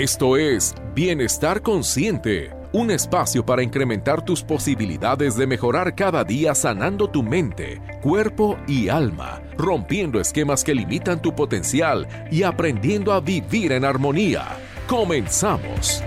Esto 0.00 0.38
es 0.38 0.74
Bienestar 0.94 1.60
Consciente, 1.60 2.54
un 2.72 2.90
espacio 2.90 3.44
para 3.44 3.62
incrementar 3.62 4.24
tus 4.24 4.42
posibilidades 4.42 5.36
de 5.36 5.46
mejorar 5.46 5.94
cada 5.94 6.24
día 6.24 6.54
sanando 6.54 7.10
tu 7.10 7.22
mente, 7.22 7.82
cuerpo 8.00 8.56
y 8.66 8.88
alma, 8.88 9.42
rompiendo 9.58 10.18
esquemas 10.18 10.64
que 10.64 10.74
limitan 10.74 11.20
tu 11.20 11.34
potencial 11.34 12.08
y 12.30 12.44
aprendiendo 12.44 13.12
a 13.12 13.20
vivir 13.20 13.72
en 13.72 13.84
armonía. 13.84 14.46
Comenzamos. 14.88 16.02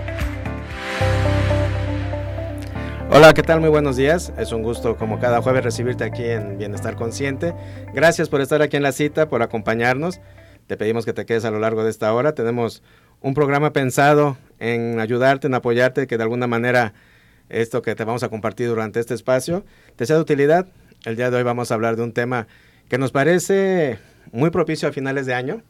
Hola, 3.12 3.32
¿qué 3.32 3.44
tal? 3.44 3.60
Muy 3.60 3.70
buenos 3.70 3.94
días. 3.94 4.32
Es 4.36 4.50
un 4.50 4.64
gusto 4.64 4.96
como 4.96 5.20
cada 5.20 5.40
jueves 5.40 5.62
recibirte 5.62 6.02
aquí 6.02 6.24
en 6.24 6.58
Bienestar 6.58 6.96
Consciente. 6.96 7.54
Gracias 7.94 8.28
por 8.28 8.40
estar 8.40 8.60
aquí 8.60 8.76
en 8.76 8.82
la 8.82 8.90
cita, 8.90 9.28
por 9.28 9.40
acompañarnos. 9.42 10.20
Te 10.66 10.76
pedimos 10.78 11.04
que 11.04 11.12
te 11.12 11.26
quedes 11.26 11.44
a 11.44 11.50
lo 11.50 11.58
largo 11.58 11.84
de 11.84 11.90
esta 11.90 12.12
hora. 12.12 12.32
Tenemos 12.32 12.82
un 13.24 13.32
programa 13.32 13.72
pensado 13.72 14.36
en 14.58 15.00
ayudarte, 15.00 15.46
en 15.46 15.54
apoyarte, 15.54 16.06
que 16.06 16.18
de 16.18 16.22
alguna 16.22 16.46
manera 16.46 16.92
esto 17.48 17.80
que 17.80 17.94
te 17.94 18.04
vamos 18.04 18.22
a 18.22 18.28
compartir 18.28 18.68
durante 18.68 19.00
este 19.00 19.14
espacio 19.14 19.64
te 19.96 20.04
sea 20.04 20.16
de 20.16 20.22
utilidad. 20.22 20.66
El 21.06 21.16
día 21.16 21.30
de 21.30 21.38
hoy 21.38 21.42
vamos 21.42 21.70
a 21.70 21.74
hablar 21.74 21.96
de 21.96 22.02
un 22.02 22.12
tema 22.12 22.46
que 22.90 22.98
nos 22.98 23.12
parece 23.12 23.98
muy 24.30 24.50
propicio 24.50 24.90
a 24.90 24.92
finales 24.92 25.24
de 25.24 25.32
año. 25.32 25.62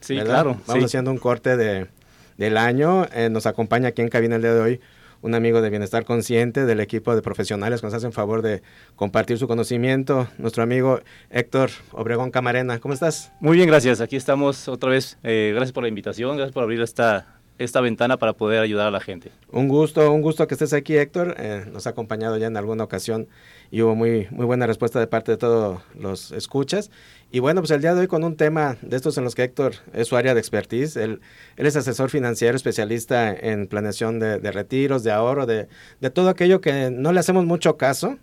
Sí, 0.00 0.20
claro. 0.20 0.60
Vamos 0.68 0.84
haciendo 0.84 1.10
un 1.10 1.18
corte 1.18 1.56
de, 1.56 1.88
del 2.36 2.56
año. 2.56 3.06
Eh, 3.12 3.28
nos 3.28 3.44
acompaña 3.46 3.88
aquí 3.88 4.02
en 4.02 4.08
cabina 4.08 4.36
el 4.36 4.42
día 4.42 4.54
de 4.54 4.60
hoy 4.60 4.80
un 5.22 5.34
amigo 5.34 5.60
de 5.60 5.70
Bienestar 5.70 6.04
Consciente 6.04 6.64
del 6.66 6.80
equipo 6.80 7.14
de 7.14 7.22
profesionales 7.22 7.80
que 7.80 7.86
nos 7.86 7.94
hacen 7.94 8.12
favor 8.12 8.42
de 8.42 8.62
compartir 8.96 9.38
su 9.38 9.46
conocimiento, 9.48 10.28
nuestro 10.38 10.62
amigo 10.62 11.00
Héctor 11.30 11.70
Obregón 11.92 12.30
Camarena. 12.30 12.78
¿Cómo 12.78 12.94
estás? 12.94 13.32
Muy 13.40 13.56
bien, 13.56 13.68
gracias. 13.68 14.00
Aquí 14.00 14.16
estamos 14.16 14.68
otra 14.68 14.90
vez. 14.90 15.18
Eh, 15.22 15.52
gracias 15.54 15.72
por 15.72 15.82
la 15.82 15.88
invitación, 15.88 16.36
gracias 16.36 16.52
por 16.52 16.62
abrir 16.62 16.80
esta, 16.80 17.39
esta 17.60 17.82
ventana 17.82 18.16
para 18.16 18.32
poder 18.32 18.60
ayudar 18.60 18.86
a 18.86 18.90
la 18.90 19.00
gente. 19.00 19.30
Un 19.52 19.68
gusto, 19.68 20.10
un 20.10 20.22
gusto 20.22 20.46
que 20.46 20.54
estés 20.54 20.72
aquí, 20.72 20.96
Héctor. 20.96 21.34
Eh, 21.38 21.66
nos 21.70 21.86
ha 21.86 21.90
acompañado 21.90 22.38
ya 22.38 22.46
en 22.46 22.56
alguna 22.56 22.84
ocasión 22.84 23.28
y 23.70 23.82
hubo 23.82 23.94
muy, 23.94 24.28
muy 24.30 24.46
buena 24.46 24.66
respuesta 24.66 24.98
de 24.98 25.06
parte 25.06 25.32
de 25.32 25.36
todos 25.36 25.80
los 25.94 26.32
escuchas. 26.32 26.90
Y 27.30 27.40
bueno, 27.40 27.60
pues 27.60 27.70
el 27.70 27.82
día 27.82 27.94
de 27.94 28.00
hoy 28.00 28.06
con 28.06 28.24
un 28.24 28.36
tema 28.36 28.78
de 28.80 28.96
estos 28.96 29.18
en 29.18 29.24
los 29.24 29.34
que 29.34 29.44
Héctor 29.44 29.74
es 29.92 30.08
su 30.08 30.16
área 30.16 30.32
de 30.32 30.40
expertise. 30.40 30.96
Él, 30.96 31.20
él 31.58 31.66
es 31.66 31.76
asesor 31.76 32.08
financiero, 32.08 32.56
especialista 32.56 33.30
en 33.30 33.66
planeación 33.66 34.18
de, 34.20 34.38
retiros, 34.50 35.04
de 35.04 35.12
ahorro, 35.12 35.44
de, 35.44 35.68
de, 36.00 36.10
todo 36.10 36.30
aquello 36.30 36.62
que 36.62 36.90
no 36.90 37.12
le 37.12 37.20
hacemos 37.20 37.44
mucho 37.44 37.76
caso 37.76 38.16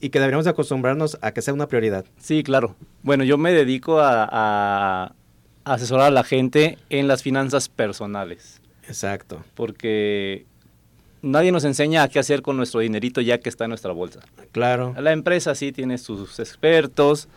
y 0.00 0.08
que 0.08 0.18
deberíamos 0.18 0.46
acostumbrarnos 0.46 1.18
a 1.20 1.32
que 1.32 1.42
sea 1.42 1.52
una 1.52 1.68
prioridad. 1.68 2.06
Sí, 2.18 2.42
claro. 2.42 2.74
Bueno, 3.02 3.22
yo 3.24 3.36
me 3.36 3.52
dedico 3.52 4.00
a, 4.00 4.26
a 4.30 5.12
asesorar 5.66 6.06
a 6.06 6.10
la 6.10 6.24
gente 6.24 6.78
en 6.88 7.06
las 7.06 7.22
finanzas 7.22 7.68
personales. 7.68 8.62
Exacto. 8.88 9.44
Porque 9.54 10.46
nadie 11.22 11.52
nos 11.52 11.64
enseña 11.64 12.02
a 12.02 12.08
qué 12.08 12.18
hacer 12.18 12.42
con 12.42 12.56
nuestro 12.56 12.80
dinerito 12.80 13.20
ya 13.20 13.38
que 13.38 13.48
está 13.48 13.64
en 13.64 13.70
nuestra 13.70 13.92
bolsa. 13.92 14.20
Claro. 14.52 14.94
La 14.98 15.12
empresa 15.12 15.54
sí 15.54 15.72
tiene 15.72 15.98
sus 15.98 16.38
expertos 16.38 17.28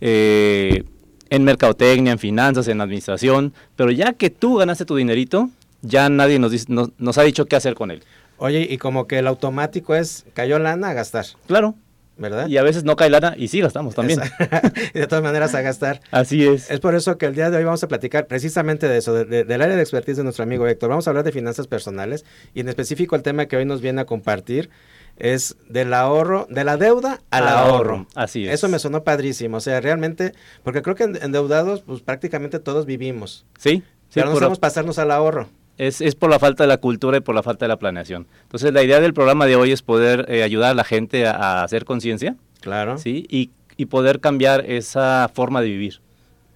eh, 0.00 0.84
en 1.28 1.44
mercadotecnia, 1.44 2.12
en 2.12 2.18
finanzas, 2.18 2.68
en 2.68 2.80
administración, 2.80 3.52
pero 3.76 3.90
ya 3.90 4.12
que 4.12 4.30
tú 4.30 4.56
ganaste 4.56 4.84
tu 4.84 4.96
dinerito, 4.96 5.50
ya 5.82 6.08
nadie 6.08 6.38
nos, 6.38 6.68
nos 6.68 7.18
ha 7.18 7.22
dicho 7.22 7.46
qué 7.46 7.56
hacer 7.56 7.74
con 7.74 7.90
él. 7.90 8.02
Oye, 8.38 8.66
y 8.70 8.78
como 8.78 9.06
que 9.06 9.18
el 9.18 9.26
automático 9.26 9.94
es, 9.94 10.24
cayó 10.32 10.58
lana 10.58 10.88
a 10.88 10.92
gastar. 10.94 11.26
Claro. 11.46 11.74
¿Verdad? 12.16 12.48
Y 12.48 12.58
a 12.58 12.62
veces 12.62 12.84
no 12.84 12.96
cae 12.96 13.10
lana 13.10 13.34
y 13.36 13.48
sí 13.48 13.60
gastamos 13.60 13.94
también. 13.94 14.20
de 14.94 15.06
todas 15.06 15.22
maneras 15.24 15.54
a 15.54 15.62
gastar. 15.62 16.00
Así 16.10 16.46
es. 16.46 16.70
Es 16.70 16.80
por 16.80 16.94
eso 16.94 17.16
que 17.18 17.26
el 17.26 17.34
día 17.34 17.50
de 17.50 17.56
hoy 17.56 17.64
vamos 17.64 17.82
a 17.82 17.88
platicar 17.88 18.26
precisamente 18.26 18.88
de 18.88 18.98
eso, 18.98 19.24
del 19.24 19.62
área 19.62 19.76
de 19.76 19.82
expertise 19.82 20.18
de 20.18 20.24
nuestro 20.24 20.42
amigo 20.42 20.66
Héctor. 20.66 20.90
Vamos 20.90 21.06
a 21.06 21.10
hablar 21.10 21.24
de 21.24 21.32
finanzas 21.32 21.66
personales 21.66 22.24
y 22.54 22.60
en 22.60 22.68
específico 22.68 23.16
el 23.16 23.22
tema 23.22 23.46
que 23.46 23.56
hoy 23.56 23.64
nos 23.64 23.80
viene 23.80 24.02
a 24.02 24.04
compartir 24.04 24.70
es 25.16 25.56
del 25.68 25.92
ahorro, 25.94 26.46
de 26.50 26.64
la 26.64 26.76
deuda 26.76 27.20
al, 27.30 27.46
ahorro. 27.46 28.06
Así 28.14 28.46
es. 28.46 28.54
Eso 28.54 28.68
me 28.68 28.78
sonó 28.78 29.04
padrísimo. 29.04 29.58
O 29.58 29.60
sea, 29.60 29.80
realmente, 29.80 30.32
porque 30.62 30.82
creo 30.82 30.96
que 30.96 31.04
endeudados, 31.04 31.82
pues 31.82 32.00
prácticamente 32.00 32.58
todos 32.58 32.86
vivimos. 32.86 33.46
Sí. 33.58 33.82
Pero 34.12 34.30
no 34.30 34.34
sabemos 34.34 34.58
pasarnos 34.58 34.98
al 34.98 35.10
ahorro. 35.10 35.48
Es, 35.80 36.02
es, 36.02 36.14
por 36.14 36.28
la 36.28 36.38
falta 36.38 36.64
de 36.64 36.68
la 36.68 36.76
cultura 36.76 37.16
y 37.16 37.20
por 37.20 37.34
la 37.34 37.42
falta 37.42 37.64
de 37.64 37.68
la 37.68 37.78
planeación. 37.78 38.26
Entonces, 38.42 38.70
la 38.74 38.82
idea 38.82 39.00
del 39.00 39.14
programa 39.14 39.46
de 39.46 39.56
hoy 39.56 39.72
es 39.72 39.80
poder 39.80 40.26
eh, 40.28 40.42
ayudar 40.42 40.72
a 40.72 40.74
la 40.74 40.84
gente 40.84 41.26
a, 41.26 41.62
hacer 41.62 41.86
conciencia. 41.86 42.36
Claro. 42.60 42.98
¿sí? 42.98 43.26
Y, 43.30 43.50
y, 43.78 43.86
poder 43.86 44.20
cambiar 44.20 44.66
esa 44.70 45.30
forma 45.32 45.62
de 45.62 45.68
vivir. 45.68 46.02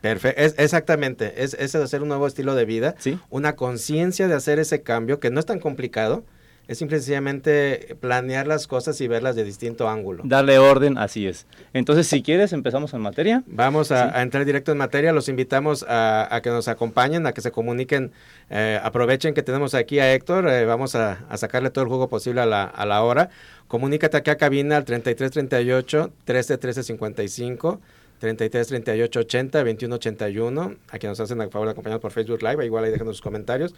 Perfecto, 0.03 0.43
es, 0.43 0.55
exactamente. 0.59 1.43
Es, 1.43 1.55
es 1.55 1.75
hacer 1.75 2.03
un 2.03 2.09
nuevo 2.09 2.27
estilo 2.27 2.55
de 2.55 2.67
vida. 2.67 2.97
¿Sí? 2.99 3.19
Una 3.31 3.57
conciencia 3.57 4.29
de 4.29 4.35
hacer 4.35 4.59
ese 4.59 4.83
cambio 4.83 5.21
que 5.21 5.31
no 5.31 5.41
es 5.41 5.47
tan 5.47 5.59
complicado 5.59 6.23
es 6.67 6.79
simplemente 6.79 7.97
planear 8.01 8.47
las 8.47 8.67
cosas 8.67 9.01
y 9.01 9.09
verlas 9.09 9.37
de 9.37 9.45
distinto 9.45 9.89
ángulo. 9.89 10.23
Darle 10.25 10.59
orden, 10.59 10.97
así 10.97 11.27
es. 11.27 11.47
Entonces, 11.73 12.07
si 12.07 12.23
quieres, 12.23 12.53
empezamos 12.53 12.95
en 12.95 13.01
materia. 13.03 13.43
Vamos 13.47 13.93
a, 13.93 14.23
entrar 14.23 14.45
directo 14.45 14.73
en 14.73 14.79
materia. 14.79 15.13
Los 15.13 15.29
invitamos 15.29 15.85
a, 15.89 16.41
que 16.43 16.51
nos 16.51 16.69
acompañen, 16.69 17.27
a 17.27 17.33
que 17.33 17.43
se 17.43 17.51
comuniquen. 17.51 18.13
Eh, 18.51 18.81
aprovechen 18.83 19.35
que 19.35 19.43
tenemos 19.43 19.75
aquí 19.75 19.99
a 19.99 20.15
Héctor. 20.15 20.49
Eh, 20.49 20.65
vamos 20.65 20.95
a, 20.95 21.19
sacarle 21.37 21.71
todo 21.71 21.83
el 21.83 21.89
juego 21.89 22.09
posible 22.09 22.41
a 22.41 22.47
la, 22.47 22.65
a 22.65 22.87
la 22.87 23.03
hora. 23.03 23.29
Comunícate 23.69 24.17
aquí 24.17 24.31
a 24.31 24.37
cabina 24.37 24.77
al 24.77 24.85
3338 24.85 26.13
13 26.25 26.59
13 26.59 26.83
55. 26.83 27.81
33 28.21 28.69
38 28.69 29.21
80 29.21 29.63
21 29.63 29.95
81 29.97 30.75
a 30.89 30.99
quienes 30.99 31.19
nos 31.19 31.21
hacen 31.21 31.41
el 31.41 31.51
favor 31.51 31.69
de 31.69 31.73
acompañarnos 31.73 32.01
por 32.01 32.13
Facebook 32.13 32.43
Live, 32.43 32.65
igual 32.65 32.85
ahí 32.85 32.91
dejen 32.91 33.07
sus 33.09 33.21
comentarios. 33.21 33.75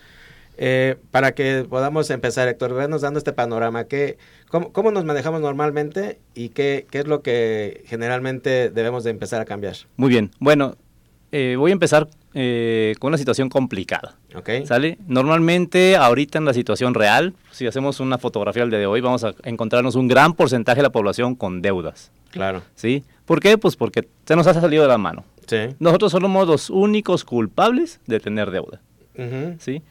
Eh, 0.58 0.96
para 1.10 1.32
que 1.32 1.66
podamos 1.68 2.10
empezar, 2.10 2.48
Héctor, 2.48 2.74
vernos 2.74 3.02
dando 3.02 3.18
este 3.18 3.32
panorama, 3.32 3.84
¿qué, 3.84 4.16
cómo, 4.48 4.90
nos 4.90 5.04
manejamos 5.04 5.40
normalmente 5.40 6.18
y 6.34 6.48
qué, 6.50 6.86
qué, 6.90 7.00
es 7.00 7.06
lo 7.06 7.22
que 7.22 7.82
generalmente 7.86 8.70
debemos 8.70 9.04
de 9.04 9.10
empezar 9.10 9.40
a 9.40 9.44
cambiar? 9.44 9.76
Muy 9.96 10.08
bien, 10.08 10.30
bueno, 10.38 10.76
eh, 11.32 11.56
voy 11.58 11.72
a 11.72 11.74
empezar 11.74 12.08
eh, 12.32 12.94
con 12.98 13.08
una 13.08 13.18
situación 13.18 13.48
complicada. 13.48 14.16
Okay. 14.34 14.66
¿Sale? 14.66 14.98
Normalmente, 15.06 15.96
ahorita 15.96 16.38
en 16.38 16.44
la 16.44 16.54
situación 16.54 16.94
real, 16.94 17.34
si 17.50 17.66
hacemos 17.66 18.00
una 18.00 18.18
fotografía 18.18 18.62
del 18.62 18.70
día 18.70 18.78
de 18.78 18.86
hoy, 18.86 19.00
vamos 19.00 19.24
a 19.24 19.34
encontrarnos 19.42 19.94
un 19.94 20.08
gran 20.08 20.34
porcentaje 20.34 20.76
de 20.76 20.84
la 20.84 20.90
población 20.90 21.34
con 21.34 21.62
deudas. 21.62 22.12
Claro. 22.30 22.62
¿Sí? 22.74 23.04
¿Por 23.24 23.40
qué? 23.40 23.58
Pues 23.58 23.76
porque 23.76 24.08
se 24.24 24.36
nos 24.36 24.46
ha 24.46 24.54
salido 24.54 24.82
de 24.82 24.88
la 24.88 24.98
mano. 24.98 25.24
Sí. 25.46 25.74
Nosotros 25.78 26.12
somos 26.12 26.46
los 26.46 26.70
únicos 26.70 27.24
culpables 27.24 28.00
de 28.06 28.20
tener 28.20 28.50
deuda. 28.50 28.80
¿Sí? 29.58 29.82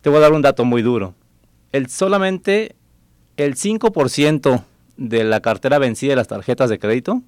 Te 0.00 0.08
voy 0.08 0.18
a 0.18 0.20
dar 0.20 0.32
un 0.32 0.42
dato 0.42 0.64
muy 0.64 0.82
duro. 0.82 1.14
El, 1.72 1.88
solamente 1.88 2.74
el 3.36 3.54
5% 3.54 4.64
de 4.96 5.24
la 5.24 5.40
cartera 5.40 5.78
vencida 5.78 6.10
de 6.10 6.16
las 6.16 6.28
tarjetas 6.28 6.70
de 6.70 6.78
crédito 6.78 7.22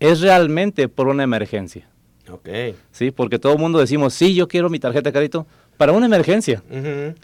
es 0.00 0.20
realmente 0.20 0.88
por 0.88 1.08
una 1.08 1.22
emergencia. 1.22 1.88
Ok. 2.30 2.48
Sí, 2.90 3.10
porque 3.10 3.38
todo 3.38 3.52
el 3.52 3.58
mundo 3.58 3.78
decimos, 3.78 4.14
sí, 4.14 4.34
yo 4.34 4.48
quiero 4.48 4.68
mi 4.68 4.78
tarjeta 4.78 5.10
de 5.10 5.12
crédito 5.12 5.46
para 5.76 5.92
una 5.92 6.06
emergencia. 6.06 6.62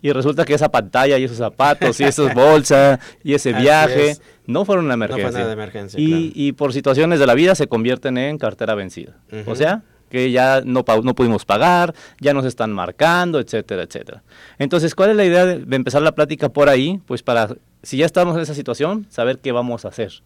Y 0.00 0.12
resulta 0.12 0.44
que 0.44 0.54
esa 0.54 0.70
pantalla 0.70 1.18
y 1.18 1.24
esos 1.24 1.38
zapatos 1.38 1.98
y 2.00 2.04
esas 2.04 2.34
bolsas 2.34 3.00
y 3.24 3.34
ese 3.34 3.52
viaje 3.52 4.16
no 4.46 4.64
fueron 4.64 4.84
una 4.86 4.94
emergencia. 4.94 5.26
No 5.26 5.32
fue 5.32 5.40
nada 5.40 5.48
de 5.48 5.54
emergencia. 5.54 6.00
Y, 6.00 6.32
y, 6.34 6.52
por 6.52 6.72
situaciones 6.72 7.18
de 7.18 7.26
la 7.26 7.34
vida 7.34 7.54
se 7.54 7.66
convierten 7.66 8.18
en 8.18 8.38
cartera 8.38 8.74
vencida. 8.74 9.16
O 9.46 9.54
sea, 9.54 9.82
que 10.12 10.30
ya 10.30 10.60
no, 10.62 10.84
no 11.02 11.14
pudimos 11.14 11.46
pagar, 11.46 11.94
ya 12.20 12.34
nos 12.34 12.44
están 12.44 12.70
marcando, 12.70 13.40
etcétera, 13.40 13.84
etcétera. 13.84 14.22
Entonces, 14.58 14.94
¿cuál 14.94 15.08
es 15.08 15.16
la 15.16 15.24
idea 15.24 15.46
de, 15.46 15.74
empezar 15.74 16.02
la 16.02 16.12
plática 16.14 16.50
por 16.50 16.68
ahí? 16.68 17.00
Pues 17.06 17.22
para, 17.22 17.56
si 17.82 17.96
ya 17.96 18.04
estamos 18.04 18.36
en 18.36 18.42
esa 18.42 18.52
situación, 18.52 19.06
saber 19.08 19.38
qué 19.38 19.52
vamos 19.52 19.86
a 19.86 19.88
hacer. 19.88 20.22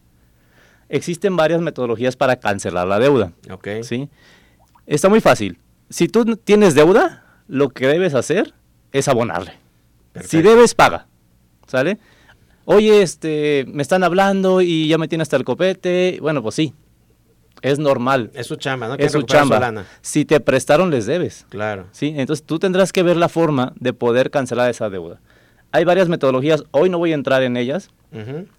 Existen 0.88 1.36
varias 1.36 1.60
metodologías 1.60 2.16
para 2.16 2.34
cancelar 2.34 2.88
la 2.88 2.98
deuda. 2.98 3.30
¿sí? 3.82 4.08
Está 4.88 5.08
muy 5.08 5.20
fácil. 5.20 5.60
Si 5.88 6.08
tú 6.08 6.34
tienes 6.34 6.74
deuda, 6.74 7.24
lo 7.46 7.68
que 7.68 7.86
debes 7.86 8.14
hacer 8.14 8.54
es 8.90 9.06
abonarle. 9.06 9.52
Si 10.24 10.42
debes, 10.42 10.74
paga. 10.74 11.06
¿Sale? 11.68 11.98
Oye, 12.64 13.02
este, 13.02 13.64
me 13.68 13.82
están 13.82 14.02
hablando 14.02 14.62
y 14.62 14.88
ya 14.88 14.98
me 14.98 15.06
tiene 15.06 15.22
hasta 15.22 15.36
el 15.36 15.44
copete. 15.44 16.18
Bueno, 16.20 16.42
pues 16.42 16.56
sí, 16.56 16.74
es 17.66 17.80
normal. 17.80 18.30
Es 18.32 18.46
su 18.46 18.54
chamba, 18.54 18.86
¿no? 18.86 18.94
Es 18.94 19.10
su 19.10 19.22
chamba. 19.22 19.84
Si 20.00 20.24
te 20.24 20.38
prestaron, 20.38 20.90
les 20.90 21.04
debes. 21.04 21.46
Claro. 21.48 21.86
¿sí? 21.90 22.14
Entonces 22.16 22.46
tú 22.46 22.60
tendrás 22.60 22.92
que 22.92 23.02
ver 23.02 23.16
la 23.16 23.28
forma 23.28 23.72
de 23.80 23.92
poder 23.92 24.30
cancelar 24.30 24.70
esa 24.70 24.88
deuda. 24.88 25.20
Hay 25.72 25.84
varias 25.84 26.08
metodologías, 26.08 26.62
hoy 26.70 26.88
no 26.88 26.98
voy 26.98 27.10
a 27.10 27.16
entrar 27.16 27.42
en 27.42 27.56
ellas, 27.56 27.90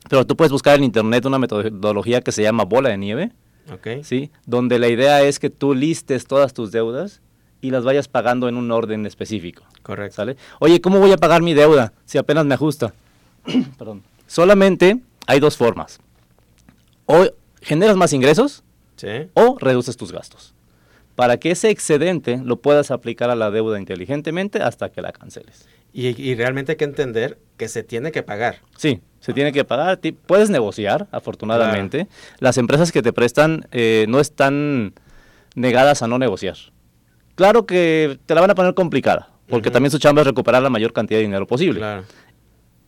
pero 0.09 0.27
tú 0.27 0.35
puedes 0.35 0.51
buscar 0.51 0.75
en 0.75 0.83
internet 0.83 1.25
una 1.25 1.39
metodología 1.39 2.21
que 2.21 2.33
se 2.33 2.43
llama 2.43 2.65
bola 2.65 2.89
de 2.89 2.97
nieve, 2.97 3.31
okay. 3.73 4.03
¿sí? 4.03 4.29
donde 4.45 4.77
la 4.77 4.89
idea 4.89 5.21
es 5.21 5.39
que 5.39 5.49
tú 5.49 5.73
listes 5.73 6.27
todas 6.27 6.53
tus 6.53 6.71
deudas 6.71 7.21
y 7.61 7.71
las 7.71 7.85
vayas 7.85 8.09
pagando 8.09 8.49
en 8.49 8.57
un 8.57 8.69
orden 8.71 9.05
específico. 9.05 9.63
Correcto. 9.83 10.17
¿sale? 10.17 10.35
Oye, 10.59 10.81
¿cómo 10.81 10.99
voy 10.99 11.13
a 11.13 11.17
pagar 11.17 11.41
mi 11.41 11.53
deuda 11.53 11.93
si 12.05 12.17
apenas 12.17 12.45
me 12.45 12.53
ajusta? 12.53 12.93
Perdón. 13.77 14.03
Solamente 14.27 14.99
hay 15.25 15.39
dos 15.39 15.55
formas. 15.55 15.99
O 17.05 17.25
generas 17.61 17.95
más 17.95 18.11
ingresos 18.11 18.63
¿Sí? 18.97 19.29
o 19.33 19.57
reduces 19.59 19.95
tus 19.95 20.11
gastos. 20.11 20.53
para 21.15 21.37
que 21.37 21.49
ese 21.49 21.71
excedente 21.71 22.39
lo 22.43 22.57
puedas 22.57 22.91
aplicar 22.91 23.31
a 23.31 23.35
la 23.35 23.49
deuda 23.49 23.79
inteligentemente 23.79 24.61
hasta 24.61 24.89
que 24.89 25.01
la 25.01 25.11
canceles. 25.11 25.67
Y, 25.91 26.35
realmente 26.35 26.73
hay 26.73 26.75
que 26.75 26.85
entender 26.85 27.39
que 27.57 27.67
se 27.67 27.81
tiene 27.81 28.11
que 28.11 28.21
pagar. 28.21 28.57
Sí, 28.75 29.01
se 29.19 29.33
tiene 29.33 29.51
que 29.51 29.63
pagar. 29.63 29.99
Puedes 30.27 30.51
negociar, 30.51 31.07
afortunadamente. 31.11 32.07
Las 32.37 32.59
empresas 32.59 32.91
que 32.91 33.01
te 33.01 33.13
prestan 33.13 33.65
eh, 33.71 34.05
no 34.07 34.19
están 34.19 34.93
negadas 35.55 36.03
a 36.03 36.07
no 36.07 36.19
negociar. 36.19 36.55
Claro 37.33 37.65
que 37.65 38.19
te 38.27 38.35
la 38.35 38.41
van 38.41 38.51
a 38.51 38.55
poner 38.55 38.75
complicada, 38.75 39.29
porque 39.49 39.71
también 39.71 39.89
su 39.89 39.97
chamba 39.97 40.21
es 40.21 40.27
recuperar 40.27 40.61
la 40.61 40.69
mayor 40.69 40.93
cantidad 40.93 41.17
de 41.17 41.23
dinero 41.23 41.47
posible. 41.47 41.79
Claro 41.79 42.03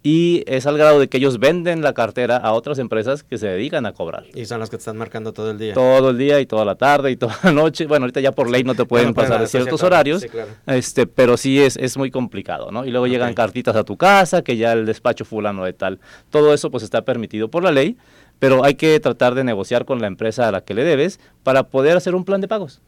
y 0.01 0.43
es 0.47 0.65
al 0.65 0.77
grado 0.77 0.99
de 0.99 1.09
que 1.09 1.17
ellos 1.17 1.39
venden 1.39 1.81
la 1.81 1.93
cartera 1.93 2.37
a 2.37 2.53
otras 2.53 2.79
empresas 2.79 3.23
que 3.23 3.37
se 3.37 3.47
dedican 3.47 3.85
a 3.85 3.93
cobrar. 3.93 4.25
Y 4.33 4.45
son 4.45 4.59
las 4.59 4.69
que 4.69 4.77
te 4.77 4.81
están 4.81 4.97
marcando 4.97 5.33
todo 5.33 5.51
el 5.51 5.57
día. 5.57 5.73
Todo 5.73 6.11
el 6.11 6.17
día 6.17 6.39
y 6.39 6.45
toda 6.45 6.63
la 6.63 6.75
tarde 6.75 7.11
y 7.11 7.17
toda 7.17 7.37
la 7.43 7.51
noche. 7.51 7.85
Bueno, 7.85 8.05
ahorita 8.05 8.21
ya 8.21 8.31
por 8.31 8.49
ley 8.49 8.63
no 8.63 8.75
te 8.75 8.85
pueden 8.85 9.13
pasar 9.13 9.45
ciertos 9.47 9.83
horarios, 9.83 10.25
este, 10.67 11.05
pero 11.05 11.35
sí 11.35 11.61
es, 11.61 11.75
es 11.75 11.97
muy 11.97 12.11
complicado, 12.11 12.71
¿no? 12.71 12.85
Y 12.85 12.91
luego 12.91 13.07
llegan 13.07 13.33
cartitas 13.33 13.75
a 13.75 13.83
tu 13.83 13.97
casa, 13.97 14.41
que 14.41 14.55
ya 14.55 14.71
el 14.71 14.85
despacho 14.85 15.25
fulano 15.25 15.65
de 15.65 15.73
tal. 15.73 15.99
Todo 16.29 16.53
eso 16.53 16.71
pues 16.71 16.83
está 16.83 17.03
permitido 17.03 17.49
por 17.49 17.63
la 17.63 17.71
ley, 17.71 17.97
pero 18.39 18.63
hay 18.63 18.75
que 18.75 18.97
tratar 19.01 19.35
de 19.35 19.43
negociar 19.43 19.83
con 19.83 19.99
la 19.99 20.07
empresa 20.07 20.47
a 20.47 20.51
la 20.51 20.61
que 20.61 20.73
le 20.73 20.85
debes 20.85 21.19
para 21.43 21.63
poder 21.63 21.97
hacer 21.97 22.15
un 22.15 22.23
plan 22.23 22.39
de 22.39 22.47
pagos. 22.47 22.81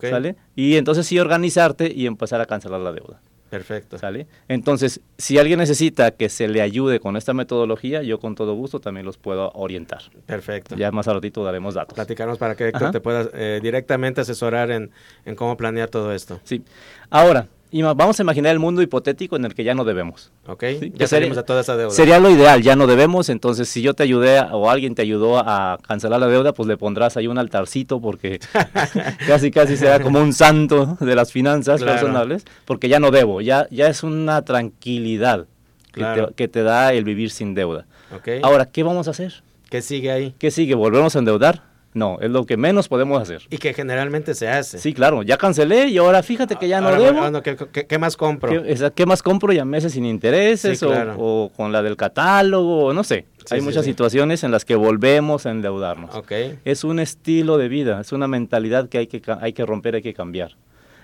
¿Sale? 0.00 0.36
Y 0.56 0.76
entonces 0.76 1.06
sí 1.06 1.18
organizarte 1.18 1.92
y 1.94 2.06
empezar 2.06 2.40
a 2.40 2.46
cancelar 2.46 2.80
la 2.80 2.92
deuda. 2.92 3.20
Perfecto. 3.50 3.98
¿Sale? 3.98 4.26
Entonces, 4.48 5.00
si 5.16 5.38
alguien 5.38 5.58
necesita 5.58 6.10
que 6.10 6.28
se 6.28 6.48
le 6.48 6.60
ayude 6.60 7.00
con 7.00 7.16
esta 7.16 7.32
metodología, 7.34 8.02
yo 8.02 8.18
con 8.18 8.34
todo 8.34 8.54
gusto 8.54 8.80
también 8.80 9.06
los 9.06 9.16
puedo 9.16 9.50
orientar. 9.52 10.02
Perfecto. 10.26 10.76
Ya 10.76 10.90
más 10.90 11.08
a 11.08 11.14
ratito 11.14 11.42
daremos 11.44 11.74
datos. 11.74 11.94
Platicarnos 11.94 12.38
para 12.38 12.54
que 12.54 12.68
Héctor 12.68 12.90
te 12.90 13.00
pueda 13.00 13.28
eh, 13.32 13.60
directamente 13.62 14.20
asesorar 14.20 14.70
en, 14.70 14.90
en 15.24 15.34
cómo 15.34 15.56
planear 15.56 15.88
todo 15.88 16.12
esto. 16.12 16.40
Sí. 16.44 16.62
Ahora, 17.10 17.48
vamos 17.72 18.18
a 18.18 18.22
imaginar 18.22 18.52
el 18.52 18.58
mundo 18.58 18.82
hipotético 18.82 19.36
en 19.36 19.44
el 19.44 19.54
que 19.54 19.64
ya 19.64 19.74
no 19.74 19.84
debemos. 19.84 20.32
Ok, 20.46 20.64
ya 20.94 21.06
salimos 21.06 21.38
a 21.38 21.44
toda 21.44 21.60
esa 21.60 21.76
deuda. 21.76 21.90
Sería 21.90 22.18
lo 22.18 22.30
ideal, 22.30 22.62
ya 22.62 22.76
no 22.76 22.86
debemos, 22.86 23.28
entonces 23.28 23.68
si 23.68 23.82
yo 23.82 23.94
te 23.94 24.02
ayudé 24.02 24.40
o 24.40 24.70
alguien 24.70 24.94
te 24.94 25.02
ayudó 25.02 25.38
a 25.38 25.78
cancelar 25.86 26.20
la 26.20 26.28
deuda, 26.28 26.52
pues 26.52 26.68
le 26.68 26.76
pondrás 26.76 27.16
ahí 27.16 27.26
un 27.26 27.38
altarcito 27.38 28.00
porque 28.00 28.40
casi 29.26 29.50
casi 29.50 29.76
será 29.76 30.00
como 30.00 30.20
un 30.20 30.32
santo 30.32 30.96
de 31.00 31.14
las 31.14 31.32
finanzas 31.32 31.82
personales, 31.82 32.44
porque 32.64 32.88
ya 32.88 33.00
no 33.00 33.10
debo, 33.10 33.40
ya, 33.40 33.66
ya 33.70 33.88
es 33.88 34.02
una 34.02 34.42
tranquilidad 34.42 35.46
que, 35.92 36.04
te, 36.04 36.34
que 36.34 36.48
te 36.48 36.62
da 36.62 36.92
el 36.92 37.04
vivir 37.04 37.30
sin 37.30 37.54
deuda. 37.54 37.86
Okay. 38.16 38.40
Ahora, 38.42 38.66
¿qué 38.66 38.82
vamos 38.82 39.08
a 39.08 39.10
hacer? 39.10 39.42
¿Qué 39.68 39.82
sigue 39.82 40.10
ahí? 40.10 40.34
¿Qué 40.38 40.50
sigue? 40.50 40.74
¿Volvemos 40.74 41.14
a 41.14 41.18
endeudar? 41.18 41.67
No, 41.98 42.18
es 42.20 42.30
lo 42.30 42.46
que 42.46 42.56
menos 42.56 42.86
podemos 42.86 43.20
hacer. 43.20 43.42
Y 43.50 43.58
que 43.58 43.74
generalmente 43.74 44.34
se 44.34 44.48
hace. 44.48 44.78
Sí, 44.78 44.94
claro, 44.94 45.24
ya 45.24 45.36
cancelé 45.36 45.88
y 45.88 45.98
ahora 45.98 46.22
fíjate 46.22 46.54
que 46.54 46.68
ya 46.68 46.80
no 46.80 46.92
debo. 46.92 47.42
¿qué, 47.42 47.98
más 47.98 48.16
compro? 48.16 48.62
¿Qué, 48.94 49.06
más 49.06 49.22
compro 49.22 49.52
ya 49.52 49.64
meses 49.64 49.92
sin 49.92 50.04
intereses 50.04 50.80
o, 50.84 51.50
con 51.56 51.72
la 51.72 51.82
del 51.82 51.96
catálogo? 51.96 52.92
No 52.94 53.02
sé. 53.02 53.26
Hay 53.50 53.60
muchas 53.62 53.84
situaciones 53.84 54.44
en 54.44 54.52
las 54.52 54.64
que 54.64 54.76
volvemos 54.76 55.44
a 55.46 55.50
endeudarnos. 55.50 56.14
Okay. 56.14 56.58
Es 56.64 56.84
un 56.84 57.00
estilo 57.00 57.58
de 57.58 57.68
vida, 57.68 58.00
es 58.00 58.12
una 58.12 58.28
mentalidad 58.28 58.88
que 58.88 58.98
hay 58.98 59.06
que, 59.08 59.20
hay 59.40 59.52
que 59.52 59.66
romper, 59.66 59.96
hay 59.96 60.02
que 60.02 60.14
cambiar. 60.14 60.56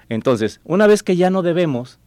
Entonces, 0.08 0.61
una 0.64 0.87
vez 0.87 1.02
que 1.02 1.17
ya 1.17 1.31
no 1.31 1.43
debemos, 1.43 1.99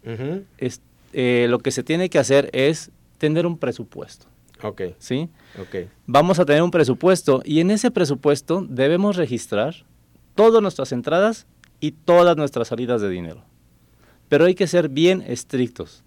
eh, 1.13 1.48
lo 1.50 1.60
que 1.60 1.72
se 1.72 1.83
tiene 1.83 2.10
que 2.10 2.19
hacer 2.19 2.50
es 2.54 2.92
tener 3.18 3.45
un 3.45 3.57
presupuesto. 3.57 4.28
Ok. 4.63 4.81
¿Sí? 4.98 5.30
Ok. 5.59 5.88
Vamos 6.06 6.39
a 6.39 6.45
tener 6.45 6.62
un 6.62 6.71
presupuesto 6.71 7.42
y 7.45 7.59
en 7.59 7.71
ese 7.71 7.92
presupuesto 7.92 8.65
debemos 8.68 9.15
registrar 9.15 9.75
todas 10.36 10.62
nuestras 10.62 10.92
entradas 10.92 11.48
y 11.80 11.92
todas 11.92 12.38
nuestras 12.38 12.69
salidas 12.69 13.01
de 13.01 13.09
dinero. 13.09 13.44
Pero 14.30 14.45
hay 14.45 14.56
que 14.56 14.68
ser 14.68 14.89
bien 14.89 15.24
estrictos. 15.27 16.04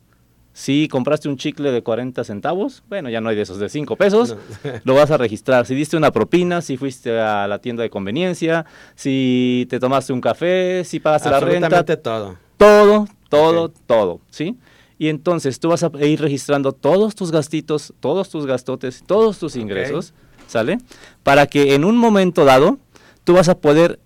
Si 0.53 0.89
compraste 0.89 1.29
un 1.29 1.37
chicle 1.37 1.71
de 1.71 1.83
40 1.83 2.25
centavos, 2.25 2.83
bueno, 2.89 3.09
ya 3.09 3.21
no 3.21 3.29
hay 3.29 3.37
de 3.37 3.43
esos 3.43 3.59
de 3.59 3.69
5 3.69 3.97
pesos, 3.97 4.37
lo 4.85 4.95
vas 4.95 5.11
a 5.11 5.17
registrar. 5.17 5.65
Si 5.65 5.75
diste 5.75 5.97
una 5.97 6.11
propina, 6.11 6.61
si 6.61 6.77
fuiste 6.77 7.19
a 7.19 7.47
la 7.47 7.61
tienda 7.61 7.83
de 7.83 7.91
conveniencia, 7.91 8.67
si 8.95 9.67
te 9.71 9.79
tomaste 9.79 10.13
un 10.13 10.21
café, 10.21 10.83
si 10.85 10.99
pagaste 11.01 11.31
la 11.31 11.41
renta. 11.41 11.85
todo. 11.85 12.37
Todo, 12.57 13.07
todo, 13.31 13.73
todo, 13.87 14.21
¿sí? 14.29 14.59
Y 15.01 15.09
entonces 15.09 15.59
tú 15.59 15.71
vas 15.71 15.83
a 15.83 15.91
ir 16.05 16.21
registrando 16.21 16.73
todos 16.73 17.15
tus 17.15 17.33
gastitos, 17.33 17.95
todos 18.01 18.29
tus 18.29 18.45
gastotes, 18.45 19.03
todos 19.07 19.39
tus 19.39 19.57
ingresos, 19.57 20.13
¿sale? 20.47 20.77
Para 21.23 21.47
que 21.47 21.75
en 21.75 21.87
un 21.87 21.97
momento 21.97 22.45
dado 22.45 22.79
tú 23.25 23.33
vas 23.33 23.49
a 23.49 23.57
poder 23.57 23.99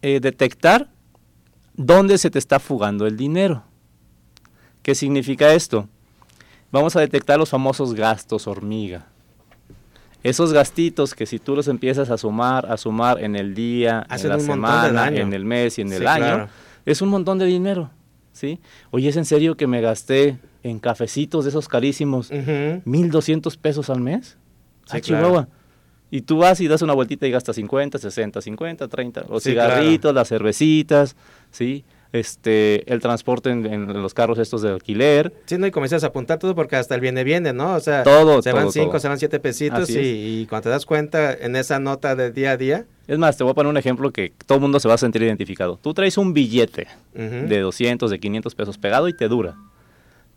eh, 0.00 0.20
detectar 0.20 0.88
dónde 1.74 2.16
se 2.16 2.30
te 2.30 2.38
está 2.38 2.60
fugando 2.60 3.06
el 3.06 3.18
dinero. 3.18 3.62
¿Qué 4.82 4.94
significa 4.94 5.52
esto? 5.52 5.86
Vamos 6.72 6.96
a 6.96 7.00
detectar 7.00 7.38
los 7.38 7.50
famosos 7.50 7.92
gastos 7.92 8.46
hormiga. 8.46 9.04
Esos 10.22 10.54
gastitos 10.54 11.14
que 11.14 11.26
si 11.26 11.38
tú 11.38 11.56
los 11.56 11.68
empiezas 11.68 12.08
a 12.08 12.16
sumar, 12.16 12.72
a 12.72 12.78
sumar 12.78 13.22
en 13.22 13.36
el 13.36 13.54
día, 13.54 14.06
en 14.08 14.28
la 14.30 14.40
semana, 14.40 15.08
en 15.08 15.34
el 15.34 15.44
mes 15.44 15.78
y 15.78 15.82
en 15.82 15.92
el 15.92 16.06
año, 16.06 16.48
es 16.86 17.02
un 17.02 17.10
montón 17.10 17.38
de 17.38 17.44
dinero. 17.44 17.90
¿Sí? 18.32 18.60
Oye, 18.90 19.08
¿es 19.08 19.16
en 19.16 19.24
serio 19.24 19.56
que 19.56 19.66
me 19.66 19.80
gasté 19.80 20.38
en 20.62 20.78
cafecitos 20.78 21.44
de 21.44 21.50
esos 21.50 21.68
carísimos 21.68 22.30
mil 22.84 23.10
doscientos 23.10 23.56
pesos 23.56 23.90
al 23.90 24.00
mes? 24.00 24.36
Sí, 24.86 25.00
Chihuahua. 25.00 25.48
Y 26.10 26.22
tú 26.22 26.38
vas 26.38 26.60
y 26.60 26.68
das 26.68 26.80
una 26.80 26.94
vueltita 26.94 27.26
y 27.26 27.30
gastas 27.30 27.56
50, 27.56 27.98
60, 27.98 28.40
50, 28.40 28.88
30. 28.88 29.26
Los 29.28 29.42
cigarritos, 29.42 30.14
las 30.14 30.28
cervecitas, 30.28 31.16
¿sí? 31.50 31.84
Este 32.12 32.90
el 32.92 33.00
transporte 33.00 33.50
en, 33.50 33.92
los 34.02 34.14
carros 34.14 34.38
estos 34.38 34.62
de 34.62 34.70
alquiler. 34.70 35.32
Sí, 35.46 35.58
no, 35.58 35.66
y 35.66 35.70
comienzas 35.70 36.04
a 36.04 36.08
apuntar 36.08 36.38
todo 36.38 36.54
porque 36.54 36.76
hasta 36.76 36.94
el 36.94 37.00
viene 37.00 37.24
viene, 37.24 37.52
¿no? 37.52 37.74
O 37.74 37.80
sea, 37.80 38.02
todo, 38.02 38.42
se 38.42 38.52
van 38.52 38.72
cinco, 38.72 38.98
se 38.98 39.08
van 39.08 39.18
siete 39.18 39.40
pesitos 39.40 39.90
y, 39.90 40.46
cuando 40.48 40.64
te 40.64 40.70
das 40.70 40.86
cuenta 40.86 41.32
en 41.32 41.56
esa 41.56 41.78
nota 41.78 42.16
de 42.16 42.30
día 42.30 42.52
a 42.52 42.56
día. 42.56 42.86
Es 43.06 43.18
más, 43.18 43.36
te 43.36 43.44
voy 43.44 43.52
a 43.52 43.54
poner 43.54 43.70
un 43.70 43.76
ejemplo 43.76 44.10
que 44.12 44.32
todo 44.46 44.56
el 44.56 44.62
mundo 44.62 44.80
se 44.80 44.88
va 44.88 44.94
a 44.94 44.98
sentir 44.98 45.22
identificado. 45.22 45.78
Tú 45.82 45.94
traes 45.94 46.18
un 46.18 46.34
billete 46.34 46.88
de 47.14 47.60
200, 47.60 48.10
de 48.10 48.20
500 48.20 48.54
pesos 48.54 48.78
pegado 48.78 49.08
y 49.08 49.14
te 49.14 49.28
dura. 49.28 49.56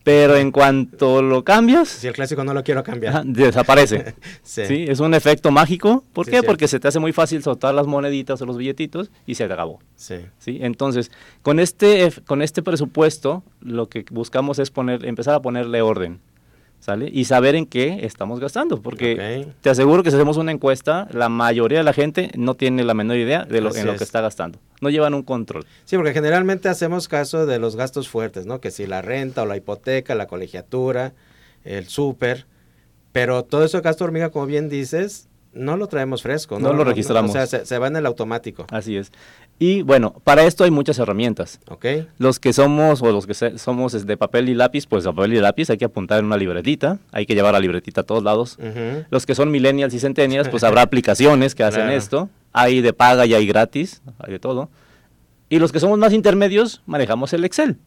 Pero 0.03 0.35
en 0.35 0.51
cuanto 0.51 1.21
lo 1.21 1.43
cambias... 1.43 1.89
Si 1.89 2.07
el 2.07 2.13
clásico 2.13 2.43
no 2.43 2.53
lo 2.53 2.63
quiero 2.63 2.83
cambiar. 2.83 3.23
desaparece. 3.25 4.15
sí. 4.43 4.85
Es 4.87 4.99
un 4.99 5.13
efecto 5.13 5.51
mágico. 5.51 6.03
¿Por 6.13 6.27
qué? 6.27 6.41
Porque 6.41 6.67
se 6.67 6.79
te 6.79 6.87
hace 6.87 6.99
muy 6.99 7.11
fácil 7.11 7.43
soltar 7.43 7.73
las 7.75 7.85
moneditas 7.85 8.41
o 8.41 8.45
los 8.45 8.57
billetitos 8.57 9.11
y 9.27 9.35
se 9.35 9.43
acabó. 9.43 9.79
Sí. 9.95 10.15
¿Sí? 10.39 10.59
Entonces, 10.61 11.11
con 11.43 11.59
este, 11.59 12.11
con 12.25 12.41
este 12.41 12.63
presupuesto, 12.63 13.43
lo 13.61 13.89
que 13.89 14.05
buscamos 14.09 14.57
es 14.59 14.71
poner, 14.71 15.05
empezar 15.05 15.35
a 15.35 15.41
ponerle 15.41 15.81
orden. 15.81 16.19
¿Sale? 16.81 17.09
Y 17.13 17.25
saber 17.25 17.55
en 17.55 17.65
qué 17.65 17.99
estamos 18.01 18.41
gastando, 18.41 18.81
porque 18.81 19.47
te 19.61 19.69
aseguro 19.69 20.03
que 20.03 20.09
si 20.09 20.17
hacemos 20.17 20.35
una 20.35 20.51
encuesta, 20.51 21.07
la 21.13 21.29
mayoría 21.29 21.77
de 21.77 21.83
la 21.85 21.93
gente 21.93 22.31
no 22.35 22.55
tiene 22.55 22.83
la 22.83 22.93
menor 22.93 23.17
idea 23.17 23.45
de 23.45 23.61
lo, 23.61 23.73
en 23.73 23.85
lo 23.85 23.95
que 23.95 24.03
está 24.03 24.19
gastando. 24.19 24.59
No 24.81 24.89
llevan 24.89 25.13
un 25.13 25.21
control. 25.21 25.65
Sí, 25.85 25.95
porque 25.95 26.11
generalmente 26.11 26.67
hacemos 26.67 27.07
caso 27.07 27.45
de 27.45 27.59
los 27.59 27.77
gastos 27.77 28.09
fuertes, 28.09 28.45
¿no? 28.45 28.59
Que 28.59 28.71
si 28.71 28.87
la 28.87 29.01
renta 29.01 29.43
o 29.43 29.45
la 29.45 29.55
hipoteca, 29.55 30.15
la 30.15 30.25
colegiatura, 30.25 31.13
el 31.63 31.87
súper, 31.87 32.47
pero 33.11 33.43
todo 33.43 33.63
eso 33.63 33.81
gasto 33.81 34.03
hormiga, 34.03 34.29
como 34.29 34.47
bien 34.47 34.67
dices, 34.67 35.29
no 35.53 35.77
lo 35.77 35.87
traemos 35.87 36.21
fresco. 36.21 36.59
No, 36.59 36.73
lo 36.73 36.83
registramos. 36.83 37.31
o 37.31 37.45
sea, 37.45 37.65
se, 37.65 37.77
va 37.77 37.87
en 37.87 37.95
el 37.95 38.05
automático. 38.05 38.65
Así 38.71 38.95
es. 38.95 39.11
Y 39.63 39.83
bueno, 39.83 40.15
para 40.23 40.43
esto 40.45 40.63
hay 40.63 40.71
muchas 40.71 40.97
herramientas. 40.97 41.59
Ok. 41.67 41.85
Los 42.17 42.39
que 42.39 42.51
somos, 42.51 42.99
o 43.03 43.11
los 43.11 43.27
que 43.27 43.35
somos 43.59 44.07
de 44.07 44.17
papel 44.17 44.49
y 44.49 44.55
lápiz, 44.55 44.87
pues 44.87 45.03
de 45.03 45.13
papel 45.13 45.35
y 45.35 45.39
lápiz 45.39 45.69
hay 45.69 45.77
que 45.77 45.85
apuntar 45.85 46.17
en 46.17 46.25
una 46.25 46.37
libretita, 46.37 46.97
hay 47.11 47.27
que 47.27 47.35
llevar 47.35 47.53
la 47.53 47.59
libretita 47.59 48.01
a 48.01 48.03
todos 48.03 48.23
lados. 48.23 48.57
Los 49.11 49.27
que 49.27 49.35
son 49.35 49.51
millennials 49.51 49.93
y 49.93 49.99
centennials, 49.99 50.49
pues 50.49 50.63
habrá 50.63 50.81
aplicaciones 50.81 51.53
que 51.53 51.63
hacen 51.63 51.91
esto. 51.91 52.27
Hay 52.53 52.81
de 52.81 52.91
paga 52.91 53.27
y 53.27 53.35
hay 53.35 53.45
gratis, 53.45 54.01
hay 54.17 54.31
de 54.31 54.39
todo. 54.39 54.67
Y 55.47 55.59
los 55.59 55.71
que 55.71 55.79
somos 55.79 55.99
más 55.99 56.11
intermedios, 56.11 56.81
manejamos 56.87 57.31
el 57.33 57.45
Excel. 57.45 57.77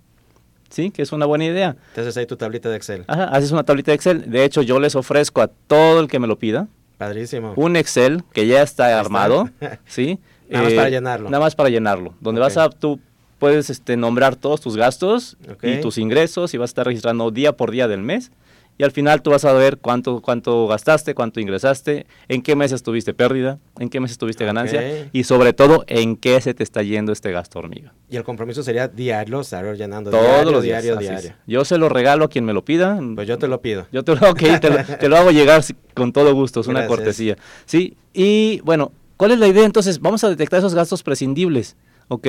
¿sí? 0.71 0.93
Que 0.93 1.03
es 1.03 1.11
una 1.11 1.27
buena 1.27 1.47
idea. 1.47 1.75
Entonces 1.89 2.17
ahí 2.17 2.27
tu 2.27 2.37
tablita 2.37 2.69
de 2.69 2.77
Excel. 2.77 3.03
Ajá, 3.09 3.25
haces 3.25 3.51
una 3.51 3.65
tablita 3.65 3.91
de 3.91 3.97
Excel. 3.97 4.31
De 4.31 4.45
hecho, 4.45 4.63
yo 4.63 4.79
les 4.79 4.95
ofrezco 4.95 5.43
a 5.43 5.49
todo 5.49 5.99
el 5.99 6.07
que 6.07 6.21
me 6.21 6.29
lo 6.29 6.39
pida. 6.39 6.69
Padrísimo. 6.99 7.53
Un 7.57 7.75
Excel 7.75 8.23
que 8.33 8.47
ya 8.47 8.63
está 8.63 8.97
armado, 9.01 9.51
¿sí? 9.87 10.21
Nada 10.49 10.65
más 10.65 10.75
para 10.75 10.89
eh, 10.89 10.91
llenarlo. 10.91 11.31
Nada 11.31 11.45
más 11.45 11.55
para 11.55 11.69
llenarlo. 11.69 12.15
Donde 12.21 12.41
vas 12.41 12.57
a, 12.57 12.71
tú 12.71 13.01
puedes 13.39 13.71
este, 13.71 13.97
nombrar 13.97 14.37
todos 14.37 14.61
tus 14.61 14.77
gastos 14.77 15.37
y 15.63 15.81
tus 15.81 15.99
ingresos 15.99 16.55
y 16.55 16.59
vas 16.59 16.71
a 16.71 16.73
estar 16.73 16.87
registrando 16.87 17.31
día 17.31 17.57
por 17.57 17.71
día 17.71 17.89
del 17.89 18.03
mes. 18.03 18.31
Y 18.77 18.83
al 18.83 18.91
final 18.91 19.23
tú 19.23 19.31
vas 19.31 19.45
a 19.45 19.53
ver 19.53 19.79
cuánto, 19.79 20.21
cuánto 20.21 20.67
gastaste, 20.67 21.15
cuánto 21.15 21.39
ingresaste, 21.39 22.07
en 22.29 22.43
qué 22.43 22.57
meses 22.57 22.83
tuviste 22.83 23.15
pérdida, 23.15 23.61
en 23.79 23.89
qué 23.89 24.01
meses 24.01 24.19
tuviste 24.19 24.45
ganancia 24.45 25.09
y 25.13 25.25
sobre 25.25 25.53
todo 25.53 25.85
en 25.87 26.17
qué 26.17 26.41
se 26.41 26.55
te 26.55 26.65
está 26.65 26.83
yendo 26.83 27.13
este 27.13 27.31
gasto 27.31 27.61
hormiga. 27.61 27.93
Y 28.11 28.17
el 28.17 28.25
compromiso 28.25 28.65
sería 28.65 28.89
diario, 28.89 29.43
estar 29.43 29.77
llenando 29.77 30.11
todos 30.11 30.51
los 30.51 30.63
días, 30.65 30.83
diario, 30.83 30.99
diario. 30.99 31.35
Yo 31.47 31.65
se 31.65 31.79
lo 31.79 31.89
regalo 31.89 32.25
a 32.25 32.29
quien 32.29 32.45
me 32.45 32.53
lo 32.53 32.65
pida. 32.65 32.99
Pues 33.15 33.29
yo 33.29 33.39
te 33.39 33.47
lo 33.47 33.61
pido. 33.61 33.87
Yo 33.93 34.03
te 34.03 34.17
lo, 34.17 34.31
okay, 34.31 34.59
te, 34.59 35.09
lo 35.09 35.17
hago 35.17 35.31
llegar 35.31 35.63
con 35.95 36.13
todo 36.13 36.35
gusto, 36.35 36.61
es 36.61 36.67
una 36.67 36.89
cortesía. 36.89 37.37
Sí, 37.67 37.97
y 38.13 38.61
bueno, 38.63 38.91
¿cuál 39.17 39.31
es 39.33 39.39
la 39.39 39.47
idea? 39.49 39.65
Entonces, 39.65 40.01
vamos 40.01 40.25
a 40.25 40.29
detectar 40.29 40.59
esos 40.59 40.75
gastos 40.75 41.03
prescindibles, 41.03 41.77
¿ok? 42.09 42.27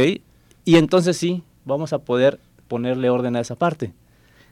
Y 0.65 0.77
entonces 0.77 1.17
sí, 1.17 1.43
vamos 1.65 1.93
a 1.93 1.99
poder 1.99 2.39
ponerle 2.67 3.09
orden 3.09 3.35
a 3.35 3.39
esa 3.41 3.55
parte. 3.55 3.93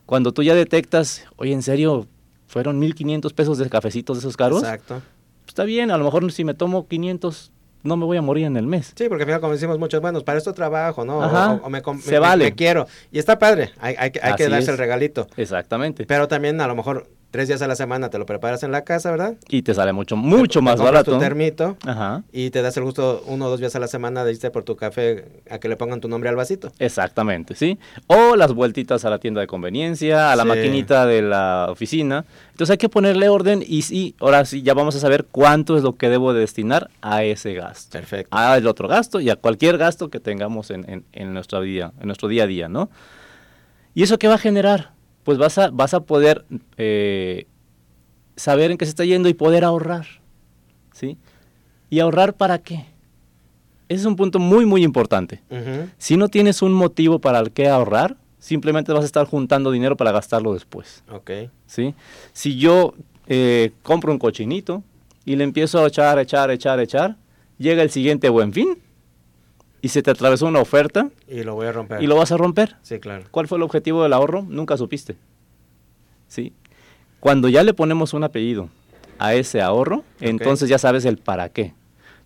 Cuando 0.06 0.34
tú 0.34 0.44
ya 0.44 0.54
detectas, 0.54 1.26
oye, 1.38 1.54
en 1.54 1.62
serio, 1.64 2.08
fueron 2.48 2.80
1.500 2.82 3.34
pesos 3.34 3.58
de 3.58 3.70
cafecitos 3.70 4.18
de 4.18 4.20
esos 4.20 4.38
caros. 4.38 4.62
Exacto. 4.62 4.96
Pues 5.42 5.50
está 5.50 5.64
bien, 5.64 5.92
a 5.92 5.98
lo 5.98 6.04
mejor 6.04 6.32
si 6.32 6.44
me 6.44 6.54
tomo 6.54 6.88
500, 6.88 7.52
no 7.84 7.98
me 7.98 8.06
voy 8.06 8.18
a 8.18 8.22
morir 8.22 8.46
en 8.46 8.58
el 8.58 8.68
mes. 8.68 8.94
Sí, 8.96 9.06
porque 9.10 9.24
al 9.24 9.28
final, 9.28 9.42
como 9.42 9.54
decimos 9.54 9.80
muchos, 9.80 10.02
bueno, 10.02 10.22
para 10.22 10.38
esto 10.38 10.54
trabajo, 10.54 11.04
¿no? 11.06 11.22
Ajá, 11.24 11.54
o, 11.64 11.66
o 11.66 11.70
me, 11.70 11.82
se 12.02 12.12
me- 12.12 12.20
vale. 12.20 12.44
me 12.46 12.54
quiero. 12.56 12.86
Y 13.12 13.20
está 13.20 13.40
padre, 13.40 13.72
hay, 13.80 13.96
hay, 13.98 14.12
que- 14.12 14.20
hay 14.22 14.36
que 14.36 14.44
Así 14.44 14.52
darse 14.52 14.64
es. 14.66 14.70
el 14.70 14.78
regalito. 14.78 15.28
Exactamente. 15.38 16.06
Pero 16.06 16.28
también 16.28 16.60
a 16.62 16.68
lo 16.68 16.76
mejor 16.76 17.10
tres 17.34 17.48
días 17.48 17.64
a 17.64 17.68
la 17.68 17.76
semana 17.76 18.12
te 18.12 18.20
lo 18.20 18.28
preparas 18.28 18.62
en 18.62 18.72
la 18.72 18.84
casa, 18.84 19.10
¿verdad? 19.10 19.34
Y 19.50 19.64
te 19.64 19.74
sale 19.74 19.92
mucho, 19.92 20.16
mucho 20.16 20.60
Te 20.60 20.64
más 20.66 20.76
compras 20.76 20.94
barato. 20.94 21.14
tu 21.14 21.18
termito 21.20 21.78
Ajá. 21.84 22.22
y 22.32 22.52
te 22.52 22.62
das 22.62 22.78
el 22.78 22.84
gusto 22.84 23.24
uno 23.26 23.48
o 23.48 23.50
dos 23.50 23.60
días 23.60 23.76
a 23.76 23.80
la 23.80 23.88
semana 23.88 24.24
de 24.24 24.34
irte 24.34 24.52
por 24.52 24.64
tu 24.64 24.76
café 24.76 25.26
a 25.50 25.58
que 25.58 25.68
le 25.68 25.76
pongan 25.76 26.00
tu 26.00 26.08
nombre 26.08 26.30
al 26.30 26.36
vasito. 26.36 26.72
Exactamente, 26.78 27.56
¿sí? 27.56 27.80
O 28.06 28.36
las 28.36 28.54
vueltitas 28.54 29.04
a 29.04 29.10
la 29.10 29.18
tienda 29.18 29.42
de 29.42 29.48
conveniencia, 29.48 30.32
a 30.32 30.36
la 30.36 30.44
Sí. 30.44 30.50
maquinita 30.50 31.08
de 31.08 31.24
la 31.24 31.68
oficina. 31.72 32.24
Entonces 32.52 32.70
hay 32.70 32.78
que 32.78 32.88
ponerle 32.90 33.30
orden 33.30 33.64
y 33.68 33.82
sí, 33.82 34.14
ahora 34.20 34.46
sí 34.46 34.62
ya 34.62 34.76
vamos 34.76 34.96
a 34.96 35.00
saber 35.00 35.26
cuánto 35.32 35.76
es 35.76 35.82
lo 35.82 35.96
que 35.98 36.10
debo 36.10 36.34
de 36.36 36.42
destinar 36.42 36.92
a 37.02 37.24
ese 37.24 37.56
gasto. 37.56 37.98
Perfecto. 37.98 38.30
A 38.38 38.56
el 38.58 38.68
otro 38.68 38.88
gasto 38.88 39.20
y 39.20 39.32
a 39.32 39.36
cualquier 39.38 39.80
gasto 39.80 40.10
que 40.12 40.20
tengamos 40.20 40.70
en, 40.70 40.88
en, 40.88 41.04
en 41.14 41.34
nuestra 41.34 41.60
vida, 41.60 41.94
en 42.00 42.06
nuestro 42.06 42.28
día 42.30 42.44
a 42.44 42.48
día, 42.48 42.70
¿no? 42.70 42.92
¿Y 43.96 44.04
eso 44.04 44.18
qué 44.20 44.28
va 44.28 44.36
a 44.36 44.40
generar? 44.40 44.93
Pues 45.24 45.38
vas 45.38 45.58
a, 45.58 45.70
vas 45.70 45.94
a 45.94 46.02
poder 46.02 46.46
eh, 46.78 47.48
saber 48.36 48.72
en 48.72 48.78
qué 48.78 48.86
se 48.86 48.90
está 48.90 49.06
yendo 49.06 49.30
y 49.30 49.34
poder 49.34 49.64
ahorrar, 49.64 50.06
¿sí? 50.92 51.18
¿Y 51.90 52.00
ahorrar 52.00 52.34
para 52.34 52.60
qué? 52.60 52.86
Ese 53.88 54.02
es 54.02 54.06
un 54.06 54.16
punto 54.16 54.40
muy, 54.40 54.66
muy 54.66 54.84
importante. 54.84 55.42
Si 55.98 56.18
no 56.18 56.28
tienes 56.28 56.62
un 56.62 56.74
motivo 56.74 57.20
para 57.20 57.40
el 57.40 57.52
que 57.52 57.68
ahorrar, 57.68 58.18
simplemente 58.40 58.92
vas 58.92 59.04
a 59.04 59.06
estar 59.06 59.28
juntando 59.28 59.72
dinero 59.72 59.96
para 59.96 60.12
gastarlo 60.12 60.54
después. 60.54 61.04
Ok. 61.12 61.32
¿sí? 61.68 61.94
Si 62.32 62.58
yo 62.58 62.96
eh, 63.28 63.72
compro 63.84 64.12
un 64.12 64.20
cochinito 64.20 64.84
y 65.26 65.36
le 65.36 65.44
empiezo 65.44 65.84
a 65.84 65.88
echar, 65.88 66.18
echar, 66.20 66.50
echar, 66.50 66.80
echar, 66.80 67.18
llega 67.58 67.84
el 67.84 67.92
siguiente 67.92 68.30
buen 68.30 68.52
fin 68.52 68.78
y 69.84 69.90
se 69.90 70.02
te 70.02 70.10
atravesó 70.12 70.46
una 70.48 70.62
oferta 70.62 71.10
Y 71.28 71.44
lo 71.44 71.56
voy 71.56 71.68
a 71.68 71.74
romper. 71.74 72.02
y 72.02 72.08
lo 72.08 72.16
vas 72.16 72.32
a 72.32 72.38
romper. 72.38 72.78
Sí, 72.84 73.00
claro. 73.00 73.26
¿Cuál 73.32 73.50
fue 73.50 73.58
el 73.58 73.64
objetivo 73.64 74.02
del 74.02 74.14
ahorro? 74.14 74.44
Nunca 74.48 74.78
supiste. 74.78 75.18
¿Sí? 76.30 76.54
Cuando 77.20 77.50
ya 77.50 77.64
le 77.64 77.74
ponemos 77.74 78.14
un 78.14 78.24
apellido 78.24 78.70
a 79.20 79.34
ese 79.36 79.62
ahorro, 79.62 80.06
entonces 80.22 80.70
ya 80.70 80.78
sabes 80.78 81.04
el 81.04 81.18
para 81.18 81.50
qué. 81.50 81.74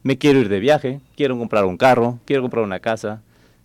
Me 0.03 0.19
quiero 0.19 0.39
ir 0.39 0.49
de 0.49 0.59
viaje, 0.59 1.01
quiero 1.15 1.35
comprar 1.35 1.65
un 1.65 1.77
carro, 1.77 2.19
quiero 2.25 2.43
comprar 2.43 2.63
una 2.63 2.79
casa, 2.79 3.23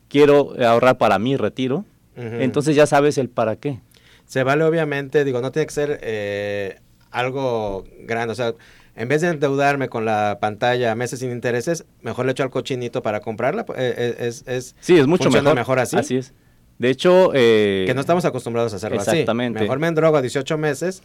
quiero 0.08 0.54
ahorrar 0.64 0.96
para 0.96 1.18
mi 1.18 1.36
retiro. 1.36 1.84
Entonces 2.16 2.74
ya 2.74 2.86
sabes 2.86 3.18
el 3.18 3.28
para 3.28 3.56
qué. 3.56 3.78
Se 4.24 4.42
vale, 4.42 4.64
obviamente, 4.64 5.22
digo, 5.24 5.42
no 5.42 5.52
tiene 5.52 5.66
que 5.66 5.74
ser 5.74 6.00
eh, 6.02 6.80
algo 7.10 7.84
grande. 8.04 8.32
O 8.32 8.34
sea, 8.34 8.54
en 8.94 9.08
vez 9.08 9.20
de 9.22 9.28
endeudarme 9.28 9.88
con 9.88 10.04
la 10.04 10.38
pantalla 10.40 10.94
meses 10.94 11.20
sin 11.20 11.30
intereses, 11.32 11.84
mejor 12.02 12.26
le 12.26 12.32
echo 12.32 12.42
al 12.42 12.50
cochinito 12.50 13.02
para 13.02 13.20
comprarla. 13.20 13.62
eh, 13.76 13.94
eh, 13.96 14.14
es, 14.20 14.44
es, 14.46 14.76
Sí, 14.80 14.98
es 14.98 15.06
mucho 15.06 15.30
mejor. 15.30 15.54
mejor 15.54 15.78
así. 15.78 15.96
Así 15.96 16.16
es. 16.16 16.34
De 16.78 16.90
hecho, 16.90 17.30
eh, 17.34 17.84
que 17.86 17.94
no 17.94 18.00
estamos 18.00 18.24
acostumbrados 18.24 18.72
a 18.72 18.76
hacerlo 18.76 18.98
exactamente. 18.98 19.58
así. 19.58 19.64
Mejor 19.64 19.78
me 19.78 19.86
endrogo 19.86 20.16
a 20.16 20.22
18 20.22 20.58
meses 20.58 21.02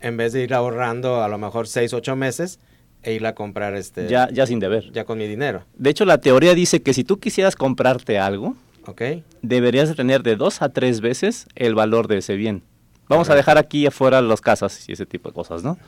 en 0.00 0.16
vez 0.16 0.32
de 0.32 0.42
ir 0.42 0.52
ahorrando 0.54 1.22
a 1.22 1.28
lo 1.28 1.38
mejor 1.38 1.66
6, 1.66 1.92
8 1.94 2.14
meses 2.16 2.58
e 3.02 3.14
ir 3.14 3.26
a 3.26 3.34
comprar 3.34 3.74
este 3.74 4.08
ya, 4.08 4.28
ya 4.30 4.46
sin 4.46 4.60
deber. 4.60 4.90
ya 4.92 5.04
con 5.04 5.18
mi 5.18 5.26
dinero. 5.26 5.64
De 5.76 5.90
hecho, 5.90 6.04
la 6.04 6.18
teoría 6.18 6.54
dice 6.54 6.82
que 6.82 6.92
si 6.94 7.04
tú 7.04 7.18
quisieras 7.18 7.56
comprarte 7.56 8.18
algo, 8.18 8.54
¿Ok? 8.86 9.02
deberías 9.42 9.88
de 9.88 9.94
tener 9.94 10.22
de 10.22 10.36
dos 10.36 10.62
a 10.62 10.68
tres 10.68 11.00
veces 11.00 11.46
el 11.54 11.74
valor 11.74 12.06
de 12.06 12.18
ese 12.18 12.36
bien. 12.36 12.62
Vamos 13.08 13.28
a 13.30 13.34
dejar 13.34 13.56
aquí 13.58 13.86
afuera 13.86 14.20
las 14.22 14.40
casas 14.40 14.88
y 14.88 14.92
ese 14.92 15.04
tipo 15.06 15.28
de 15.28 15.34
cosas, 15.34 15.62
¿no? 15.62 15.78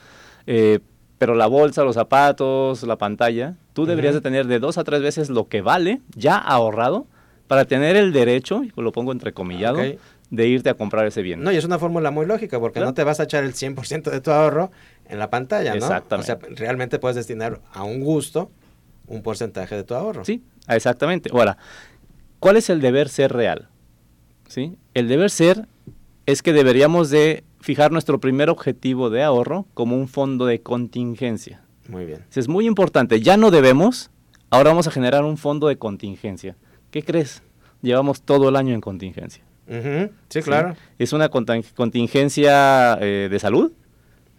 Eh, 0.47 0.81
pero 1.19 1.35
la 1.35 1.47
bolsa, 1.47 1.83
los 1.85 1.95
zapatos, 1.95 2.83
la 2.83 2.97
pantalla, 2.97 3.57
tú 3.73 3.87
deberías 3.87 4.15
de 4.15 4.21
tener 4.21 4.47
de 4.47 4.59
dos 4.59 4.79
a 4.79 4.85
tres 4.85 5.01
veces 5.03 5.31
lo 5.31 5.49
que 5.49 5.63
vale, 5.63 6.01
ya 6.15 6.37
ahorrado, 6.37 7.07
para 7.47 7.65
tener 7.65 7.97
el 7.97 8.13
derecho, 8.13 8.63
lo 8.77 8.93
pongo 8.93 9.13
entrecomillado, 9.13 9.79
Ok. 9.79 9.99
de 10.31 10.49
irte 10.49 10.69
a 10.71 10.75
comprar 10.75 11.07
ese 11.07 11.23
bien. 11.23 11.43
No, 11.43 11.53
y 11.53 11.57
es 11.57 11.65
una 11.65 11.79
fórmula 11.79 12.11
muy 12.11 12.27
lógica 12.27 12.59
porque 12.59 12.75
Claro. 12.81 12.91
no 12.91 12.95
te 12.95 13.05
vas 13.05 13.21
a 13.21 13.25
echar 13.25 13.45
el 13.45 13.55
100% 13.55 14.11
de 14.11 14.21
tu 14.21 14.31
ahorro 14.33 14.71
en 15.09 15.19
la 15.21 15.31
pantalla, 15.31 15.71
¿no? 15.71 15.77
Exactamente. 15.77 16.33
O 16.33 16.37
sea, 16.39 16.57
realmente 16.57 16.99
puedes 16.99 17.15
destinar 17.17 17.61
a 17.73 17.85
un 17.85 18.01
gusto 18.01 18.51
un 19.07 19.23
porcentaje 19.23 19.77
de 19.77 19.85
tu 19.85 19.95
ahorro. 19.95 20.25
Sí, 20.25 20.43
exactamente. 20.69 21.31
Ahora, 21.33 21.57
¿cuál 22.41 22.57
es 22.57 22.69
el 22.71 22.81
deber 22.81 23.09
ser 23.09 23.33
real? 23.33 23.69
¿Sí? 24.49 24.77
El 24.95 25.07
deber 25.07 25.31
ser 25.31 25.67
es 26.27 26.43
que 26.43 26.53
deberíamos 26.53 27.11
de 27.11 27.45
fijar 27.67 27.91
nuestro 27.91 28.21
primer 28.21 28.49
objetivo 28.49 29.11
de 29.11 29.25
ahorro 29.25 29.67
como 29.75 29.97
un 29.97 30.07
fondo 30.07 30.47
de 30.47 30.63
contingencia. 30.63 31.63
Muy 31.89 32.05
bien. 32.05 32.25
Eso 32.31 32.39
es 32.39 32.47
muy 32.47 32.65
importante. 32.65 33.21
Ya 33.21 33.37
no 33.37 33.51
debemos, 33.51 34.13
ahora 34.51 34.71
vamos 34.71 34.87
a 34.87 34.93
generar 34.93 35.25
un 35.25 35.37
fondo 35.37 35.67
de 35.67 35.77
contingencia. 35.77 36.55
¿Qué 36.93 37.03
crees? 37.03 37.43
Llevamos 37.83 38.23
todo 38.23 38.51
el 38.51 38.55
año 38.55 38.73
en 38.73 38.81
contingencia. 38.81 39.43
Sí, 39.69 40.11
¿sí? 40.29 40.43
claro. 40.43 40.77
Es 41.01 41.13
una 41.13 41.29
contingencia 41.29 42.99
eh, 43.01 43.27
de 43.29 43.39
salud, 43.41 43.73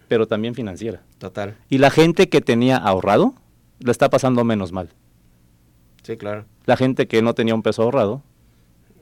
pero 0.08 0.26
también 0.26 0.56
financiera. 0.56 1.04
Total. 1.18 1.58
Y 1.68 1.80
la 1.80 1.90
gente 1.90 2.30
que 2.30 2.40
tenía 2.40 2.78
ahorrado, 2.78 3.36
la 3.80 3.92
está 3.92 4.10
pasando 4.10 4.46
menos 4.46 4.72
mal. 4.72 4.88
Sí, 6.04 6.16
claro. 6.16 6.46
La 6.66 6.78
gente 6.78 7.10
que 7.10 7.22
no 7.22 7.34
tenía 7.34 7.56
un 7.56 7.62
peso 7.62 7.84
ahorrado, 7.84 8.24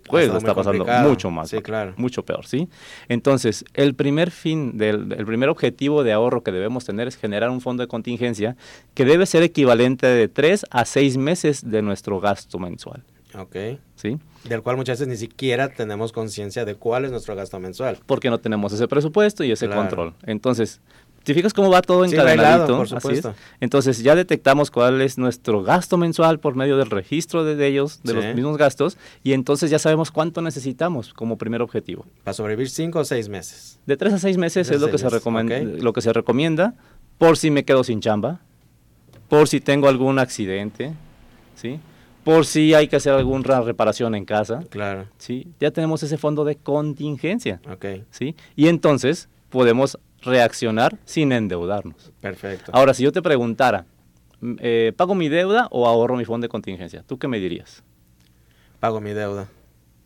pues 0.09 0.25
está 0.27 0.53
pasando 0.53 0.79
complicado. 0.79 1.09
mucho 1.09 1.31
más. 1.31 1.49
Sí, 1.49 1.61
claro. 1.61 1.93
Mucho 1.97 2.23
peor, 2.23 2.45
¿sí? 2.45 2.67
Entonces, 3.09 3.65
el 3.73 3.95
primer 3.95 4.31
fin, 4.31 4.77
del, 4.77 5.11
el 5.13 5.25
primer 5.25 5.49
objetivo 5.49 6.03
de 6.03 6.13
ahorro 6.13 6.43
que 6.43 6.51
debemos 6.51 6.85
tener 6.85 7.07
es 7.07 7.17
generar 7.17 7.49
un 7.49 7.61
fondo 7.61 7.81
de 7.83 7.87
contingencia 7.87 8.55
que 8.93 9.05
debe 9.05 9.25
ser 9.25 9.43
equivalente 9.43 10.07
de 10.07 10.27
3 10.27 10.65
a 10.69 10.85
6 10.85 11.17
meses 11.17 11.69
de 11.69 11.81
nuestro 11.81 12.19
gasto 12.19 12.59
mensual, 12.59 13.03
Ok. 13.37 13.55
¿sí? 13.95 14.17
Del 14.47 14.61
cual 14.61 14.77
muchas 14.77 14.99
veces 14.99 15.07
ni 15.11 15.17
siquiera 15.17 15.69
tenemos 15.69 16.11
conciencia 16.11 16.65
de 16.65 16.75
cuál 16.75 17.05
es 17.05 17.11
nuestro 17.11 17.35
gasto 17.35 17.59
mensual. 17.59 17.97
Porque 18.05 18.29
no 18.29 18.37
tenemos 18.39 18.71
ese 18.73 18.87
presupuesto 18.87 19.43
y 19.43 19.51
ese 19.51 19.65
Claro. 19.65 19.81
control. 19.81 20.13
Entonces, 20.27 20.81
¿te 21.25 21.33
fijas 21.33 21.53
cómo 21.53 21.69
va 21.69 21.81
todo 21.81 22.05
Sí, 22.07 22.13
encadenadito? 22.13 22.77
bailado, 22.77 22.77
por 22.77 22.97
Así 22.97 23.19
es. 23.19 23.27
Entonces, 23.59 24.01
ya 24.01 24.15
detectamos 24.15 24.71
cuál 24.71 25.01
es 25.01 25.17
nuestro 25.17 25.61
gasto 25.63 25.97
mensual 25.97 26.39
por 26.39 26.55
medio 26.55 26.77
del 26.77 26.89
registro 26.89 27.43
de, 27.43 27.67
ellos, 27.67 27.99
de 28.03 28.13
Sí. 28.13 28.15
los 28.15 28.35
mismos 28.35 28.57
gastos, 28.57 28.97
y 29.23 29.33
entonces 29.33 29.69
ya 29.69 29.79
sabemos 29.79 30.11
cuánto 30.11 30.41
necesitamos 30.41 31.13
como 31.13 31.37
primer 31.37 31.61
objetivo. 31.61 32.05
Para 32.23 32.33
sobrevivir 32.33 32.69
cinco 32.69 32.99
o 32.99 33.03
seis 33.03 33.27
meses. 33.27 33.79
De 33.85 33.97
tres 33.97 34.13
a 34.13 34.19
seis 34.19 34.37
meses 34.37 34.69
es 34.69 34.79
lo 34.79 34.89
que, 34.89 34.97
se 34.97 35.09
recomienda, 35.09 35.59
lo 35.59 35.91
que 35.91 36.01
se 36.01 36.13
recomienda 36.13 36.75
por 37.17 37.37
si 37.37 37.51
me 37.51 37.65
quedo 37.65 37.83
sin 37.83 37.99
chamba, 37.99 38.39
por 39.27 39.47
si 39.47 39.59
tengo 39.59 39.87
algún 39.87 40.19
accidente, 40.19 40.93
¿sí? 41.55 41.79
por 42.23 42.45
si 42.45 42.73
hay 42.73 42.87
que 42.87 42.95
hacer 42.95 43.13
alguna 43.13 43.61
reparación 43.61 44.15
en 44.15 44.25
casa. 44.25 44.61
Claro. 44.69 45.05
¿sí? 45.17 45.47
Ya 45.59 45.71
tenemos 45.71 46.01
ese 46.03 46.17
fondo 46.17 46.43
de 46.43 46.55
contingencia. 46.55 47.61
Ok. 47.71 47.85
¿sí? 48.09 48.35
Y 48.55 48.67
entonces 48.67 49.29
podemos 49.49 49.97
reaccionar 50.25 50.97
sin 51.05 51.31
endeudarnos. 51.31 52.11
Perfecto. 52.19 52.71
Ahora, 52.73 52.93
si 52.93 53.03
yo 53.03 53.11
te 53.11 53.21
preguntara, 53.21 53.85
eh, 54.59 54.91
¿pago 54.95 55.15
mi 55.15 55.29
deuda 55.29 55.67
o 55.71 55.87
ahorro 55.87 56.17
mi 56.17 56.25
fondo 56.25 56.45
de 56.45 56.49
contingencia? 56.49 57.03
¿Tú 57.07 57.17
qué 57.17 57.27
me 57.27 57.39
dirías? 57.39 57.83
Pago 58.79 58.99
mi 58.99 59.13
deuda. 59.13 59.47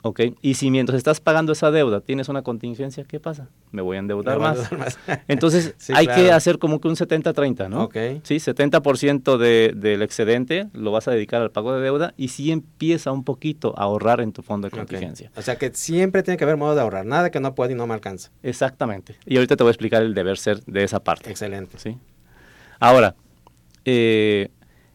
¿Ok? 0.02 0.22
Y 0.42 0.54
si 0.54 0.72
mientras 0.72 0.98
estás 0.98 1.20
pagando 1.20 1.52
esa 1.52 1.72
deuda 1.72 2.00
tienes 2.00 2.30
una 2.30 2.42
contingencia, 2.42 3.04
¿qué 3.04 3.20
pasa? 3.20 3.50
Me 3.72 3.82
voy 3.82 3.98
a 3.98 4.00
endeudar 4.00 4.40
Me 4.40 4.46
voy 4.46 4.48
a 4.48 4.50
más. 4.54 4.72
endeudar 4.72 4.98
más. 5.08 5.20
Entonces 5.28 5.76
Sí, 5.78 5.92
hay 5.96 6.08
que 6.08 6.32
hacer 6.32 6.58
como 6.58 6.80
que 6.80 6.88
un 6.88 6.96
70-30, 6.96 7.70
¿no? 7.70 7.84
Ok. 7.84 7.96
Sí, 8.24 8.36
70% 8.38 9.38
de, 9.38 9.74
del 9.76 10.02
excedente 10.02 10.68
lo 10.74 10.92
vas 10.92 11.08
a 11.08 11.12
dedicar 11.12 11.42
al 11.42 11.52
pago 11.52 11.74
de 11.74 11.82
deuda 11.82 12.14
y 12.16 12.30
sí 12.30 12.52
empieza 12.52 13.12
un 13.12 13.26
poquito 13.26 13.74
a 13.78 13.84
ahorrar 13.84 14.22
en 14.22 14.32
tu 14.32 14.42
fondo 14.42 14.68
de 14.70 14.72
contingencia. 14.72 15.32
O 15.36 15.42
sea 15.42 15.58
que 15.58 15.72
siempre 15.74 16.24
tiene 16.24 16.38
que 16.38 16.46
haber 16.46 16.56
modo 16.56 16.76
de 16.76 16.82
ahorrar. 16.82 17.06
Nada 17.06 17.30
que 17.30 17.42
no 17.42 17.54
pueda 17.54 17.74
y 17.74 17.76
no 17.76 17.86
me 17.86 17.94
alcanza. 17.94 18.32
Exactamente. 18.42 19.18
Y 19.26 19.36
ahorita 19.36 19.58
te 19.58 19.64
voy 19.64 19.70
a 19.70 19.72
explicar 19.72 20.02
el 20.02 20.14
deber 20.14 20.38
ser 20.38 20.64
de 20.64 20.84
esa 20.86 21.04
parte. 21.04 21.30
Excelente. 21.30 21.78
¿sí? 21.78 21.98
Ahora, 22.80 23.16
eh, 23.84 24.50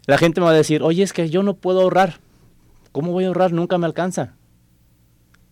la 0.06 0.16
gente 0.16 0.40
me 0.40 0.46
va 0.46 0.52
a 0.52 0.56
decir, 0.56 0.82
oye, 0.82 1.02
es 1.02 1.12
que 1.12 1.28
yo 1.28 1.42
no 1.42 1.54
puedo 1.56 1.82
ahorrar. 1.82 2.20
¿Cómo 2.92 3.12
voy 3.12 3.25
a 3.25 3.28
ahorrar? 3.28 3.52
Nunca 3.52 3.76
me 3.76 3.87
alcanza. 3.87 4.34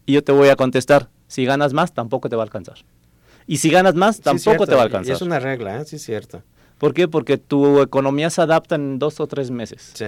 Y 0.07 0.15
yo 0.15 0.25
te 0.25 0.33
voy 0.33 0.49
a 0.49 0.57
contestar, 0.57 1.09
si 1.29 1.45
ganas 1.45 1.73
más, 1.73 1.93
tampoco 1.95 2.29
te 2.29 2.37
va 2.37 2.43
a 2.43 2.45
alcanzar. 2.45 2.77
Y 3.47 3.59
si 3.59 3.71
ganas 3.71 3.95
más, 3.95 4.21
tampoco 4.21 4.67
te 4.67 4.75
va 4.75 4.81
a 4.81 4.85
alcanzar. 4.85 5.15
es 5.15 5.23
una 5.23 5.39
regla, 5.41 5.81
¿eh? 5.81 5.85
Sí, 5.85 5.97
es 5.97 6.03
cierto. 6.03 6.43
¿Por 6.79 6.95
qué? 6.95 7.09
Porque 7.09 7.39
tu 7.39 7.81
economía 7.81 8.31
se 8.31 8.41
adapta 8.43 8.75
en 8.75 8.99
dos 8.99 9.21
o 9.21 9.27
tres 9.27 9.51
meses. 9.51 9.93
Sí. 9.95 10.07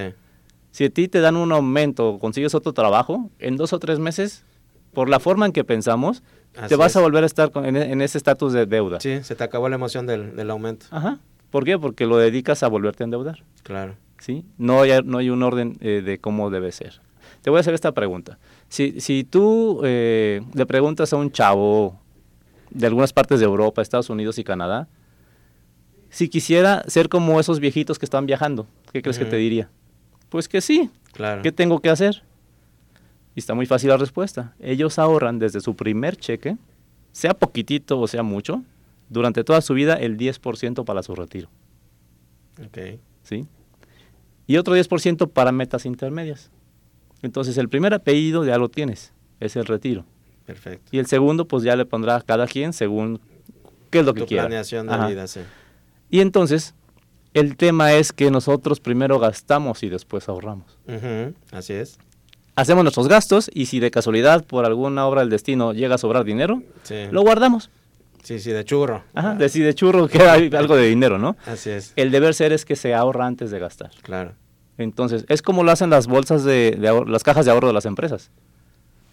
Si 0.70 0.84
a 0.84 0.90
ti 0.90 1.06
te 1.08 1.20
dan 1.20 1.36
un 1.36 1.52
aumento 1.52 2.08
o 2.10 2.18
consigues 2.18 2.54
otro 2.54 2.72
trabajo, 2.72 3.30
en 3.38 3.56
dos 3.56 3.72
o 3.72 3.78
tres 3.78 3.98
meses, 4.00 4.44
por 4.92 5.08
la 5.08 5.20
forma 5.20 5.46
en 5.46 5.52
que 5.52 5.62
pensamos, 5.64 6.22
Así 6.56 6.68
te 6.68 6.76
vas 6.76 6.92
es. 6.92 6.96
a 6.96 7.00
volver 7.00 7.22
a 7.22 7.26
estar 7.26 7.50
en, 7.56 7.76
en 7.76 8.00
ese 8.02 8.18
estatus 8.18 8.52
de 8.52 8.66
deuda. 8.66 9.00
Sí, 9.00 9.22
se 9.22 9.34
te 9.36 9.44
acabó 9.44 9.68
la 9.68 9.76
emoción 9.76 10.06
del, 10.06 10.34
del 10.36 10.50
aumento. 10.50 10.86
Ajá. 10.90 11.18
¿Por 11.50 11.64
qué? 11.64 11.78
Porque 11.78 12.06
lo 12.06 12.16
dedicas 12.16 12.62
a 12.64 12.68
volverte 12.68 13.02
a 13.02 13.06
endeudar. 13.06 13.44
Claro. 13.62 13.96
¿sí? 14.18 14.44
No 14.58 14.80
hay, 14.82 15.00
no 15.04 15.18
hay 15.18 15.30
un 15.30 15.42
orden 15.42 15.76
eh, 15.80 16.02
de 16.04 16.18
cómo 16.18 16.50
debe 16.50 16.72
ser. 16.72 17.00
te 17.42 17.50
voy 17.50 17.58
a 17.58 17.60
hacer 17.60 17.74
esta 17.74 17.92
pregunta. 17.92 18.38
Si, 18.68 19.00
si 19.00 19.24
tú 19.24 19.80
eh, 19.84 20.42
le 20.54 20.66
preguntas 20.66 21.12
a 21.12 21.16
un 21.16 21.30
chavo 21.30 22.00
de 22.70 22.86
algunas 22.86 23.12
partes 23.12 23.38
de 23.38 23.46
Europa, 23.46 23.82
Estados 23.82 24.10
Unidos 24.10 24.38
y 24.38 24.44
Canadá, 24.44 24.88
si 26.10 26.28
quisiera 26.28 26.84
ser 26.86 27.08
como 27.08 27.40
esos 27.40 27.60
viejitos 27.60 27.98
que 27.98 28.06
están 28.06 28.26
viajando, 28.26 28.66
¿qué 28.92 29.02
crees 29.02 29.18
que 29.18 29.24
te 29.24 29.36
diría? 29.36 29.68
Pues 30.28 30.48
que 30.48 30.60
sí. 30.60 30.90
Claro. 31.12 31.42
¿Qué 31.42 31.52
tengo 31.52 31.80
que 31.80 31.90
hacer? 31.90 32.22
Y 33.34 33.40
está 33.40 33.54
muy 33.54 33.66
fácil 33.66 33.90
la 33.90 33.96
respuesta. 33.96 34.54
Ellos 34.60 34.98
ahorran 34.98 35.38
desde 35.38 35.60
su 35.60 35.74
primer 35.74 36.16
cheque, 36.16 36.56
sea 37.12 37.34
poquitito 37.34 38.00
o 38.00 38.06
sea 38.06 38.22
mucho, 38.22 38.62
durante 39.08 39.44
toda 39.44 39.60
su 39.60 39.74
vida 39.74 39.94
el 39.94 40.16
10% 40.16 40.84
para 40.84 41.02
su 41.02 41.14
retiro. 41.14 41.48
Ok. 42.64 43.00
¿Sí? 43.22 43.46
Y 44.46 44.56
otro 44.56 44.76
10% 44.76 45.30
para 45.30 45.52
metas 45.52 45.86
intermedias. 45.86 46.50
Entonces 47.24 47.56
el 47.56 47.68
primer 47.70 47.94
apellido 47.94 48.44
ya 48.44 48.58
lo 48.58 48.68
tienes, 48.68 49.12
es 49.40 49.56
el 49.56 49.64
retiro. 49.64 50.04
Perfecto. 50.44 50.90
Y 50.92 50.98
el 50.98 51.06
segundo, 51.06 51.46
pues 51.46 51.62
ya 51.64 51.74
le 51.74 51.86
pondrá 51.86 52.16
a 52.16 52.20
cada 52.20 52.46
quien 52.46 52.74
según 52.74 53.18
qué 53.90 54.00
es 54.00 54.04
lo 54.04 54.12
que 54.12 54.20
Tu 54.20 54.26
quiera. 54.26 54.42
planeación 54.44 54.86
de 54.86 54.92
Ajá. 54.94 55.06
vida, 55.08 55.26
sí. 55.26 55.40
Y 56.10 56.20
entonces, 56.20 56.74
el 57.32 57.56
tema 57.56 57.94
es 57.94 58.12
que 58.12 58.30
nosotros 58.30 58.78
primero 58.78 59.18
gastamos 59.18 59.82
y 59.82 59.88
después 59.88 60.28
ahorramos. 60.28 60.76
Así 61.50 61.72
es. 61.72 61.98
Hacemos 62.56 62.84
nuestros 62.84 63.08
gastos 63.08 63.50
y 63.54 63.66
si 63.66 63.80
de 63.80 63.90
casualidad 63.90 64.44
por 64.44 64.66
alguna 64.66 65.06
obra 65.06 65.22
del 65.22 65.30
destino 65.30 65.72
llega 65.72 65.94
a 65.94 65.98
sobrar 65.98 66.24
dinero, 66.24 66.62
Sí. 66.82 67.06
lo 67.10 67.22
guardamos. 67.22 67.70
Sí, 68.22 68.38
sí, 68.38 68.50
de 68.52 68.64
churro. 68.64 69.02
Ajá, 69.14 69.34
de 69.34 69.48
si 69.48 69.60
de 69.60 69.74
churro 69.74 70.08
queda 70.08 70.34
algo 70.34 70.76
de 70.76 70.86
dinero, 70.88 71.18
¿no? 71.18 71.36
Así 71.46 71.70
es. 71.70 71.94
El 71.96 72.10
deber 72.10 72.34
ser 72.34 72.52
es 72.52 72.64
que 72.66 72.76
se 72.76 72.92
ahorra 72.94 73.26
antes 73.26 73.50
de 73.50 73.58
gastar. 73.58 73.90
Claro. 74.02 74.32
Entonces, 74.78 75.24
es 75.28 75.40
como 75.42 75.62
lo 75.62 75.70
hacen 75.70 75.90
las 75.90 76.06
bolsas 76.06 76.44
de, 76.44 76.72
de 76.72 76.88
ahor- 76.90 77.08
las 77.08 77.22
cajas 77.22 77.44
de 77.44 77.52
ahorro 77.52 77.68
de 77.68 77.74
las 77.74 77.86
empresas. 77.86 78.30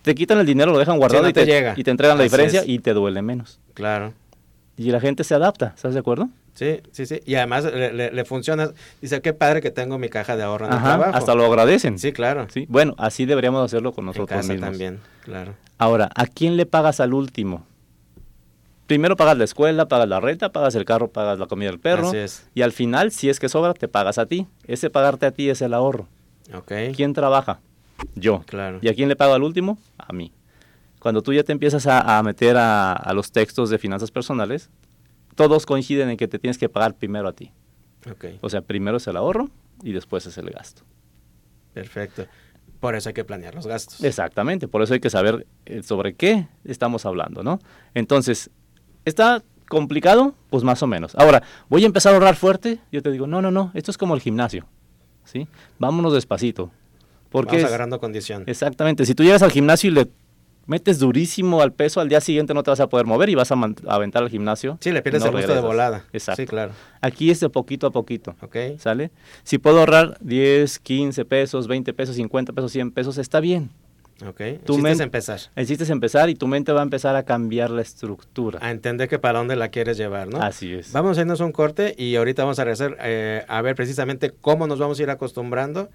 Te 0.01 0.15
quitan 0.15 0.39
el 0.39 0.45
dinero, 0.47 0.71
lo 0.71 0.79
dejan 0.79 0.97
guardado 0.97 1.23
no 1.23 1.29
y, 1.29 1.33
te 1.33 1.41
te, 1.45 1.51
llega. 1.51 1.73
y 1.77 1.83
te 1.83 1.91
entregan 1.91 2.17
la 2.17 2.23
diferencia 2.23 2.61
es. 2.61 2.67
y 2.67 2.79
te 2.79 2.93
duele 2.93 3.21
menos. 3.21 3.59
Claro. 3.75 4.13
Y 4.77 4.89
la 4.91 4.99
gente 4.99 5.23
se 5.23 5.35
adapta, 5.35 5.73
¿estás 5.75 5.93
de 5.93 5.99
acuerdo? 5.99 6.29
Sí, 6.55 6.79
sí, 6.91 7.05
sí. 7.05 7.19
Y 7.25 7.35
además 7.35 7.65
le, 7.65 7.93
le- 7.93 8.11
le 8.11 8.25
funciona. 8.25 8.71
Dice, 9.01 9.21
qué 9.21 9.33
padre 9.33 9.61
que 9.61 9.69
tengo 9.69 9.99
mi 9.99 10.09
caja 10.09 10.35
de 10.35 10.43
ahorro 10.43 10.65
en 10.65 10.71
el 10.71 10.77
Ajá, 10.79 10.87
trabajo. 10.97 11.17
hasta 11.17 11.35
lo 11.35 11.45
agradecen. 11.45 11.99
Sí, 11.99 12.11
claro. 12.11 12.47
Sí, 12.51 12.65
Bueno, 12.67 12.95
así 12.97 13.25
deberíamos 13.25 13.63
hacerlo 13.63 13.91
con 13.93 14.03
en 14.03 14.07
nosotros 14.07 14.29
casa 14.29 14.51
mismos. 14.53 14.69
también, 14.71 14.99
claro. 15.23 15.53
Ahora, 15.77 16.09
¿a 16.15 16.25
quién 16.25 16.57
le 16.57 16.65
pagas 16.65 16.99
al 16.99 17.13
último? 17.13 17.65
Primero 18.91 19.15
pagas 19.15 19.37
la 19.37 19.45
escuela, 19.45 19.87
pagas 19.87 20.09
la 20.09 20.19
renta, 20.19 20.51
pagas 20.51 20.75
el 20.75 20.83
carro, 20.83 21.07
pagas 21.09 21.39
la 21.39 21.45
comida 21.45 21.69
del 21.69 21.79
perro. 21.79 22.09
Así 22.09 22.17
es. 22.17 22.45
Y 22.53 22.61
al 22.61 22.73
final, 22.73 23.11
si 23.11 23.29
es 23.29 23.39
que 23.39 23.47
sobra, 23.47 23.73
te 23.73 23.87
pagas 23.87 24.17
a 24.17 24.25
ti. 24.25 24.47
Ese 24.67 24.89
pagarte 24.89 25.25
a 25.25 25.31
ti 25.31 25.49
es 25.49 25.61
el 25.61 25.73
ahorro. 25.73 26.09
Ok. 26.53 26.73
¿Quién 26.93 27.13
trabaja? 27.13 27.61
Yo. 28.15 28.41
Claro. 28.45 28.79
¿Y 28.81 28.89
a 28.89 28.93
quién 28.93 29.07
le 29.07 29.15
pago 29.15 29.33
al 29.33 29.43
último? 29.43 29.77
A 29.97 30.11
mí. 30.11 30.33
Cuando 30.99 31.21
tú 31.21 31.31
ya 31.31 31.43
te 31.43 31.53
empiezas 31.53 31.87
a, 31.87 32.17
a 32.17 32.21
meter 32.21 32.57
a, 32.57 32.91
a 32.91 33.13
los 33.13 33.31
textos 33.31 33.69
de 33.69 33.77
finanzas 33.77 34.11
personales, 34.11 34.69
todos 35.35 35.65
coinciden 35.65 36.09
en 36.09 36.17
que 36.17 36.27
te 36.27 36.37
tienes 36.37 36.57
que 36.57 36.67
pagar 36.67 36.95
primero 36.95 37.29
a 37.29 37.31
ti. 37.31 37.49
Ok, 38.11 38.25
O 38.41 38.49
sea, 38.49 38.59
primero 38.59 38.97
es 38.97 39.07
el 39.07 39.15
ahorro 39.15 39.49
y 39.83 39.93
después 39.93 40.25
es 40.25 40.37
el 40.37 40.49
gasto. 40.49 40.81
perfecto. 41.73 42.25
Por 42.81 42.95
eso 42.95 43.09
hay 43.09 43.13
que 43.13 43.23
planear 43.23 43.53
los 43.53 43.67
gastos. 43.67 44.03
Exactamente, 44.03 44.67
por 44.67 44.81
eso 44.81 44.95
hay 44.95 44.99
que 44.99 45.11
saber 45.11 45.45
eh, 45.67 45.83
sobre 45.83 46.15
qué 46.15 46.47
estamos 46.65 47.05
hablando, 47.05 47.43
¿no? 47.43 47.59
Entonces, 47.93 48.49
¿está 49.05 49.43
complicado? 49.69 50.35
Pues 50.49 50.63
más 50.63 50.81
o 50.83 50.87
menos. 50.87 51.15
Ahora, 51.15 51.43
¿voy 51.69 51.83
a 51.83 51.85
empezar 51.85 52.11
a 52.13 52.15
ahorrar 52.15 52.35
fuerte? 52.35 52.79
Yo 52.91 53.01
te 53.01 53.11
digo, 53.11 53.27
no, 53.27 53.41
no, 53.41 53.51
no, 53.51 53.71
esto 53.73 53.91
es 53.91 53.97
como 53.97 54.15
el 54.15 54.21
gimnasio, 54.21 54.65
¿sí? 55.23 55.47
Vámonos 55.79 56.13
despacito. 56.13 56.71
Porque 57.29 57.57
es- 57.59 57.65
agarrando 57.65 57.99
condición. 57.99 58.43
Exactamente, 58.47 59.05
si 59.05 59.15
tú 59.15 59.23
llegas 59.23 59.41
al 59.41 59.51
gimnasio 59.51 59.89
y 59.89 59.93
le 59.93 60.07
metes 60.67 60.99
durísimo 60.99 61.61
al 61.61 61.73
peso, 61.73 61.99
al 62.01 62.07
día 62.09 62.21
siguiente 62.21 62.53
no 62.53 62.61
te 62.63 62.69
vas 62.69 62.79
a 62.81 62.87
poder 62.87 63.05
mover 63.05 63.29
y 63.29 63.35
vas 63.35 63.51
a 63.51 63.55
aventar 63.87 64.21
al 64.23 64.29
gimnasio. 64.29 64.77
Sí, 64.81 64.91
le 64.91 65.01
pierdes 65.01 65.21
no 65.21 65.27
el 65.27 65.31
gusto 65.33 65.47
de 65.47 65.53
regresas. 65.55 65.65
volada. 65.65 66.05
Exacto. 66.13 66.41
Sí, 66.41 66.45
claro. 66.47 66.71
Aquí 67.01 67.31
es 67.31 67.39
de 67.39 67.49
poquito 67.49 67.87
a 67.87 67.91
poquito. 67.91 68.35
Ok. 68.41 68.55
¿Sale? 68.77 69.11
Si 69.43 69.57
puedo 69.57 69.79
ahorrar 69.79 70.17
10, 70.21 70.79
15 70.79 71.25
pesos, 71.25 71.67
20 71.67 71.93
pesos, 71.93 72.15
50 72.15 72.53
pesos, 72.53 72.71
100 72.71 72.91
pesos, 72.91 73.17
está 73.17 73.39
bien. 73.39 73.69
Ok. 74.27 74.41
Tu 74.65 74.77
men- 74.77 75.01
empezar. 75.01 75.39
El 75.55 75.65
chiste 75.67 75.83
es 75.83 75.89
empezar 75.89 76.29
y 76.29 76.35
tu 76.35 76.47
mente 76.47 76.71
va 76.71 76.81
a 76.81 76.83
empezar 76.83 77.15
a 77.15 77.23
cambiar 77.23 77.69
la 77.71 77.81
estructura. 77.81 78.59
A 78.61 78.71
entender 78.71 79.07
que 79.09 79.19
para 79.19 79.39
dónde 79.39 79.55
la 79.55 79.69
quieres 79.69 79.97
llevar, 79.97 80.27
¿no? 80.27 80.41
Así 80.41 80.73
es. 80.73 80.91
Vamos 80.91 81.17
a 81.17 81.21
irnos 81.21 81.41
a 81.41 81.45
un 81.45 81.51
corte 81.51 81.95
y 81.97 82.15
ahorita 82.15 82.43
vamos 82.43 82.59
a 82.59 82.63
regresar 82.63 82.97
eh, 83.01 83.43
a 83.47 83.61
ver 83.61 83.75
precisamente 83.75 84.31
cómo 84.41 84.67
nos 84.67 84.79
vamos 84.79 84.99
a 84.99 85.03
ir 85.03 85.09
acostumbrando 85.09 85.89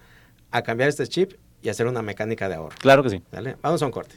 a 0.50 0.62
cambiar 0.62 0.88
este 0.88 1.06
chip 1.06 1.32
y 1.62 1.68
hacer 1.68 1.86
una 1.86 2.02
mecánica 2.02 2.48
de 2.48 2.54
ahorro. 2.56 2.76
Claro 2.80 3.02
que 3.02 3.10
sí. 3.10 3.22
¿Sale? 3.30 3.56
Vamos 3.62 3.82
a 3.82 3.86
un 3.86 3.92
corte. 3.92 4.14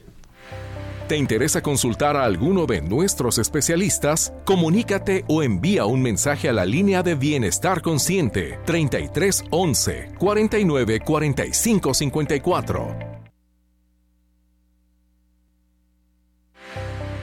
¿Te 1.08 1.18
interesa 1.18 1.62
consultar 1.64 2.16
a 2.16 2.24
alguno 2.24 2.68
de 2.68 2.82
nuestros 2.82 3.40
especialistas? 3.40 4.32
Comunícate 4.46 5.26
o 5.28 5.42
envía 5.42 5.86
un 5.86 6.04
mensaje 6.04 6.50
a 6.50 6.54
la 6.54 6.66
línea 6.66 7.02
de 7.02 7.16
Bienestar 7.16 7.82
Consciente 7.82 8.60
33 8.66 9.46
11 9.50 10.12
49 10.20 11.00
45 11.00 11.94
54. 11.96 13.09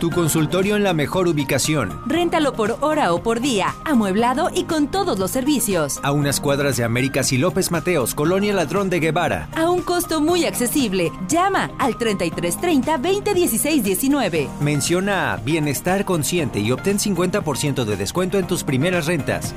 Tu 0.00 0.10
consultorio 0.10 0.76
en 0.76 0.82
la 0.82 0.92
mejor 0.92 1.26
ubicación, 1.26 2.02
Réntalo 2.04 2.52
por 2.52 2.76
hora 2.82 3.14
o 3.14 3.22
por 3.22 3.40
día, 3.40 3.74
amueblado 3.84 4.50
y 4.54 4.64
con 4.64 4.88
todos 4.88 5.18
los 5.18 5.30
servicios. 5.30 5.98
a 6.02 6.12
unas 6.12 6.38
cuadras 6.38 6.76
de 6.76 6.84
Américas 6.84 7.32
y 7.32 7.38
López 7.38 7.70
Mateos, 7.70 8.14
Colonia 8.14 8.52
Ladrón 8.52 8.90
de 8.90 9.00
Guevara. 9.00 9.48
A 9.56 9.70
un 9.70 9.80
costo 9.80 10.20
muy 10.20 10.44
accesible. 10.44 11.10
Llama 11.28 11.70
al 11.78 11.96
3330 11.96 12.98
2016 12.98 13.84
19. 13.84 14.48
Menciona 14.60 15.32
a 15.32 15.36
Bienestar 15.38 16.04
Consciente 16.04 16.60
y 16.60 16.72
obtén 16.72 16.98
50% 16.98 17.84
de 17.84 17.96
descuento 17.96 18.38
en 18.38 18.46
tus 18.46 18.64
primeras 18.64 19.06
rentas. 19.06 19.54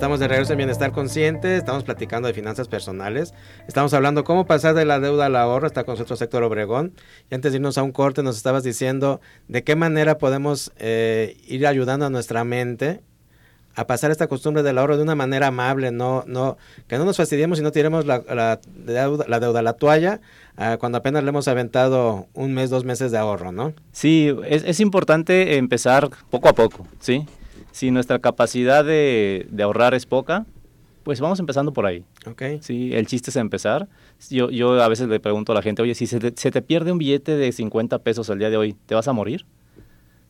Estamos 0.00 0.18
de 0.18 0.28
regreso 0.28 0.52
en 0.54 0.56
Bienestar 0.56 0.92
Consciente, 0.92 1.58
estamos 1.58 1.84
platicando 1.84 2.26
de 2.26 2.32
finanzas 2.32 2.68
personales, 2.68 3.34
estamos 3.68 3.92
hablando 3.92 4.24
cómo 4.24 4.46
pasar 4.46 4.72
de 4.72 4.86
la 4.86 4.98
deuda 4.98 5.26
al 5.26 5.36
ahorro, 5.36 5.66
está 5.66 5.84
con 5.84 5.92
nosotros 5.92 6.22
Héctor 6.22 6.42
Obregón, 6.42 6.94
y 7.30 7.34
antes 7.34 7.52
de 7.52 7.56
irnos 7.56 7.76
a 7.76 7.82
un 7.82 7.92
corte 7.92 8.22
nos 8.22 8.38
estabas 8.38 8.62
diciendo 8.62 9.20
de 9.48 9.62
qué 9.62 9.76
manera 9.76 10.16
podemos 10.16 10.72
eh, 10.78 11.36
ir 11.46 11.66
ayudando 11.66 12.06
a 12.06 12.10
nuestra 12.10 12.44
mente 12.44 13.02
a 13.74 13.86
pasar 13.86 14.10
esta 14.10 14.26
costumbre 14.26 14.62
del 14.62 14.78
ahorro 14.78 14.96
de 14.96 15.02
una 15.02 15.14
manera 15.14 15.48
amable, 15.48 15.90
no, 15.90 16.24
no, 16.26 16.56
que 16.88 16.96
no 16.96 17.04
nos 17.04 17.18
fastidiemos 17.18 17.58
y 17.58 17.62
no 17.62 17.70
tiremos 17.70 18.06
la, 18.06 18.58
deuda, 18.74 19.26
la 19.28 19.38
deuda 19.38 19.60
la 19.60 19.74
toalla 19.74 20.22
ah, 20.56 20.78
cuando 20.80 20.96
apenas 20.96 21.24
le 21.24 21.28
hemos 21.28 21.46
aventado 21.46 22.26
un 22.32 22.54
mes, 22.54 22.70
dos 22.70 22.84
meses 22.84 23.12
de 23.12 23.18
ahorro, 23.18 23.52
¿no? 23.52 23.74
Sí, 23.92 24.34
es, 24.46 24.64
es 24.64 24.80
importante 24.80 25.58
empezar 25.58 26.08
poco 26.30 26.48
a 26.48 26.54
poco, 26.54 26.86
¿sí? 27.00 27.26
Si 27.72 27.90
nuestra 27.90 28.18
capacidad 28.18 28.84
de, 28.84 29.46
de 29.50 29.62
ahorrar 29.62 29.94
es 29.94 30.06
poca, 30.06 30.46
pues 31.02 31.20
vamos 31.20 31.40
empezando 31.40 31.72
por 31.72 31.86
ahí. 31.86 32.04
Ok. 32.26 32.42
Sí, 32.60 32.92
el 32.94 33.06
chiste 33.06 33.30
es 33.30 33.36
empezar. 33.36 33.88
Yo, 34.28 34.50
yo 34.50 34.82
a 34.82 34.88
veces 34.88 35.08
le 35.08 35.20
pregunto 35.20 35.52
a 35.52 35.54
la 35.54 35.62
gente, 35.62 35.82
oye, 35.82 35.94
si 35.94 36.06
se 36.06 36.18
te, 36.18 36.32
se 36.34 36.50
te 36.50 36.62
pierde 36.62 36.92
un 36.92 36.98
billete 36.98 37.36
de 37.36 37.52
50 37.52 37.98
pesos 38.00 38.28
al 38.30 38.38
día 38.38 38.50
de 38.50 38.56
hoy, 38.56 38.76
¿te 38.86 38.94
vas 38.94 39.08
a 39.08 39.12
morir? 39.12 39.46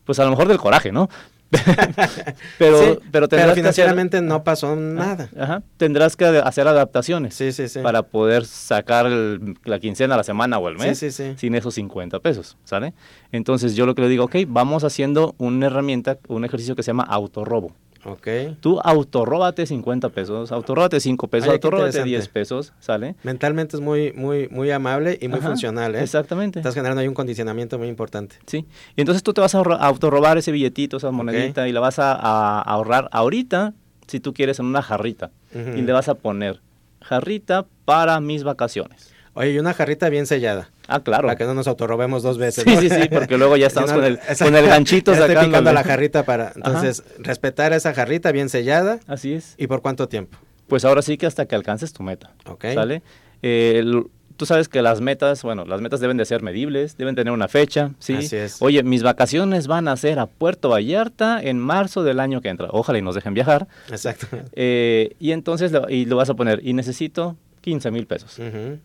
Pues 0.05 0.18
a 0.18 0.24
lo 0.24 0.31
mejor 0.31 0.48
del 0.48 0.59
coraje, 0.59 0.92
¿no? 0.92 1.09
pero, 2.59 2.79
Sí, 2.81 2.99
pero, 3.11 3.27
hacer- 3.27 3.55
financieramente 3.55 4.21
no 4.21 4.45
pasó 4.45 4.77
nada. 4.77 5.29
Ajá, 5.39 5.63
tendrás 5.77 6.17
que 6.17 6.25
hacer 6.25 6.69
adaptaciones 6.69 7.35
Sí, 7.35 7.53
sí, 7.53 7.69
sí. 7.69 7.81
para 7.81 8.03
poder 8.03 8.45
sacar 8.47 9.07
el- 9.07 9.57
la 9.65 9.79
quincena, 9.79 10.17
la 10.17 10.23
semana 10.25 10.59
o 10.59 10.69
el 10.69 10.79
mes 10.79 10.99
sin 11.37 11.55
esos 11.55 11.75
50 11.75 12.21
pesos, 12.21 12.57
¿sale? 12.65 12.95
Entonces 13.33 13.75
yo 13.75 13.87
lo 13.87 13.95
que 13.95 14.03
le 14.03 14.09
digo, 14.09 14.25
ok, 14.25 14.37
vamos 14.49 14.85
haciendo 14.85 15.35
una 15.39 15.67
herramienta, 15.67 16.19
un 16.29 16.45
ejercicio 16.45 16.77
que 16.77 16.83
se 16.83 16.89
llama 16.91 17.05
autorrobo. 17.05 17.73
Ok. 18.05 18.29
Tú 18.61 18.81
autorróbate 18.83 19.67
50 19.67 20.09
pesos, 20.11 20.53
autorróbate 20.53 21.01
5 21.01 21.29
pesos, 21.29 21.49
qué 21.49 21.53
autorróbate 21.53 21.89
interesante. 21.89 22.09
10 22.11 22.29
pesos, 22.29 22.73
¿sale? 22.81 23.15
Mentalmente 23.23 23.77
es 23.77 23.83
muy, 23.83 24.13
muy, 24.13 24.49
muy 24.49 24.71
amable 24.71 25.19
y 25.21 25.29
muy 25.29 25.39
Ajá, 25.39 25.49
funcional, 25.49 25.95
¿eh? 25.95 26.03
Exactamente. 26.03 26.61
Estás 26.61 26.75
generando 26.75 27.01
ahí 27.01 27.09
un 27.09 27.15
condicionamiento 27.15 27.79
muy 27.79 27.89
importante. 27.89 28.37
Sí. 28.47 28.67
Y 28.97 29.01
entonces 29.01 29.23
tú 29.23 29.35
te 29.35 29.41
vas 29.41 29.55
a 29.55 29.59
autorrobar 29.59 30.39
ese 30.39 30.51
billetito, 30.53 30.97
esa 30.97 31.11
monedita, 31.11 31.69
y 31.69 31.73
la 31.73 31.81
vas 31.81 31.99
a, 31.99 32.13
a 32.15 32.61
ahorrar 32.63 33.09
ahorita, 33.13 33.75
si 34.07 34.21
tú 34.21 34.33
quieres, 34.33 34.59
en 34.61 34.67
una 34.67 34.83
jarrita. 34.83 35.31
Y 35.55 35.83
le 35.83 35.93
vas 35.93 36.09
a 36.09 36.15
poner 36.15 36.61
jarrita 37.03 37.67
para 37.85 38.21
mis 38.21 38.45
vacaciones. 38.45 39.10
Oye, 39.35 39.53
y 39.53 39.59
una 39.59 39.73
jarrita 39.75 40.09
bien 40.09 40.27
sellada. 40.27 40.71
Ah, 40.88 41.01
claro. 41.05 41.29
Para 41.29 41.37
que 41.37 41.45
no 41.45 41.55
nos 41.55 41.69
autorrobemos 41.69 42.23
dos 42.23 42.37
veces. 42.38 42.64
Sí, 42.69 42.75
¿no? 42.75 42.81
sí, 42.81 42.88
sí, 42.90 43.09
porque 43.11 43.38
luego 43.38 43.57
ya 43.57 43.69
estamos 43.69 43.90
no, 43.90 43.97
con 43.97 44.05
el- 44.05 44.19
con 44.38 44.57
el 44.57 44.66
ganchito 44.66 45.12
ya 45.12 45.21
estoy 45.27 45.37
picando 45.47 45.73
la 45.73 45.85
jarrita 45.85 46.25
para... 46.25 46.53
Entonces, 46.57 47.05
respetar 47.19 47.73
esa 47.73 47.95
jarrita 47.95 48.33
bien 48.33 48.49
sellada. 48.49 48.99
Así 49.07 49.33
es. 49.35 49.55
¿Y 49.57 49.66
por 49.69 49.83
cuánto 49.83 50.09
tiempo? 50.09 50.38
Pues 50.66 50.85
ahora 50.85 51.03
sí 51.03 51.16
que 51.16 51.27
hasta 51.27 51.47
que 51.47 51.55
alcances 51.55 51.93
tu 51.93 52.03
meta. 52.03 52.33
Ok. 52.47 52.64
¿Sale? 52.75 53.03
Eh, 53.43 53.75
el- 53.79 54.05
tú 54.37 54.47
sabes 54.47 54.69
que 54.69 54.81
las 54.83 55.01
metas, 55.01 55.43
bueno, 55.43 55.64
las 55.66 55.81
metas 55.81 56.01
deben 56.01 56.16
de 56.16 56.25
ser 56.25 56.43
medibles, 56.43 56.97
deben 56.97 57.14
tener 57.14 57.33
una 57.33 57.47
fecha, 57.47 57.90
¿sí? 57.99 58.14
Así 58.14 58.37
es. 58.37 58.57
Oye, 58.62 58.83
mis 58.83 59.03
vacaciones 59.03 59.66
van 59.66 59.87
a 59.87 59.97
ser 59.97 60.19
a 60.19 60.27
Puerto 60.27 60.71
Vallarta 60.71 61.40
en 61.43 61.59
marzo 61.59 62.03
del 62.05 62.21
año 62.21 62.40
que 62.40 62.49
entra. 62.49 62.69
Ojalá 62.71 62.99
y 62.99 63.03
nos 63.03 63.14
dejen 63.14 63.35
viajar. 63.35 63.69
Exacto. 63.90 64.27
Eh, 64.53 65.14
y 65.21 65.33
entonces 65.33 65.73
lo, 65.73 65.88
y 65.90 66.05
lo 66.07 66.16
vas 66.16 66.31
a 66.31 66.35
poner, 66.35 66.61
y 66.66 66.73
necesito 66.73 67.37
15 67.61 67.90
mil 67.90 68.07
pesos. 68.07 68.38
Ujú. 68.38 68.79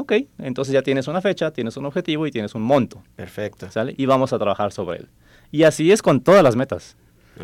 Ok, 0.00 0.12
entonces 0.38 0.72
ya 0.72 0.82
tienes 0.82 1.08
una 1.08 1.20
fecha, 1.20 1.50
tienes 1.50 1.76
un 1.76 1.84
objetivo 1.84 2.26
y 2.26 2.30
tienes 2.30 2.54
un 2.54 2.62
monto, 2.62 3.02
Perfecto. 3.16 3.70
¿sale? 3.70 3.94
Y 3.98 4.06
vamos 4.06 4.32
a 4.32 4.38
trabajar 4.38 4.72
sobre 4.72 5.00
él. 5.00 5.08
Y 5.50 5.64
así 5.64 5.92
es 5.92 6.00
con 6.00 6.22
todas 6.22 6.42
las 6.42 6.56
metas. 6.56 6.96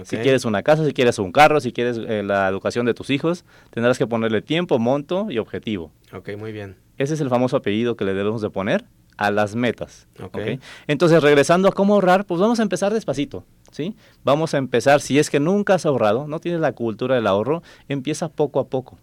Si 0.04 0.16
quieres 0.16 0.44
una 0.44 0.62
casa, 0.62 0.84
si 0.84 0.92
quieres 0.92 1.18
un 1.18 1.32
carro, 1.32 1.60
si 1.60 1.72
quieres 1.72 1.98
eh, 1.98 2.22
la 2.22 2.48
educación 2.48 2.86
de 2.86 2.94
tus 2.94 3.10
hijos, 3.10 3.44
tendrás 3.70 3.98
que 3.98 4.06
ponerle 4.06 4.42
tiempo, 4.42 4.78
monto 4.78 5.26
y 5.30 5.38
objetivo. 5.38 5.90
Ok, 6.12 6.30
muy 6.36 6.52
bien. 6.52 6.76
Ese 6.98 7.14
es 7.14 7.20
el 7.20 7.28
famoso 7.28 7.56
apellido 7.56 7.96
que 7.96 8.04
le 8.04 8.14
debemos 8.14 8.42
de 8.42 8.50
poner 8.50 8.84
a 9.16 9.30
las 9.30 9.54
metas. 9.54 10.06
Ok. 10.22 10.36
¿ok? 10.36 10.60
Entonces, 10.86 11.22
regresando 11.22 11.68
a 11.68 11.72
cómo 11.72 11.94
ahorrar, 11.94 12.26
pues 12.26 12.40
vamos 12.40 12.60
a 12.60 12.62
empezar 12.62 12.92
despacito, 12.92 13.44
¿sí? 13.70 13.96
Vamos 14.24 14.54
a 14.54 14.58
empezar, 14.58 15.00
si 15.00 15.18
es 15.18 15.30
que 15.30 15.40
nunca 15.40 15.74
has 15.74 15.86
ahorrado, 15.86 16.26
no 16.26 16.40
tienes 16.40 16.60
la 16.60 16.72
cultura 16.72 17.14
del 17.14 17.26
ahorro, 17.26 17.62
empieza 17.88 18.28
poco 18.28 18.60
a 18.60 18.66
poco. 18.68 18.98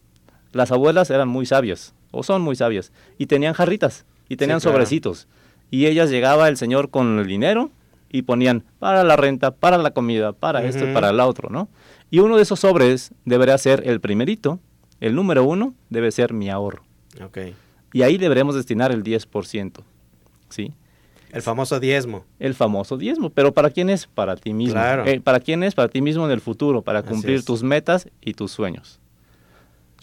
Las 0.54 0.72
abuelas 0.72 1.10
eran 1.10 1.28
muy 1.28 1.46
sabias, 1.46 1.94
o 2.12 2.24
son 2.24 2.42
muy 2.42 2.56
sabias, 2.56 2.92
y 3.18 3.26
tenían 3.26 3.54
jarritas, 3.54 4.06
y 4.30 4.38
tenían 4.38 4.60
claro. 4.60 4.74
sobrecitos. 4.76 5.28
Y 5.70 5.88
ellas 5.88 6.10
llegaba 6.10 6.48
el 6.48 6.58
señor 6.58 6.90
con 6.90 7.20
el 7.20 7.28
dinero 7.28 7.72
y 8.10 8.22
ponían 8.22 8.64
para 8.80 9.04
la 9.04 9.16
renta, 9.16 9.52
para 9.52 9.78
la 9.80 9.92
comida, 9.92 10.32
para 10.34 10.64
esto 10.64 10.82
y 10.82 10.86
Ujú. 10.86 10.94
para 10.94 11.10
el 11.10 11.20
otro, 11.20 11.50
¿no? 11.50 11.68
Y 12.12 12.20
uno 12.20 12.38
de 12.38 12.44
esos 12.44 12.60
sobres 12.60 13.12
debería 13.26 13.58
ser 13.58 13.82
el 13.88 14.00
primerito, 14.00 14.60
el 15.00 15.16
número 15.16 15.44
uno 15.44 15.74
debe 15.90 16.12
ser 16.12 16.32
mi 16.34 16.50
ahorro. 16.50 16.84
Ok. 17.24 17.40
Y 17.92 18.04
ahí 18.04 18.18
deberemos 18.18 18.54
destinar 18.56 18.92
el 18.92 19.04
10%, 19.04 19.84
¿sí? 20.50 20.74
El 21.32 21.42
famoso 21.42 21.80
diezmo. 21.80 22.26
El 22.38 22.54
famoso 22.54 22.96
diezmo. 22.96 23.32
¿Pero 23.32 23.54
para 23.56 23.72
quién 23.72 23.90
es? 23.90 24.06
Para 24.06 24.36
ti 24.36 24.54
mismo. 24.54 24.74
Claro. 24.76 25.06
Eh, 25.08 25.20
¿Para 25.20 25.40
quién 25.40 25.64
es? 25.64 25.74
Para 25.74 25.88
ti 25.90 26.00
mismo 26.00 26.26
en 26.26 26.32
el 26.32 26.42
futuro, 26.42 26.84
para 26.84 27.02
cumplir 27.02 27.44
tus 27.44 27.64
metas 27.64 28.08
y 28.22 28.36
tus 28.36 28.52
sueños. 28.52 29.00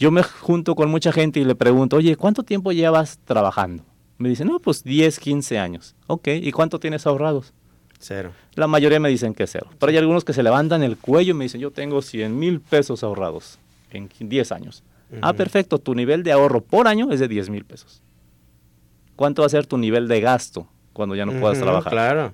Yo 0.01 0.09
me 0.09 0.23
junto 0.23 0.73
con 0.73 0.89
mucha 0.89 1.11
gente 1.11 1.39
y 1.39 1.43
le 1.43 1.53
pregunto, 1.53 1.97
oye, 1.97 2.15
¿cuánto 2.15 2.41
tiempo 2.41 2.71
llevas 2.71 3.19
trabajando? 3.23 3.83
Me 4.17 4.29
dicen, 4.29 4.47
no, 4.47 4.57
pues 4.59 4.83
10, 4.83 5.19
15 5.19 5.59
años. 5.59 5.95
Ok, 6.07 6.27
¿y 6.41 6.51
cuánto 6.51 6.79
tienes 6.79 7.05
ahorrados? 7.05 7.53
Cero. 7.99 8.31
La 8.55 8.65
mayoría 8.65 8.99
me 8.99 9.09
dicen 9.09 9.35
que 9.35 9.45
cero. 9.45 9.67
Pero 9.77 9.91
hay 9.91 9.97
algunos 9.99 10.25
que 10.25 10.33
se 10.33 10.41
levantan 10.41 10.81
el 10.81 10.97
cuello 10.97 11.31
y 11.31 11.33
me 11.35 11.43
dicen, 11.45 11.61
yo 11.61 11.69
tengo 11.69 12.01
100 12.01 12.35
mil 12.35 12.61
pesos 12.61 13.03
ahorrados 13.03 13.59
en 13.91 14.09
10 14.19 14.51
años. 14.51 14.83
Ah, 15.21 15.33
perfecto, 15.33 15.77
tu 15.77 15.93
nivel 15.93 16.23
de 16.23 16.31
ahorro 16.31 16.61
por 16.61 16.87
año 16.87 17.11
es 17.11 17.19
de 17.19 17.27
10 17.27 17.51
mil 17.51 17.63
pesos. 17.63 18.01
¿Cuánto 19.15 19.43
va 19.43 19.45
a 19.45 19.49
ser 19.49 19.67
tu 19.67 19.77
nivel 19.77 20.07
de 20.07 20.19
gasto 20.19 20.67
cuando 20.93 21.13
ya 21.13 21.27
no 21.27 21.39
puedas 21.39 21.59
trabajar? 21.59 21.93
Claro. 21.93 22.33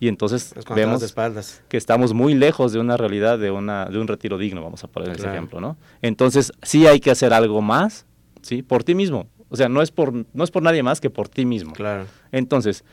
Y 0.00 0.06
entonces 0.08 0.54
vemos 0.76 1.02
espaldas. 1.02 1.62
que 1.68 1.76
estamos 1.76 2.14
muy 2.14 2.34
lejos 2.34 2.72
de 2.72 2.78
una 2.78 2.96
realidad, 2.96 3.38
de, 3.38 3.50
una, 3.50 3.86
de 3.86 3.98
un 3.98 4.06
retiro 4.06 4.38
digno, 4.38 4.62
vamos 4.62 4.84
a 4.84 4.88
poner 4.88 5.10
ese 5.10 5.22
Claro. 5.22 5.32
ejemplo, 5.34 5.60
¿no? 5.60 5.76
Entonces, 6.02 6.52
sí 6.62 6.86
hay 6.86 7.00
que 7.00 7.10
hacer 7.10 7.32
algo 7.32 7.60
más, 7.62 8.06
¿sí? 8.42 8.62
Por 8.62 8.84
ti 8.84 8.94
mismo. 8.94 9.26
O 9.48 9.56
sea, 9.56 9.68
no 9.68 9.82
es 9.82 9.90
por, 9.90 10.12
no 10.12 10.44
es 10.44 10.50
por 10.52 10.62
nadie 10.62 10.82
más 10.84 11.00
que 11.00 11.10
por 11.10 11.28
ti 11.28 11.44
mismo. 11.44 11.72
Claro. 11.72 12.04
Entonces, 12.30 12.84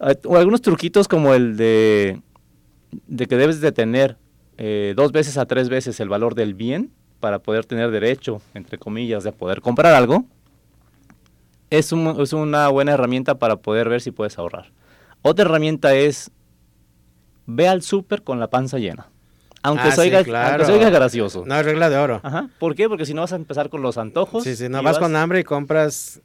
eh, 0.00 0.16
o 0.24 0.36
algunos 0.36 0.62
truquitos 0.62 1.06
como 1.06 1.34
el 1.34 1.56
de, 1.58 2.22
de 3.06 3.26
que 3.26 3.36
debes 3.36 3.60
de 3.60 3.72
tener 3.72 4.16
eh, 4.56 4.94
dos 4.96 5.12
veces 5.12 5.36
a 5.36 5.44
tres 5.44 5.68
veces 5.68 6.00
el 6.00 6.08
valor 6.08 6.34
del 6.34 6.54
bien 6.54 6.92
para 7.20 7.40
poder 7.40 7.66
tener 7.66 7.90
derecho, 7.90 8.40
entre 8.54 8.78
comillas, 8.78 9.22
de 9.22 9.32
poder 9.32 9.60
comprar 9.60 9.92
algo, 9.94 10.24
es, 11.70 11.92
un- 11.92 12.20
es 12.20 12.32
una 12.32 12.68
buena 12.68 12.92
herramienta 12.92 13.34
para 13.38 13.56
poder 13.56 13.88
ver 13.88 14.00
si 14.00 14.12
puedes 14.12 14.38
ahorrar. 14.38 14.70
Otra 15.26 15.44
herramienta 15.44 15.94
es, 15.94 16.30
ve 17.46 17.68
al 17.68 17.82
súper 17.82 18.22
con 18.22 18.38
la 18.40 18.48
panza 18.48 18.78
llena. 18.78 19.08
Aunque, 19.62 19.84
Ah, 19.88 19.90
se 19.90 19.96
sí, 19.96 20.00
oiga, 20.02 20.22
claro. 20.22 20.48
aunque 20.50 20.64
se 20.66 20.72
oiga 20.72 20.90
gracioso. 20.90 21.44
No, 21.44 21.56
es 21.58 21.64
regla 21.64 21.90
de 21.90 21.96
oro. 21.96 22.20
Ajá. 22.22 22.48
¿Por 22.60 22.76
qué? 22.76 22.88
Porque 22.88 23.04
si 23.06 23.14
no 23.14 23.22
vas 23.22 23.32
a 23.32 23.36
empezar 23.36 23.68
con 23.68 23.82
los 23.82 23.98
antojos. 23.98 24.44
Sí, 24.44 24.54
sí, 24.54 24.68
no 24.68 24.82
vas 24.82 24.98
con 24.98 25.16
hambre 25.16 25.40
y 25.40 25.44
compras 25.44 26.20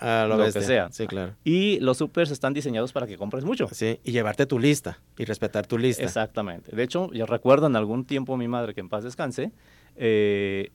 a 0.00 0.26
lo, 0.28 0.36
Lo 0.36 0.44
que 0.52 0.60
sea. 0.60 0.88
Sí, 0.90 1.06
claro. 1.06 1.34
Y 1.44 1.78
los 1.80 1.98
supers 1.98 2.32
están 2.32 2.52
diseñados 2.54 2.92
para 2.92 3.06
que 3.06 3.16
compres 3.16 3.44
mucho. 3.44 3.68
Sí, 3.70 4.00
y 4.02 4.10
llevarte 4.10 4.46
tu 4.46 4.58
lista 4.58 4.98
y 5.16 5.24
respetar 5.24 5.66
tu 5.68 5.78
lista. 5.78 6.02
Exactamente. 6.02 6.74
De 6.74 6.82
hecho, 6.82 7.10
yo 7.12 7.26
recuerdo 7.26 7.68
en 7.68 7.76
algún 7.76 8.04
tiempo 8.04 8.36
mi 8.36 8.48
madre, 8.48 8.74
que 8.74 8.80
en 8.80 8.88
paz 8.88 9.04
descanse, 9.04 9.52
eh, 9.94 10.72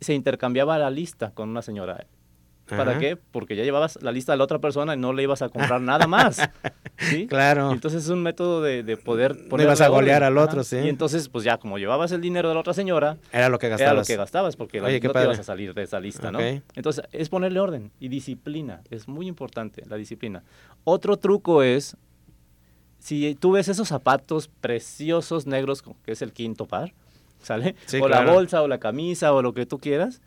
se 0.00 0.14
intercambiaba 0.14 0.78
la 0.78 0.90
lista 0.90 1.30
con 1.30 1.48
una 1.48 1.62
señora. 1.62 2.06
¿Para 2.76 2.92
Ajá. 2.92 3.00
qué? 3.00 3.16
Porque 3.16 3.56
ya 3.56 3.64
llevabas 3.64 3.98
la 4.02 4.12
lista 4.12 4.32
de 4.32 4.38
la 4.38 4.44
otra 4.44 4.58
persona 4.58 4.94
y 4.94 4.98
no 4.98 5.12
le 5.12 5.22
ibas 5.22 5.42
a 5.42 5.48
comprar 5.48 5.80
nada 5.80 6.06
más. 6.06 6.40
¿sí? 6.98 7.26
Claro. 7.28 7.70
Y 7.70 7.74
entonces 7.74 8.04
es 8.04 8.08
un 8.10 8.22
método 8.22 8.62
de, 8.62 8.82
de 8.82 8.96
poder 8.96 9.36
No 9.36 9.48
ponerle 9.50 9.68
ibas 9.70 9.80
a 9.80 9.88
golear 9.88 10.22
orden. 10.22 10.38
al 10.38 10.38
otro, 10.44 10.60
Ajá. 10.60 10.64
sí. 10.68 10.76
Y 10.78 10.88
entonces, 10.88 11.28
pues 11.28 11.44
ya, 11.44 11.58
como 11.58 11.78
llevabas 11.78 12.12
el 12.12 12.20
dinero 12.20 12.48
de 12.48 12.54
la 12.54 12.60
otra 12.60 12.74
señora, 12.74 13.16
Era 13.32 13.48
lo 13.48 13.58
que 13.58 13.68
gastabas. 13.68 13.92
era 13.92 14.00
lo 14.00 14.06
que 14.06 14.16
gastabas, 14.16 14.56
porque 14.56 14.80
la- 14.80 14.88
Oye, 14.88 15.00
no 15.00 15.12
te 15.12 15.22
ibas 15.24 15.38
a 15.38 15.42
salir 15.42 15.74
de 15.74 15.82
esa 15.82 16.00
lista, 16.00 16.30
¿no? 16.30 16.38
Ok. 16.38 16.62
Entonces, 16.74 17.04
es 17.12 17.28
ponerle 17.28 17.60
orden 17.60 17.90
y 18.00 18.08
disciplina. 18.08 18.82
Es 18.90 19.08
muy 19.08 19.26
importante 19.28 19.82
la 19.88 19.96
disciplina. 19.96 20.42
Otro 20.84 21.16
truco 21.16 21.62
es, 21.62 21.96
si 22.98 23.34
tú 23.34 23.52
ves 23.52 23.68
esos 23.68 23.88
zapatos 23.88 24.48
preciosos 24.60 25.46
negros, 25.46 25.82
que 26.04 26.12
es 26.12 26.22
el 26.22 26.32
quinto 26.32 26.66
par, 26.66 26.92
¿sale? 27.42 27.74
Sí, 27.86 27.98
o 27.98 28.08
la 28.08 28.18
claro. 28.18 28.34
bolsa, 28.34 28.62
o 28.62 28.68
la 28.68 28.78
camisa, 28.78 29.32
o 29.32 29.40
lo 29.42 29.54
que 29.54 29.64
tú 29.66 29.78
quieras, 29.78 30.20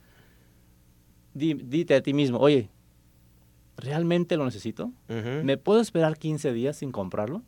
di- 1.33 1.53
dite 1.55 1.95
a 1.95 2.01
ti 2.03 2.13
mismo, 2.13 2.37
oye, 2.39 2.69
¿realmente 3.77 4.37
lo 4.37 4.45
necesito? 4.45 4.91
¿Me 5.07 5.57
puedo 5.57 5.81
esperar 5.81 6.17
15 6.17 6.53
días 6.53 6.77
sin 6.77 6.91
comprarlo? 6.91 7.43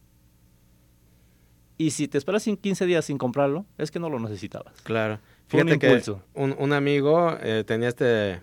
Y 1.77 1.91
si 1.91 2.07
te 2.07 2.17
esperas 2.17 2.43
sin 2.43 2.55
15 2.55 2.85
días 2.85 3.03
sin 3.05 3.17
comprarlo, 3.17 3.65
es 3.77 3.91
que 3.91 3.99
no 3.99 4.09
lo 4.09 4.19
necesitabas. 4.19 4.79
Claro. 4.83 5.19
Fue 5.47 5.61
un 5.61 5.67
Fíjate 5.67 5.79
que 5.79 5.87
impulso. 5.87 6.21
un, 6.33 6.55
un 6.57 6.71
amigo 6.73 7.35
eh, 7.41 7.63
tenía 7.67 7.89
esta 7.89 8.41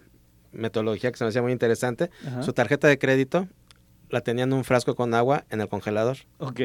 metodología 0.52 1.10
que 1.10 1.16
se 1.16 1.24
me 1.24 1.28
hacía 1.28 1.40
muy 1.42 1.52
interesante. 1.52 2.10
Su 2.42 2.52
tarjeta 2.52 2.88
de 2.88 2.98
crédito 2.98 3.48
la 4.10 4.20
tenía 4.20 4.44
en 4.44 4.52
un 4.52 4.64
frasco 4.64 4.94
con 4.94 5.14
agua 5.14 5.46
en 5.48 5.62
el 5.62 5.68
congelador. 5.68 6.18
Ok. 6.38 6.60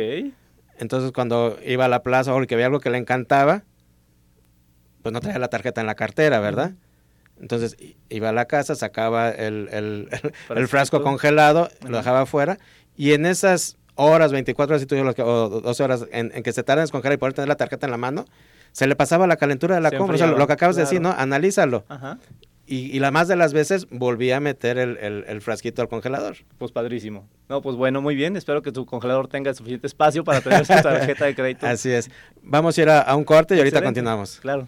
Entonces 0.78 1.12
cuando 1.14 1.58
iba 1.66 1.86
a 1.86 1.88
la 1.88 2.04
plaza 2.04 2.36
o 2.36 2.46
que 2.46 2.56
veía 2.56 2.66
algo 2.68 2.82
que 2.82 2.90
le 2.90 2.98
encantaba, 2.98 3.64
pues 5.02 5.14
no 5.14 5.22
traía 5.22 5.40
la 5.40 5.48
tarjeta 5.48 5.80
en 5.80 5.88
la 5.88 5.96
cartera, 5.96 6.42
¿verdad? 6.42 6.74
Entonces 7.42 7.78
iba 8.10 8.30
a 8.30 8.34
la 8.34 8.46
casa, 8.46 8.76
sacaba 8.76 9.30
el, 9.30 9.70
el- 9.72 10.10
el- 10.50 10.58
el 10.58 10.68
frasco 10.68 11.02
congelado, 11.04 11.66
Ajá. 11.66 11.90
lo 11.90 11.98
dejaba 11.98 12.22
afuera 12.22 12.58
y 12.96 13.14
en 13.14 13.26
esas 13.26 13.78
horas, 13.96 14.32
24 14.32 14.74
horas 14.76 14.82
si 14.82 14.86
tú 14.88 14.96
o 14.98 15.50
12 15.62 15.84
horas 15.84 16.06
en, 16.12 16.32
en 16.34 16.44
que 16.44 16.54
se 16.54 16.64
tarda 16.64 16.82
en 16.82 16.86
descongelar 16.86 17.14
y 17.16 17.18
poder 17.18 17.34
tener 17.34 17.48
la 17.48 17.56
tarjeta 17.56 17.88
en 17.88 17.92
la 17.92 17.98
mano, 17.98 18.26
se 18.72 18.86
le 18.88 18.96
pasaba 18.96 19.26
la 19.28 19.38
calentura 19.38 19.76
de 19.76 19.82
la 19.82 19.90
Se 19.90 19.98
compra. 19.98 20.16
O 20.16 20.18
sea, 20.18 20.28
lo 20.28 20.46
que 20.48 20.54
acabas 20.54 20.76
de 20.76 20.84
decir, 20.84 21.02
¿no? 21.02 21.12
Analízalo. 21.12 21.84
Ajá. 21.90 22.20
Y, 22.70 22.92
y 22.96 23.00
la 23.00 23.12
más 23.12 23.28
de 23.30 23.38
las 23.38 23.54
veces 23.54 23.88
volvía 23.90 24.38
a 24.38 24.40
meter 24.42 24.78
el, 24.78 24.98
el- 24.98 25.24
el 25.28 25.42
frasquito 25.42 25.82
al 25.82 25.88
congelador. 25.88 26.36
Pues 26.58 26.72
padrísimo. 26.74 27.28
No, 27.50 27.62
pues 27.62 27.76
bueno, 27.78 28.02
muy 28.02 28.14
bien. 28.14 28.36
Espero 28.36 28.62
que 28.62 28.72
tu 28.74 28.86
congelador 28.86 29.28
tenga 29.30 29.54
suficiente 29.54 29.88
espacio 29.88 30.24
para 30.26 30.42
tener 30.42 30.66
su 30.66 30.74
tarjeta 30.74 31.26
de 31.26 31.34
crédito. 31.34 31.66
Así 31.66 31.90
es. 31.92 32.12
Vamos 32.44 32.78
a 32.78 32.82
ir 32.82 32.90
a, 32.90 33.00
a 33.02 33.16
un 33.16 33.24
corte 33.24 33.56
y 33.56 33.60
ahorita 33.60 33.82
continuamos. 33.82 34.40
Claro. 34.42 34.68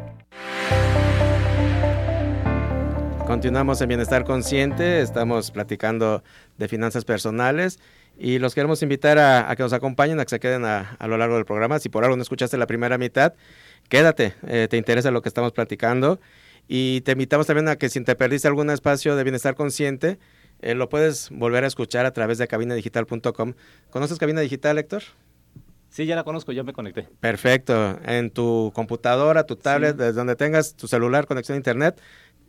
Continuamos 3.31 3.79
en 3.79 3.87
Bienestar 3.87 4.25
Consciente, 4.25 4.99
estamos 4.99 5.51
platicando 5.51 6.21
de 6.57 6.67
finanzas 6.67 7.05
personales 7.05 7.79
y 8.19 8.39
los 8.39 8.53
queremos 8.53 8.83
invitar 8.83 9.17
a, 9.19 9.49
a 9.49 9.55
que 9.55 9.63
nos 9.63 9.71
acompañen, 9.71 10.19
a 10.19 10.25
que 10.25 10.31
se 10.31 10.39
queden 10.41 10.65
a, 10.65 10.97
a 10.99 11.07
lo 11.07 11.17
largo 11.17 11.35
del 11.35 11.45
programa. 11.45 11.79
Si 11.79 11.87
por 11.87 12.03
algo 12.03 12.17
no 12.17 12.23
escuchaste 12.23 12.57
la 12.57 12.67
primera 12.67 12.97
mitad, 12.97 13.33
quédate, 13.87 14.33
eh, 14.45 14.67
te 14.69 14.75
interesa 14.75 15.11
lo 15.11 15.21
que 15.21 15.29
estamos 15.29 15.53
platicando 15.53 16.19
y 16.67 16.99
te 17.01 17.13
invitamos 17.13 17.47
también 17.47 17.69
a 17.69 17.77
que 17.77 17.87
si 17.87 18.01
te 18.03 18.17
perdiste 18.17 18.49
algún 18.49 18.69
espacio 18.69 19.15
de 19.15 19.23
Bienestar 19.23 19.55
Consciente, 19.55 20.19
eh, 20.61 20.75
lo 20.75 20.89
puedes 20.89 21.29
volver 21.29 21.63
a 21.63 21.67
escuchar 21.67 22.05
a 22.05 22.11
través 22.11 22.37
de 22.37 22.49
cabinadigital.com. 22.49 23.53
¿Conoces 23.91 24.17
Cabina 24.19 24.41
Digital, 24.41 24.77
Héctor? 24.77 25.03
Sí, 25.89 26.05
ya 26.05 26.15
la 26.15 26.23
conozco, 26.23 26.53
ya 26.53 26.63
me 26.63 26.71
conecté. 26.71 27.09
Perfecto. 27.19 27.99
En 28.05 28.29
tu 28.29 28.71
computadora, 28.73 29.45
tu 29.45 29.57
tablet, 29.57 29.91
Sí. 29.91 29.97
desde 29.97 30.13
donde 30.13 30.37
tengas 30.37 30.73
tu 30.75 30.87
celular, 30.87 31.27
conexión 31.27 31.55
a 31.55 31.57
internet, 31.57 31.99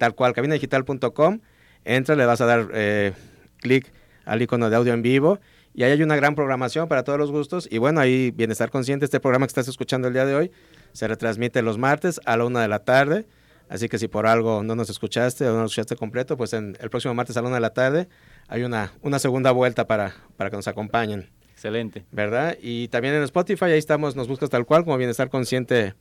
tal 0.02 0.16
cual, 0.16 0.32
cabinadigital.com, 0.32 1.38
entra, 1.84 2.16
le 2.16 2.26
vas 2.26 2.40
a 2.40 2.46
dar 2.46 2.68
eh, 2.74 3.12
clic 3.60 3.92
al 4.24 4.42
icono 4.42 4.68
de 4.68 4.74
audio 4.74 4.92
en 4.94 5.00
vivo 5.00 5.38
y 5.74 5.84
ahí 5.84 5.92
hay 5.92 6.02
una 6.02 6.16
gran 6.16 6.34
programación 6.34 6.88
para 6.88 7.04
todos 7.04 7.20
los 7.20 7.30
gustos. 7.30 7.68
Y 7.70 7.78
bueno, 7.78 8.00
ahí 8.00 8.32
Bienestar 8.32 8.68
Consciente, 8.68 9.04
este 9.04 9.20
programa 9.20 9.46
que 9.46 9.50
estás 9.50 9.68
escuchando 9.68 10.08
el 10.08 10.14
día 10.14 10.26
de 10.26 10.34
hoy, 10.34 10.50
se 10.92 11.06
retransmite 11.06 11.62
los 11.62 11.78
martes 11.78 12.20
a 12.24 12.36
la 12.36 12.44
una 12.44 12.62
de 12.62 12.66
la 12.66 12.80
tarde. 12.80 13.28
Así 13.68 13.88
que 13.88 13.96
si 13.96 14.08
por 14.08 14.26
algo 14.26 14.64
no 14.64 14.74
nos 14.74 14.90
escuchaste 14.90 15.46
o 15.46 15.52
no 15.52 15.60
nos 15.60 15.70
escuchaste 15.70 15.94
completo, 15.94 16.36
pues 16.36 16.52
en 16.52 16.76
el 16.80 16.90
próximo 16.90 17.14
martes 17.14 17.36
a 17.36 17.42
la 17.42 17.46
una 17.46 17.58
de 17.58 17.62
la 17.62 17.72
tarde 17.72 18.08
hay 18.48 18.64
una, 18.64 18.90
una 19.02 19.20
segunda 19.20 19.52
vuelta 19.52 19.86
para, 19.86 20.16
para 20.36 20.50
que 20.50 20.56
nos 20.56 20.66
acompañen. 20.66 21.30
Excelente. 21.52 22.06
¿Verdad? 22.10 22.58
Y 22.60 22.88
también 22.88 23.14
en 23.14 23.22
Spotify, 23.22 23.66
ahí 23.66 23.78
estamos, 23.78 24.16
nos 24.16 24.26
buscas 24.26 24.50
tal 24.50 24.66
cual 24.66 24.82
como 24.82 24.96
Bienestar 24.96 25.30
Consciente 25.30 25.94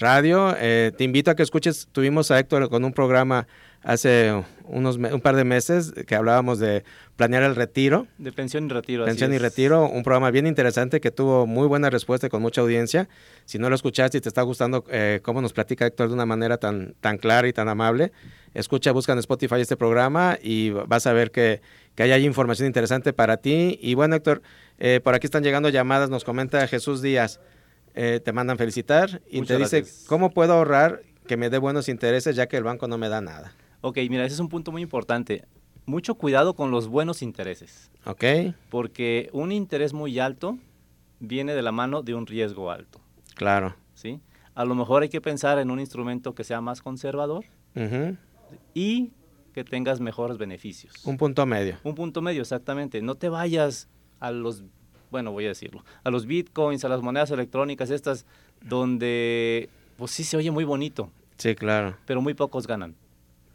Radio. 0.00 0.54
Eh, 0.58 0.92
te 0.96 1.04
invito 1.04 1.30
a 1.30 1.36
que 1.36 1.42
escuches, 1.42 1.86
tuvimos 1.92 2.30
a 2.30 2.38
Héctor 2.38 2.70
con 2.70 2.84
un 2.84 2.92
programa 2.92 3.46
hace 3.82 4.32
unos 4.64 4.96
un 4.96 5.20
par 5.20 5.36
de 5.36 5.44
meses 5.44 5.92
que 6.06 6.14
hablábamos 6.14 6.58
de 6.58 6.84
planear 7.16 7.42
el 7.42 7.54
retiro. 7.54 8.06
De 8.16 8.32
pensión 8.32 8.64
y 8.64 8.68
retiro. 8.68 9.04
Pensión 9.04 9.32
y 9.34 9.38
retiro, 9.38 9.88
un 9.88 10.02
programa 10.02 10.30
bien 10.30 10.46
interesante 10.46 11.00
que 11.00 11.10
tuvo 11.10 11.46
muy 11.46 11.66
buena 11.68 11.90
respuesta 11.90 12.26
y 12.26 12.30
con 12.30 12.40
mucha 12.40 12.62
audiencia. 12.62 13.08
Si 13.44 13.58
no 13.58 13.68
lo 13.68 13.74
escuchaste 13.74 14.18
y 14.18 14.20
te 14.22 14.28
está 14.28 14.40
gustando 14.42 14.84
eh, 14.90 15.20
cómo 15.22 15.42
nos 15.42 15.52
platica 15.52 15.86
Héctor 15.86 16.08
de 16.08 16.14
una 16.14 16.26
manera 16.26 16.56
tan, 16.56 16.94
tan 17.00 17.18
clara 17.18 17.46
y 17.48 17.52
tan 17.52 17.68
amable, 17.68 18.12
escucha, 18.54 18.92
busca 18.92 19.12
en 19.12 19.18
Spotify 19.18 19.60
este 19.60 19.76
programa 19.76 20.38
y 20.42 20.70
vas 20.70 21.06
a 21.06 21.12
ver 21.12 21.30
que, 21.30 21.60
que 21.94 22.04
hay 22.04 22.24
información 22.24 22.66
interesante 22.66 23.12
para 23.12 23.36
ti. 23.36 23.78
Y 23.82 23.94
bueno, 23.94 24.16
Héctor, 24.16 24.40
eh, 24.78 25.00
por 25.04 25.14
aquí 25.14 25.26
están 25.26 25.42
llegando 25.42 25.68
llamadas, 25.68 26.08
nos 26.08 26.24
comenta 26.24 26.66
Jesús 26.68 27.02
Díaz. 27.02 27.38
Eh, 27.94 28.20
te 28.24 28.32
mandan 28.32 28.56
felicitar 28.56 29.20
y 29.28 29.42
te 29.42 29.56
dice, 29.56 29.84
¿cómo 30.06 30.30
puedo 30.30 30.54
ahorrar 30.54 31.02
que 31.26 31.36
me 31.36 31.50
dé 31.50 31.58
buenos 31.58 31.88
intereses 31.88 32.36
ya 32.36 32.46
que 32.46 32.56
el 32.56 32.64
banco 32.64 32.88
no 32.88 32.98
me 32.98 33.08
da 33.08 33.20
nada? 33.20 33.52
Ok, 33.80 33.98
mira, 34.08 34.24
ese 34.24 34.34
es 34.34 34.40
un 34.40 34.48
punto 34.48 34.72
muy 34.72 34.82
importante. 34.82 35.44
Mucho 35.86 36.14
cuidado 36.14 36.54
con 36.54 36.70
los 36.70 36.86
buenos 36.88 37.22
intereses. 37.22 37.90
Ok. 38.04 38.24
Porque 38.68 39.28
un 39.32 39.50
interés 39.50 39.92
muy 39.92 40.18
alto 40.18 40.58
viene 41.18 41.54
de 41.54 41.62
la 41.62 41.72
mano 41.72 42.02
de 42.02 42.14
un 42.14 42.26
riesgo 42.26 42.70
alto. 42.70 43.00
Claro. 43.34 43.74
¿Sí? 43.94 44.20
A 44.54 44.64
lo 44.64 44.74
mejor 44.74 45.02
hay 45.02 45.08
que 45.08 45.20
pensar 45.20 45.58
en 45.58 45.70
un 45.70 45.80
instrumento 45.80 46.34
que 46.34 46.44
sea 46.44 46.60
más 46.60 46.82
conservador 46.82 47.44
y 48.74 49.12
que 49.52 49.64
tengas 49.64 50.00
mejores 50.00 50.38
beneficios. 50.38 50.94
Un 51.04 51.16
punto 51.16 51.46
medio. 51.46 51.78
Un 51.82 51.94
punto 51.94 52.22
medio, 52.22 52.42
exactamente. 52.42 53.02
No 53.02 53.14
te 53.14 53.28
vayas 53.28 53.88
a 54.18 54.30
los, 54.30 54.64
bueno, 55.10 55.32
voy 55.32 55.44
a 55.46 55.48
decirlo, 55.48 55.84
a 56.04 56.10
los 56.10 56.26
bitcoins, 56.26 56.84
a 56.84 56.88
las 56.88 57.02
monedas 57.02 57.30
electrónicas, 57.30 57.90
estas, 57.90 58.26
donde, 58.62 59.68
pues 59.96 60.10
sí 60.10 60.24
se 60.24 60.36
oye 60.36 60.50
muy 60.50 60.64
bonito. 60.64 61.10
Sí, 61.38 61.54
claro. 61.54 61.96
Pero 62.06 62.20
muy 62.20 62.34
pocos 62.34 62.66
ganan. 62.66 62.94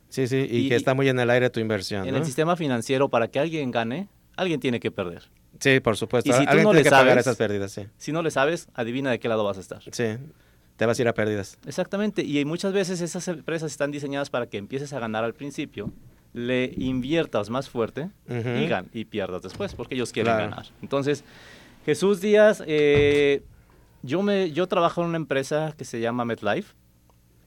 Sí, 0.09 0.27
sí, 0.27 0.47
y, 0.49 0.69
que 0.69 0.75
está 0.75 0.93
muy 0.93 1.09
en 1.09 1.19
el 1.19 1.29
aire 1.29 1.49
tu 1.49 1.59
inversión. 1.59 2.07
En 2.07 2.15
el 2.15 2.25
sistema 2.25 2.55
financiero, 2.55 3.09
para 3.09 3.27
que 3.27 3.39
alguien 3.39 3.71
gane, 3.71 4.07
alguien 4.35 4.59
tiene 4.59 4.79
que 4.79 4.91
perder. 4.91 5.23
Sí, 5.59 5.79
por 5.79 5.97
supuesto. 5.97 6.29
Y 6.29 6.33
si 6.33 6.45
tú 6.45 6.57
no 6.61 6.73
le 6.73 6.83
sabes, 6.83 7.17
esas 7.17 7.37
pérdidas, 7.37 7.71
sí. 7.71 7.85
Si 7.97 8.11
no 8.11 8.21
le 8.21 8.31
sabes, 8.31 8.67
adivina 8.73 9.11
de 9.11 9.19
qué 9.19 9.27
lado 9.27 9.43
vas 9.43 9.57
a 9.57 9.61
estar. 9.61 9.81
Sí, 9.91 10.17
te 10.77 10.85
vas 10.85 10.99
a 10.99 11.01
ir 11.01 11.07
a 11.07 11.13
pérdidas. 11.13 11.57
Exactamente, 11.65 12.23
y 12.23 12.43
muchas 12.45 12.73
veces 12.73 13.01
esas 13.01 13.27
empresas 13.27 13.71
están 13.71 13.91
diseñadas 13.91 14.29
para 14.29 14.47
que 14.47 14.57
empieces 14.57 14.93
a 14.93 14.99
ganar 14.99 15.23
al 15.23 15.33
principio, 15.33 15.91
le 16.35 16.73
inviertas 16.75 17.49
más 17.49 17.69
fuerte 17.69 18.09
y, 18.27 18.67
gan 18.67 18.89
y 18.91 19.05
pierdas 19.05 19.41
después, 19.41 19.73
porque 19.73 19.95
ellos 19.95 20.11
quieren 20.11 20.35
ganar. 20.35 20.65
Entonces, 20.81 21.23
Jesús 21.85 22.19
Díaz, 22.19 22.61
eh, 22.67 23.41
yo, 24.03 24.21
me, 24.21 24.51
yo 24.51 24.67
trabajo 24.67 25.01
en 25.01 25.07
una 25.07 25.17
empresa 25.17 25.73
que 25.77 25.85
se 25.85 26.01
llama 26.01 26.25
MetLife 26.25 26.75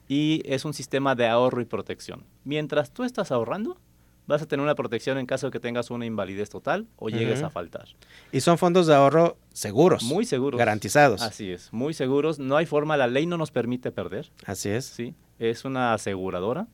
y 0.08 0.40
es 0.46 0.64
un 0.64 0.72
sistema 0.72 1.14
de 1.14 1.26
ahorro 1.26 1.60
y 1.60 1.66
protección. 1.66 2.24
Mientras 2.44 2.90
tú 2.90 3.04
estás 3.04 3.30
ahorrando, 3.30 3.78
vas 4.26 4.40
a 4.40 4.46
tener 4.46 4.64
una 4.64 4.74
protección 4.74 5.18
en 5.18 5.26
caso 5.26 5.48
de 5.48 5.50
que 5.50 5.60
tengas 5.60 5.90
una 5.90 6.06
invalidez 6.06 6.48
total 6.48 6.86
o 6.96 7.10
llegues 7.10 7.42
a 7.42 7.50
faltar. 7.50 7.88
Y 8.32 8.40
son 8.40 8.56
fondos 8.56 8.86
de 8.86 8.94
ahorro 8.94 9.36
seguros. 9.52 10.02
Muy 10.02 10.24
seguros. 10.24 10.58
Garantizados. 10.58 11.20
Así 11.20 11.50
es, 11.50 11.70
muy 11.74 11.92
seguros. 11.92 12.38
No 12.38 12.56
hay 12.56 12.64
forma, 12.64 12.96
la 12.96 13.06
ley 13.06 13.26
no 13.26 13.36
nos 13.36 13.50
permite 13.50 13.92
perder. 13.92 14.30
Así 14.46 14.70
es. 14.70 14.86
Sí, 14.86 15.14
es 15.38 15.66
una 15.66 15.92
aseguradora. 15.92 16.68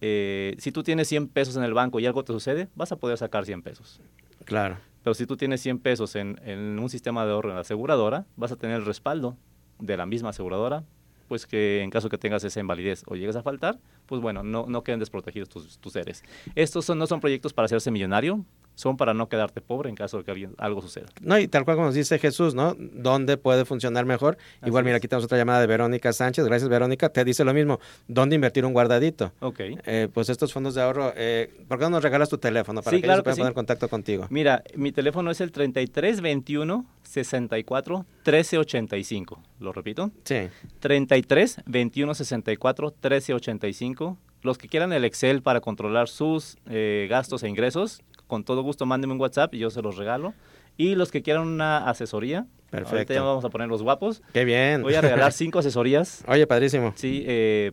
Eh, 0.00 0.54
si 0.58 0.72
tú 0.72 0.82
tienes 0.82 1.08
100 1.08 1.28
pesos 1.28 1.56
en 1.56 1.62
el 1.62 1.74
banco 1.74 2.00
y 2.00 2.06
algo 2.06 2.24
te 2.24 2.32
sucede, 2.32 2.68
vas 2.74 2.92
a 2.92 2.96
poder 2.96 3.18
sacar 3.18 3.44
100 3.44 3.62
pesos. 3.62 4.00
Claro. 4.44 4.78
Pero 5.02 5.14
si 5.14 5.26
tú 5.26 5.36
tienes 5.36 5.60
100 5.60 5.78
pesos 5.78 6.16
en, 6.16 6.40
en 6.44 6.78
un 6.78 6.88
sistema 6.88 7.24
de 7.24 7.32
ahorro 7.32 7.50
en 7.50 7.54
la 7.54 7.60
aseguradora, 7.62 8.26
vas 8.36 8.52
a 8.52 8.56
tener 8.56 8.76
el 8.76 8.84
respaldo 8.84 9.36
de 9.78 9.96
la 9.96 10.06
misma 10.06 10.30
aseguradora 10.30 10.84
pues 11.28 11.46
que 11.46 11.82
en 11.82 11.90
caso 11.90 12.08
que 12.08 12.18
tengas 12.18 12.44
esa 12.44 12.60
invalidez 12.60 13.02
o 13.06 13.16
llegues 13.16 13.36
a 13.36 13.42
faltar, 13.42 13.78
pues 14.06 14.20
bueno, 14.20 14.42
no, 14.42 14.66
no 14.68 14.82
queden 14.82 15.00
desprotegidos 15.00 15.48
tus, 15.48 15.78
tus 15.78 15.92
seres. 15.92 16.22
Estos 16.54 16.84
son, 16.84 16.98
no 16.98 17.06
son 17.06 17.20
proyectos 17.20 17.52
para 17.52 17.66
hacerse 17.66 17.90
millonario, 17.90 18.44
son 18.76 18.96
para 18.96 19.14
no 19.14 19.28
quedarte 19.28 19.60
pobre 19.60 19.88
en 19.88 19.96
caso 19.96 20.18
de 20.18 20.24
que 20.24 20.30
alguien, 20.30 20.54
algo 20.58 20.82
suceda. 20.82 21.06
No, 21.20 21.38
y 21.38 21.48
tal 21.48 21.64
cual 21.64 21.76
como 21.76 21.86
nos 21.86 21.94
dice 21.94 22.18
Jesús, 22.18 22.54
¿no? 22.54 22.76
¿Dónde 22.78 23.38
puede 23.38 23.64
funcionar 23.64 24.04
mejor? 24.04 24.36
Igual, 24.64 24.84
mira, 24.84 24.98
aquí 24.98 25.08
tenemos 25.08 25.24
otra 25.24 25.38
llamada 25.38 25.60
de 25.60 25.66
Verónica 25.66 26.12
Sánchez. 26.12 26.44
Gracias, 26.44 26.68
Verónica. 26.68 27.08
Te 27.08 27.24
dice 27.24 27.42
lo 27.44 27.54
mismo. 27.54 27.80
¿Dónde 28.06 28.36
invertir 28.36 28.64
un 28.64 28.74
guardadito? 28.74 29.32
Ok. 29.40 29.60
Eh, 29.60 30.08
pues 30.12 30.28
estos 30.28 30.52
fondos 30.52 30.74
de 30.74 30.82
ahorro, 30.82 31.12
eh, 31.16 31.50
¿por 31.66 31.78
qué 31.78 31.84
no 31.84 31.90
nos 31.90 32.02
regalas 32.02 32.28
tu 32.28 32.38
teléfono 32.38 32.82
para 32.82 32.96
que 32.98 33.04
ellos 33.04 33.22
puedan 33.22 33.36
poner 33.36 33.50
en 33.50 33.54
contacto 33.54 33.88
contigo? 33.88 34.26
Mira, 34.30 34.62
mi 34.74 34.92
teléfono 34.92 35.30
es 35.30 35.40
el 35.40 35.50
3321 35.50 36.86
64 37.02 37.96
1385. 37.98 39.42
¿Lo 39.60 39.72
repito? 39.72 40.10
Sí. 40.24 40.48
33 40.80 41.62
21 41.64 42.14
64 42.14 42.86
1385. 42.88 44.18
Los 44.42 44.58
que 44.58 44.68
quieran 44.68 44.92
el 44.92 45.04
Excel 45.04 45.42
para 45.42 45.60
controlar 45.60 46.08
sus 46.08 46.58
eh, 46.68 47.06
gastos 47.10 47.42
e 47.42 47.48
ingresos, 47.48 48.02
con 48.26 48.44
todo 48.44 48.62
gusto 48.62 48.86
mándenme 48.86 49.14
un 49.14 49.20
WhatsApp 49.20 49.54
y 49.54 49.58
yo 49.58 49.70
se 49.70 49.82
los 49.82 49.96
regalo. 49.96 50.34
Y 50.76 50.94
los 50.94 51.10
que 51.10 51.22
quieran 51.22 51.46
una 51.46 51.88
asesoría, 51.88 52.46
Perfecto. 52.70 52.96
ahorita 52.96 53.14
ya 53.14 53.22
vamos 53.22 53.44
a 53.44 53.48
poner 53.48 53.68
los 53.68 53.82
guapos. 53.82 54.22
Qué 54.32 54.44
bien. 54.44 54.82
Voy 54.82 54.94
a 54.94 55.00
regalar 55.00 55.32
cinco 55.32 55.58
asesorías. 55.58 56.22
Oye, 56.28 56.46
padrísimo. 56.46 56.92
Sí, 56.96 57.24
eh, 57.26 57.72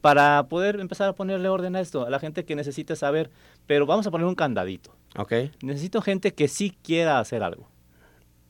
para 0.00 0.46
poder 0.48 0.80
empezar 0.80 1.08
a 1.08 1.12
ponerle 1.12 1.48
orden 1.48 1.76
a 1.76 1.80
esto, 1.80 2.06
a 2.06 2.10
la 2.10 2.18
gente 2.18 2.44
que 2.44 2.56
necesite 2.56 2.96
saber, 2.96 3.30
pero 3.66 3.84
vamos 3.84 4.06
a 4.06 4.10
poner 4.10 4.26
un 4.26 4.34
candadito. 4.34 4.96
Ok. 5.16 5.32
Necesito 5.62 6.00
gente 6.00 6.32
que 6.32 6.48
sí 6.48 6.76
quiera 6.82 7.18
hacer 7.18 7.42
algo, 7.42 7.68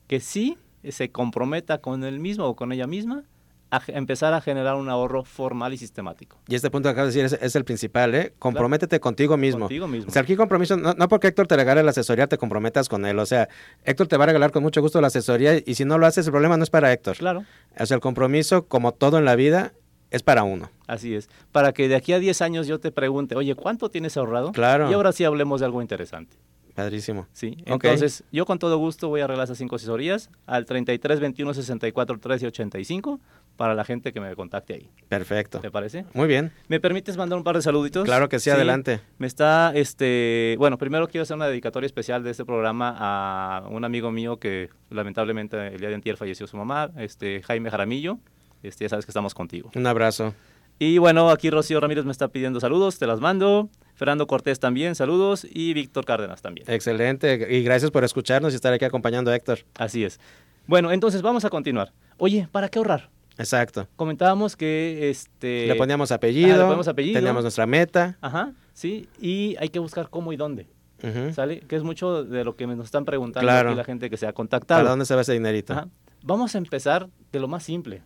que 0.07 0.19
sí 0.19 0.57
se 0.87 1.11
comprometa 1.11 1.79
con 1.79 2.03
él 2.03 2.19
mismo 2.19 2.45
o 2.45 2.55
con 2.55 2.71
ella 2.71 2.87
misma 2.87 3.23
a 3.71 3.81
empezar 3.87 4.33
a 4.33 4.41
generar 4.41 4.75
un 4.75 4.89
ahorro 4.89 5.23
formal 5.23 5.73
y 5.73 5.77
sistemático. 5.77 6.37
Y 6.47 6.55
este 6.55 6.69
punto 6.69 6.89
que 6.89 6.91
acabas 6.91 7.13
de 7.13 7.23
decir 7.23 7.39
es, 7.41 7.55
el 7.55 7.63
principal, 7.63 8.13
¿eh? 8.13 8.33
Comprométete 8.37 8.99
contigo 8.99 9.37
mismo. 9.37 9.61
Contigo 9.61 9.87
mismo. 9.87 10.09
O 10.09 10.11
sea, 10.11 10.21
aquí 10.21 10.35
compromiso, 10.35 10.75
no, 10.75 10.93
no, 10.93 11.07
porque 11.07 11.27
Héctor 11.27 11.47
te 11.47 11.55
regale 11.55 11.81
la 11.81 11.91
asesoría, 11.91 12.27
te 12.27 12.37
comprometas 12.37 12.89
con 12.89 13.05
él. 13.05 13.17
O 13.17 13.25
sea, 13.25 13.47
Héctor 13.85 14.07
te 14.07 14.17
va 14.17 14.25
a 14.25 14.27
regalar 14.27 14.51
con 14.51 14.61
mucho 14.61 14.81
gusto 14.81 14.99
la 14.99 15.07
asesoría 15.07 15.55
y 15.65 15.75
si 15.75 15.85
no 15.85 15.97
lo 15.97 16.05
haces, 16.05 16.25
el 16.25 16.31
problema 16.31 16.57
no 16.57 16.63
es 16.63 16.69
para 16.69 16.91
Héctor. 16.91 17.17
Claro. 17.17 17.45
O 17.79 17.85
sea, 17.85 17.95
el 17.95 18.01
compromiso, 18.01 18.67
como 18.67 18.91
todo 18.91 19.17
en 19.17 19.25
la 19.25 19.35
vida, 19.35 19.73
es 20.11 20.21
para 20.21 20.43
uno. 20.43 20.69
Así 20.87 21.15
es. 21.15 21.29
Para 21.53 21.71
que 21.71 21.87
de 21.87 21.95
aquí 21.95 22.11
a 22.11 22.19
10 22.19 22.41
años 22.41 22.67
yo 22.67 22.79
te 22.79 22.91
pregunte, 22.91 23.35
oye, 23.35 23.55
¿cuánto 23.55 23.89
tienes 23.89 24.17
ahorrado? 24.17 24.51
Claro. 24.51 24.91
Y 24.91 24.93
ahora 24.93 25.13
sí 25.13 25.23
hablemos 25.23 25.61
de 25.61 25.65
algo 25.65 25.81
interesante. 25.81 26.35
Padrísimo. 26.75 27.27
Sí, 27.33 27.57
entonces 27.65 28.23
yo 28.31 28.45
con 28.45 28.59
todo 28.59 28.77
gusto 28.77 29.09
voy 29.09 29.21
a 29.21 29.25
arreglar 29.25 29.45
esas 29.45 29.57
cinco 29.57 29.75
asesorías 29.75 30.29
al 30.45 30.65
33 30.65 31.19
21 31.19 31.53
64 31.53 32.19
13 32.19 32.47
85 32.47 33.19
para 33.57 33.75
la 33.75 33.83
gente 33.83 34.13
que 34.13 34.19
me 34.19 34.35
contacte 34.35 34.73
ahí. 34.73 34.89
Perfecto. 35.07 35.59
¿Te 35.59 35.69
parece? 35.69 36.05
Muy 36.13 36.27
bien. 36.27 36.51
¿Me 36.67 36.79
permites 36.79 37.17
mandar 37.17 37.37
un 37.37 37.43
par 37.43 37.55
de 37.55 37.61
saluditos? 37.61 38.05
Claro 38.05 38.29
que 38.29 38.39
sí, 38.39 38.49
adelante. 38.49 39.01
Me 39.17 39.27
está, 39.27 39.71
este, 39.75 40.55
bueno, 40.57 40.77
primero 40.77 41.07
quiero 41.07 41.23
hacer 41.23 41.35
una 41.35 41.47
dedicatoria 41.47 41.85
especial 41.85 42.23
de 42.23 42.31
este 42.31 42.45
programa 42.45 42.95
a 42.97 43.67
un 43.69 43.83
amigo 43.85 44.11
mío 44.11 44.37
que 44.39 44.69
lamentablemente 44.89 45.67
el 45.67 45.79
día 45.79 45.89
de 45.89 45.95
antier 45.95 46.17
falleció 46.17 46.47
su 46.47 46.57
mamá, 46.57 46.91
este, 46.97 47.41
Jaime 47.43 47.69
Jaramillo. 47.69 48.17
Este, 48.63 48.85
ya 48.85 48.89
sabes 48.89 49.05
que 49.05 49.11
estamos 49.11 49.33
contigo. 49.33 49.71
Un 49.75 49.87
abrazo. 49.87 50.33
Y 50.83 50.97
bueno, 50.97 51.29
aquí 51.29 51.51
Rocío 51.51 51.79
Ramírez 51.79 52.05
me 52.05 52.11
está 52.11 52.29
pidiendo 52.29 52.59
saludos, 52.59 52.97
te 52.97 53.05
las 53.05 53.19
mando. 53.19 53.69
Fernando 53.93 54.25
Cortés 54.25 54.59
también, 54.59 54.95
saludos. 54.95 55.45
Y 55.47 55.75
Víctor 55.75 56.05
Cárdenas 56.05 56.41
también. 56.41 56.65
Excelente. 56.67 57.55
Y 57.55 57.61
gracias 57.61 57.91
por 57.91 58.03
escucharnos 58.03 58.51
y 58.53 58.55
estar 58.55 58.73
aquí 58.73 58.83
acompañando 58.83 59.29
a 59.29 59.35
Héctor. 59.35 59.59
Así 59.75 60.03
es. 60.03 60.19
Bueno, 60.65 60.91
entonces 60.91 61.21
vamos 61.21 61.45
a 61.45 61.51
continuar. 61.51 61.93
Oye, 62.17 62.47
¿para 62.51 62.67
qué 62.67 62.79
ahorrar? 62.79 63.11
Exacto. 63.37 63.87
Comentábamos 63.95 64.55
que 64.55 65.11
este 65.11 65.67
le 65.67 65.75
poníamos 65.75 66.11
apellido, 66.11 66.55
ah, 66.55 66.57
le 66.57 66.63
ponemos 66.63 66.87
apellido, 66.87 67.19
teníamos 67.19 67.43
nuestra 67.43 67.67
meta. 67.67 68.17
Ajá, 68.19 68.51
sí, 68.73 69.07
y 69.19 69.55
hay 69.59 69.69
que 69.69 69.77
buscar 69.77 70.09
cómo 70.09 70.33
y 70.33 70.35
dónde. 70.35 70.65
Uh 71.03 71.07
-huh. 71.07 71.33
¿Sale? 71.33 71.59
Que 71.59 71.75
es 71.75 71.83
mucho 71.83 72.23
de 72.23 72.43
lo 72.43 72.55
que 72.55 72.65
nos 72.65 72.85
están 72.85 73.05
preguntando 73.05 73.45
claro. 73.45 73.69
aquí 73.69 73.77
la 73.77 73.83
gente 73.83 74.09
que 74.09 74.17
se 74.17 74.25
ha 74.25 74.33
contactado. 74.33 74.79
¿Para 74.79 74.89
dónde 74.89 75.05
se 75.05 75.13
va 75.13 75.21
ese 75.21 75.33
dinerito? 75.33 75.73
Ajá. 75.73 75.89
Vamos 76.23 76.55
a 76.55 76.57
empezar 76.57 77.07
de 77.31 77.39
lo 77.39 77.47
más 77.47 77.61
simple 77.61 78.01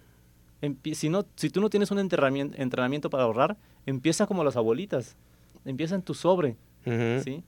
si, 0.94 1.10
no, 1.10 1.26
si 1.36 1.50
tú 1.50 1.62
no 1.62 1.70
tienes 1.70 1.91
un 1.91 2.00
entrenamiento, 2.00 2.60
entrenamiento 2.62 3.10
para 3.10 3.24
ahorrar, 3.24 3.58
empieza 3.86 4.28
como 4.28 4.44
las 4.44 4.56
abuelitas. 4.56 5.15
Empieza 5.63 5.96
en 5.96 6.02
tu 6.02 6.13
sobre. 6.13 6.58
Uh 6.86 6.89
-huh. 6.89 7.24
¿sí? 7.24 7.44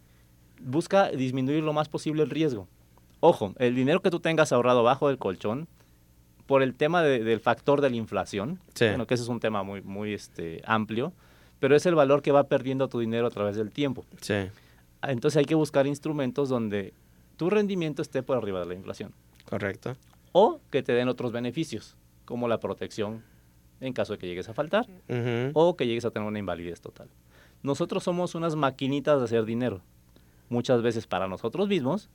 Busca 0.59 1.09
disminuir 1.09 1.63
lo 1.63 1.73
más 1.73 1.89
posible 1.89 2.23
el 2.23 2.29
riesgo. 2.29 2.67
Ojo, 3.19 3.53
el 3.57 3.75
dinero 3.75 4.01
que 4.01 4.11
tú 4.11 4.19
tengas 4.19 4.51
ahorrado 4.51 4.83
bajo 4.83 5.07
del 5.07 5.17
colchón, 5.17 5.67
por 6.47 6.63
el 6.63 6.73
tema 6.73 7.03
de, 7.03 7.23
del 7.23 7.39
factor 7.39 7.81
de 7.81 7.89
la 7.89 7.95
inflación, 7.97 8.59
sí. 8.73 8.85
bueno, 8.85 9.05
que 9.05 9.13
ese 9.13 9.23
es 9.23 9.29
un 9.29 9.39
tema 9.39 9.63
muy, 9.63 9.81
muy 9.81 10.13
este, 10.13 10.61
amplio, 10.65 11.13
pero 11.59 11.75
es 11.75 11.85
el 11.85 11.93
valor 11.93 12.21
que 12.21 12.31
va 12.31 12.45
perdiendo 12.45 12.87
tu 12.87 12.99
dinero 12.99 13.27
a 13.27 13.29
través 13.29 13.57
del 13.57 13.71
tiempo. 13.71 14.05
Sí. 14.21 14.47
Entonces 15.03 15.37
hay 15.37 15.45
que 15.45 15.55
buscar 15.55 15.85
instrumentos 15.85 16.49
donde 16.49 16.93
tu 17.35 17.49
rendimiento 17.49 18.01
esté 18.01 18.23
por 18.23 18.37
arriba 18.37 18.59
de 18.61 18.65
la 18.65 18.73
inflación 18.73 19.13
Correcto. 19.45 19.95
o 20.31 20.59
que 20.71 20.81
te 20.81 20.93
den 20.93 21.07
otros 21.07 21.31
beneficios, 21.31 21.95
como 22.27 22.47
la 22.49 22.59
protección 22.59 23.23
en 23.79 23.93
caso 23.93 24.13
de 24.13 24.19
que 24.19 24.27
llegues 24.27 24.49
a 24.49 24.53
faltar 24.53 24.85
o 25.53 25.75
que 25.77 25.87
llegues 25.87 26.03
a 26.05 26.11
tener 26.11 26.27
una 26.27 26.39
invalidez 26.39 26.81
total. 26.81 27.07
Nosotros 27.63 28.03
somos 28.03 28.35
unas 28.35 28.55
maquinitas 28.55 29.17
de 29.19 29.25
hacer 29.25 29.45
dinero, 29.45 29.81
muchas 30.49 30.81
veces 30.81 31.07
para 31.07 31.27
nosotros 31.27 31.67
mismos 31.69 32.09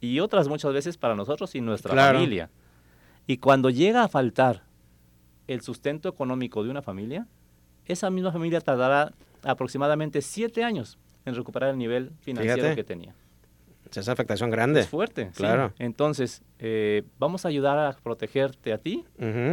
y 0.00 0.20
otras 0.20 0.48
muchas 0.48 0.72
veces 0.74 0.96
para 0.98 1.14
nosotros 1.16 1.54
y 1.54 1.60
nuestra 1.62 1.92
Claro. 1.92 2.18
familia. 2.18 2.50
Y 3.26 3.38
cuando 3.38 3.70
llega 3.70 4.04
a 4.04 4.08
faltar 4.08 4.64
el 5.48 5.62
sustento 5.62 6.08
económico 6.10 6.62
de 6.62 6.68
una 6.70 6.82
familia, 6.82 7.26
esa 7.86 8.10
misma 8.10 8.30
familia 8.32 8.60
tardará 8.60 9.12
aproximadamente 9.42 10.20
siete 10.20 10.62
años 10.62 10.98
en 11.24 11.34
recuperar 11.34 11.70
el 11.70 11.78
nivel 11.78 12.10
financiero 12.20 12.56
Fíjate. 12.62 12.76
que 12.76 12.84
tenía. 12.84 13.14
Es 14.00 14.08
afectación 14.08 14.50
grande. 14.50 14.80
Es 14.80 14.88
fuerte, 14.88 15.26
sí. 15.32 15.38
Claro. 15.38 15.72
Entonces, 15.78 16.42
eh, 16.58 17.02
vamos 17.18 17.44
a 17.44 17.48
ayudar 17.48 17.78
a 17.78 17.92
protegerte 17.92 18.72
a 18.72 18.78
ti 18.78 19.04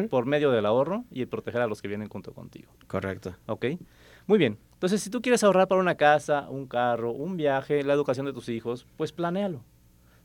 por 0.09 0.25
medio 0.25 0.51
del 0.51 0.65
ahorro 0.65 1.05
y 1.11 1.25
proteger 1.25 1.61
a 1.61 1.67
los 1.67 1.81
que 1.81 1.87
vienen 1.87 2.07
junto 2.09 2.33
contigo. 2.33 2.71
Correcto. 2.87 3.35
¿Ok? 3.47 3.65
Muy 4.27 4.37
bien. 4.39 4.57
Entonces, 4.73 5.01
si 5.01 5.09
tú 5.09 5.21
quieres 5.21 5.43
ahorrar 5.43 5.67
para 5.67 5.81
una 5.81 5.95
casa, 5.95 6.47
un 6.49 6.67
carro, 6.67 7.11
un 7.11 7.37
viaje, 7.37 7.83
la 7.83 7.93
educación 7.93 8.25
de 8.25 8.33
tus 8.33 8.49
hijos, 8.49 8.85
pues 8.97 9.11
planéalo. 9.11 9.63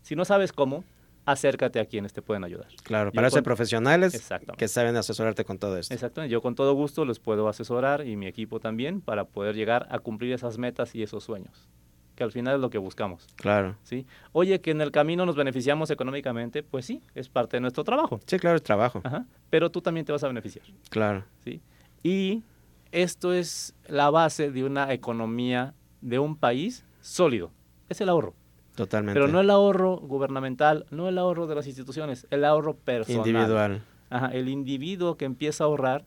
Si 0.02 0.14
no 0.16 0.24
sabes 0.24 0.52
cómo, 0.52 0.84
acércate 1.24 1.80
a 1.80 1.86
quienes 1.86 2.12
te 2.12 2.22
pueden 2.22 2.44
ayudar. 2.44 2.68
Claro, 2.84 3.10
para 3.12 3.30
con- 3.30 3.42
profesionales 3.42 4.28
que 4.56 4.68
saben 4.68 4.96
asesorarte 4.96 5.44
con 5.44 5.58
todo 5.58 5.76
esto. 5.76 5.92
Exactamente. 5.92 6.32
Yo 6.32 6.40
con 6.40 6.54
todo 6.54 6.72
gusto 6.74 7.04
les 7.04 7.18
puedo 7.18 7.48
asesorar 7.48 8.06
y 8.06 8.16
mi 8.16 8.26
equipo 8.28 8.60
también 8.60 9.00
para 9.00 9.24
poder 9.24 9.56
llegar 9.56 9.88
a 9.90 9.98
cumplir 9.98 10.32
esas 10.32 10.56
metas 10.56 10.94
y 10.94 11.02
esos 11.02 11.24
sueños, 11.24 11.68
que 12.16 12.24
al 12.24 12.32
final 12.32 12.56
es 12.56 12.60
lo 12.60 12.70
que 12.70 12.78
buscamos. 12.78 13.28
Claro. 13.36 13.76
¿sí? 13.84 14.06
Oye, 14.32 14.60
que 14.60 14.72
en 14.72 14.80
el 14.80 14.90
camino 14.90 15.24
nos 15.24 15.36
beneficiamos 15.36 15.90
económicamente, 15.90 16.62
pues 16.62 16.86
sí, 16.86 17.02
es 17.14 17.28
parte 17.28 17.58
de 17.58 17.60
nuestro 17.60 17.84
trabajo. 17.84 18.20
Sí, 18.26 18.38
claro, 18.38 18.56
es 18.56 18.62
trabajo. 18.62 19.00
Ajá. 19.04 19.26
Pero 19.50 19.70
tú 19.70 19.80
también 19.80 20.04
te 20.04 20.12
vas 20.12 20.24
a 20.24 20.28
beneficiar. 20.28 20.66
Claro. 20.88 21.24
¿sí? 21.44 21.60
Y 22.02 22.42
esto 22.90 23.32
es 23.32 23.74
la 23.86 24.10
base 24.10 24.50
de 24.50 24.64
una 24.64 24.92
economía 24.92 25.74
de 26.00 26.18
un 26.18 26.36
país 26.36 26.84
sólido. 27.00 27.52
Es 27.88 28.00
el 28.00 28.08
ahorro. 28.08 28.34
Totalmente. 28.74 29.18
Pero 29.18 29.30
no 29.30 29.40
el 29.40 29.50
ahorro 29.50 29.96
gubernamental, 29.98 30.86
no 30.90 31.08
el 31.08 31.18
ahorro 31.18 31.46
de 31.46 31.54
las 31.54 31.66
instituciones, 31.66 32.26
el 32.30 32.44
ahorro 32.44 32.76
personal. 32.76 33.26
individual. 33.26 33.82
Ajá, 34.10 34.28
el 34.28 34.48
individuo 34.48 35.16
que 35.16 35.24
empieza 35.24 35.64
a 35.64 35.66
ahorrar 35.66 36.04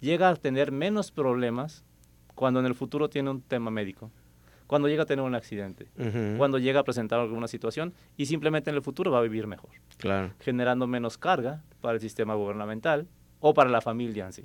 llega 0.00 0.28
a 0.28 0.36
tener 0.36 0.72
menos 0.72 1.10
problemas 1.10 1.84
cuando 2.34 2.60
en 2.60 2.66
el 2.66 2.74
futuro 2.74 3.08
tiene 3.08 3.30
un 3.30 3.40
tema 3.40 3.70
médico, 3.70 4.10
cuando 4.66 4.88
llega 4.88 5.02
a 5.02 5.06
tener 5.06 5.24
un 5.24 5.34
accidente, 5.34 5.86
Ujú. 5.98 6.36
cuando 6.38 6.58
llega 6.58 6.80
a 6.80 6.84
presentar 6.84 7.20
alguna 7.20 7.48
situación 7.48 7.92
y 8.16 8.26
simplemente 8.26 8.70
en 8.70 8.76
el 8.76 8.82
futuro 8.82 9.10
va 9.10 9.18
a 9.18 9.22
vivir 9.22 9.46
mejor, 9.46 9.70
Claro. 9.98 10.32
generando 10.40 10.86
menos 10.86 11.18
carga 11.18 11.62
para 11.80 11.94
el 11.94 12.00
sistema 12.00 12.34
gubernamental 12.34 13.06
o 13.40 13.52
para 13.54 13.68
la 13.70 13.80
familia 13.80 14.26
en 14.26 14.32
sí. 14.32 14.44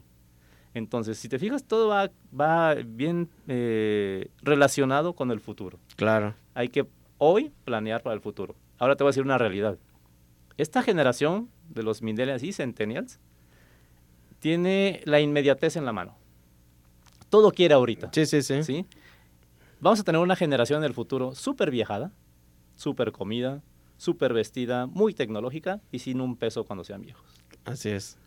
Entonces, 0.73 1.17
si 1.17 1.29
te 1.29 1.39
fijas, 1.39 1.63
todo 1.63 1.87
va, 1.87 2.11
va 2.39 2.75
bien 2.75 3.29
eh, 3.47 4.29
relacionado 4.43 5.13
con 5.13 5.31
el 5.31 5.39
futuro. 5.39 5.79
Claro. 5.95 6.35
Hay 6.53 6.67
que 6.69 6.85
hoy 7.17 7.51
planear 7.65 8.03
para 8.03 8.13
el 8.13 8.21
futuro. 8.21 8.55
Ahora 8.77 8.95
te 8.95 9.03
voy 9.03 9.09
a 9.09 9.11
decir 9.11 9.23
una 9.23 9.37
realidad. 9.37 9.77
Esta 10.57 10.83
generación 10.83 11.49
de 11.69 11.83
los 11.83 12.01
millennials 12.01 12.43
y 12.43 12.51
centennials 12.53 13.19
tiene 14.39 15.01
la 15.05 15.19
inmediatez 15.19 15.75
en 15.75 15.85
la 15.85 15.93
mano. 15.93 16.15
Todo 17.29 17.51
quiere 17.51 17.73
ahorita. 17.73 18.09
Sí, 18.13 18.25
sí, 18.25 18.41
sí. 18.41 18.63
¿sí? 18.63 18.85
Vamos 19.81 19.99
a 19.99 20.03
tener 20.03 20.19
una 20.21 20.35
generación 20.35 20.81
del 20.81 20.93
futuro 20.93 21.33
súper 21.35 21.71
viajada, 21.71 22.11
súper 22.75 23.11
comida, 23.11 23.61
súper 23.97 24.33
vestida, 24.33 24.87
muy 24.87 25.13
tecnológica 25.13 25.81
y 25.91 25.99
sin 25.99 26.21
un 26.21 26.35
peso 26.37 26.65
cuando 26.65 26.83
sean 26.83 27.01
viejos. 27.01 27.25
Así 27.65 27.89
es. 27.89 28.17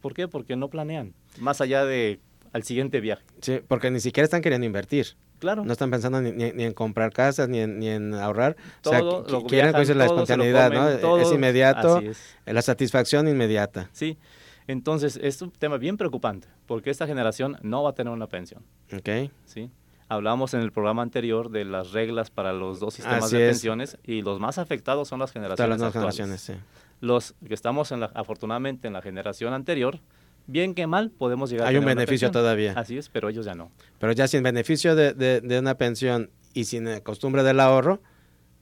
¿Por 0.00 0.14
qué? 0.14 0.26
Porque 0.28 0.56
no 0.56 0.68
planean, 0.68 1.14
más 1.38 1.60
allá 1.60 1.84
de 1.84 2.20
al 2.52 2.62
siguiente 2.64 3.00
viaje. 3.00 3.24
Sí, 3.40 3.60
porque 3.66 3.90
ni 3.90 4.00
siquiera 4.00 4.24
están 4.24 4.42
queriendo 4.42 4.66
invertir. 4.66 5.06
Claro. 5.38 5.64
No 5.64 5.72
están 5.72 5.90
pensando 5.90 6.20
ni, 6.20 6.32
ni- 6.32 6.52
ni 6.52 6.64
en 6.64 6.72
comprar 6.72 7.12
casas, 7.12 7.48
ni 7.48 7.58
en, 7.58 7.78
ni 7.78 7.88
en 7.88 8.14
ahorrar. 8.14 8.56
todo 8.80 8.92
o 8.92 9.24
sea, 9.24 9.32
lo 9.32 9.40
qui- 9.42 9.48
quieren 9.48 9.72
viajan, 9.72 9.72
pues, 9.74 9.88
la 9.88 9.94
se 9.94 9.96
lo 9.96 10.04
espontaneidad, 10.04 10.72
comen, 10.72 10.82
¿no? 10.94 10.98
todo- 10.98 11.18
es 11.20 11.32
inmediato, 11.32 11.98
es. 11.98 12.36
la 12.46 12.62
satisfacción 12.62 13.26
inmediata. 13.28 13.88
Sí, 13.92 14.18
entonces 14.66 15.18
es 15.22 15.42
un 15.42 15.50
tema 15.50 15.78
bien 15.78 15.96
preocupante 15.96 16.48
porque 16.66 16.90
esta 16.90 17.06
generación 17.06 17.58
no 17.62 17.82
va 17.82 17.90
a 17.90 17.94
tener 17.94 18.12
una 18.12 18.28
pensión. 18.28 18.62
¿Ok? 18.96 19.30
¿sí? 19.46 19.70
Hablábamos 20.12 20.52
en 20.54 20.60
el 20.60 20.72
programa 20.72 21.02
anterior 21.02 21.50
de 21.50 21.64
las 21.64 21.92
reglas 21.92 22.30
para 22.30 22.52
los 22.52 22.80
dos 22.80 22.94
sistemas 22.94 23.24
Así 23.24 23.36
de 23.36 23.48
es. 23.48 23.56
pensiones 23.56 23.98
y 24.04 24.22
los 24.22 24.40
más 24.40 24.58
afectados 24.58 25.08
son 25.08 25.20
las 25.20 25.32
generaciones 25.32 25.78
las 25.80 25.86
actuales. 25.88 26.16
generaciones, 26.16 26.40
sí. 26.40 26.52
Los 27.00 27.34
que 27.46 27.54
estamos 27.54 27.92
en 27.92 28.00
la, 28.00 28.06
afortunadamente 28.14 28.86
en 28.88 28.92
la 28.94 29.00
generación 29.02 29.54
anterior, 29.54 30.00
bien 30.46 30.74
que 30.74 30.86
mal 30.86 31.10
podemos 31.10 31.48
llegar 31.50 31.66
a 31.66 31.70
Hay 31.70 31.76
un 31.76 31.80
tener 31.82 31.94
una 31.94 32.00
beneficio 32.02 32.30
todavía. 32.30 32.74
Así 32.76 32.98
es, 32.98 33.08
pero 33.08 33.28
ellos 33.30 33.46
ya 33.46 33.54
no. 33.54 33.70
Pero 33.98 34.12
ya 34.12 34.28
sin 34.28 34.42
beneficio 34.42 34.94
de, 34.94 35.14
de- 35.14 35.40
de 35.40 35.58
una 35.58 35.76
pensión 35.76 36.30
y 36.52 36.64
sin 36.64 36.86
eh, 36.88 37.00
costumbre 37.02 37.42
del 37.42 37.58
ahorro, 37.58 38.00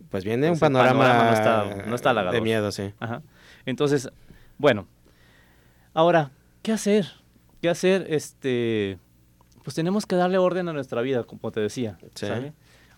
pues 0.08 0.24
viene 0.24 0.46
un 0.46 0.52
Pues 0.52 0.60
panorama, 0.60 1.00
panorama 1.00 1.24
no 1.24 1.36
está- 1.36 1.86
no 1.88 1.94
está 1.96 2.30
de 2.32 2.40
miedo, 2.40 2.70
sí. 2.70 2.92
Ajá. 3.00 3.22
Entonces, 3.66 4.08
bueno, 4.56 4.86
ahora, 5.94 6.30
¿qué 6.62 6.72
hacer? 6.72 7.06
¿Qué 7.60 7.68
hacer? 7.68 8.06
Este, 8.08 8.98
pues 9.70 9.76
tenemos 9.76 10.04
que 10.04 10.16
darle 10.16 10.36
orden 10.36 10.66
a 10.68 10.72
nuestra 10.72 11.00
vida, 11.00 11.22
como 11.22 11.52
te 11.52 11.60
decía. 11.60 11.96
Sí. 12.16 12.26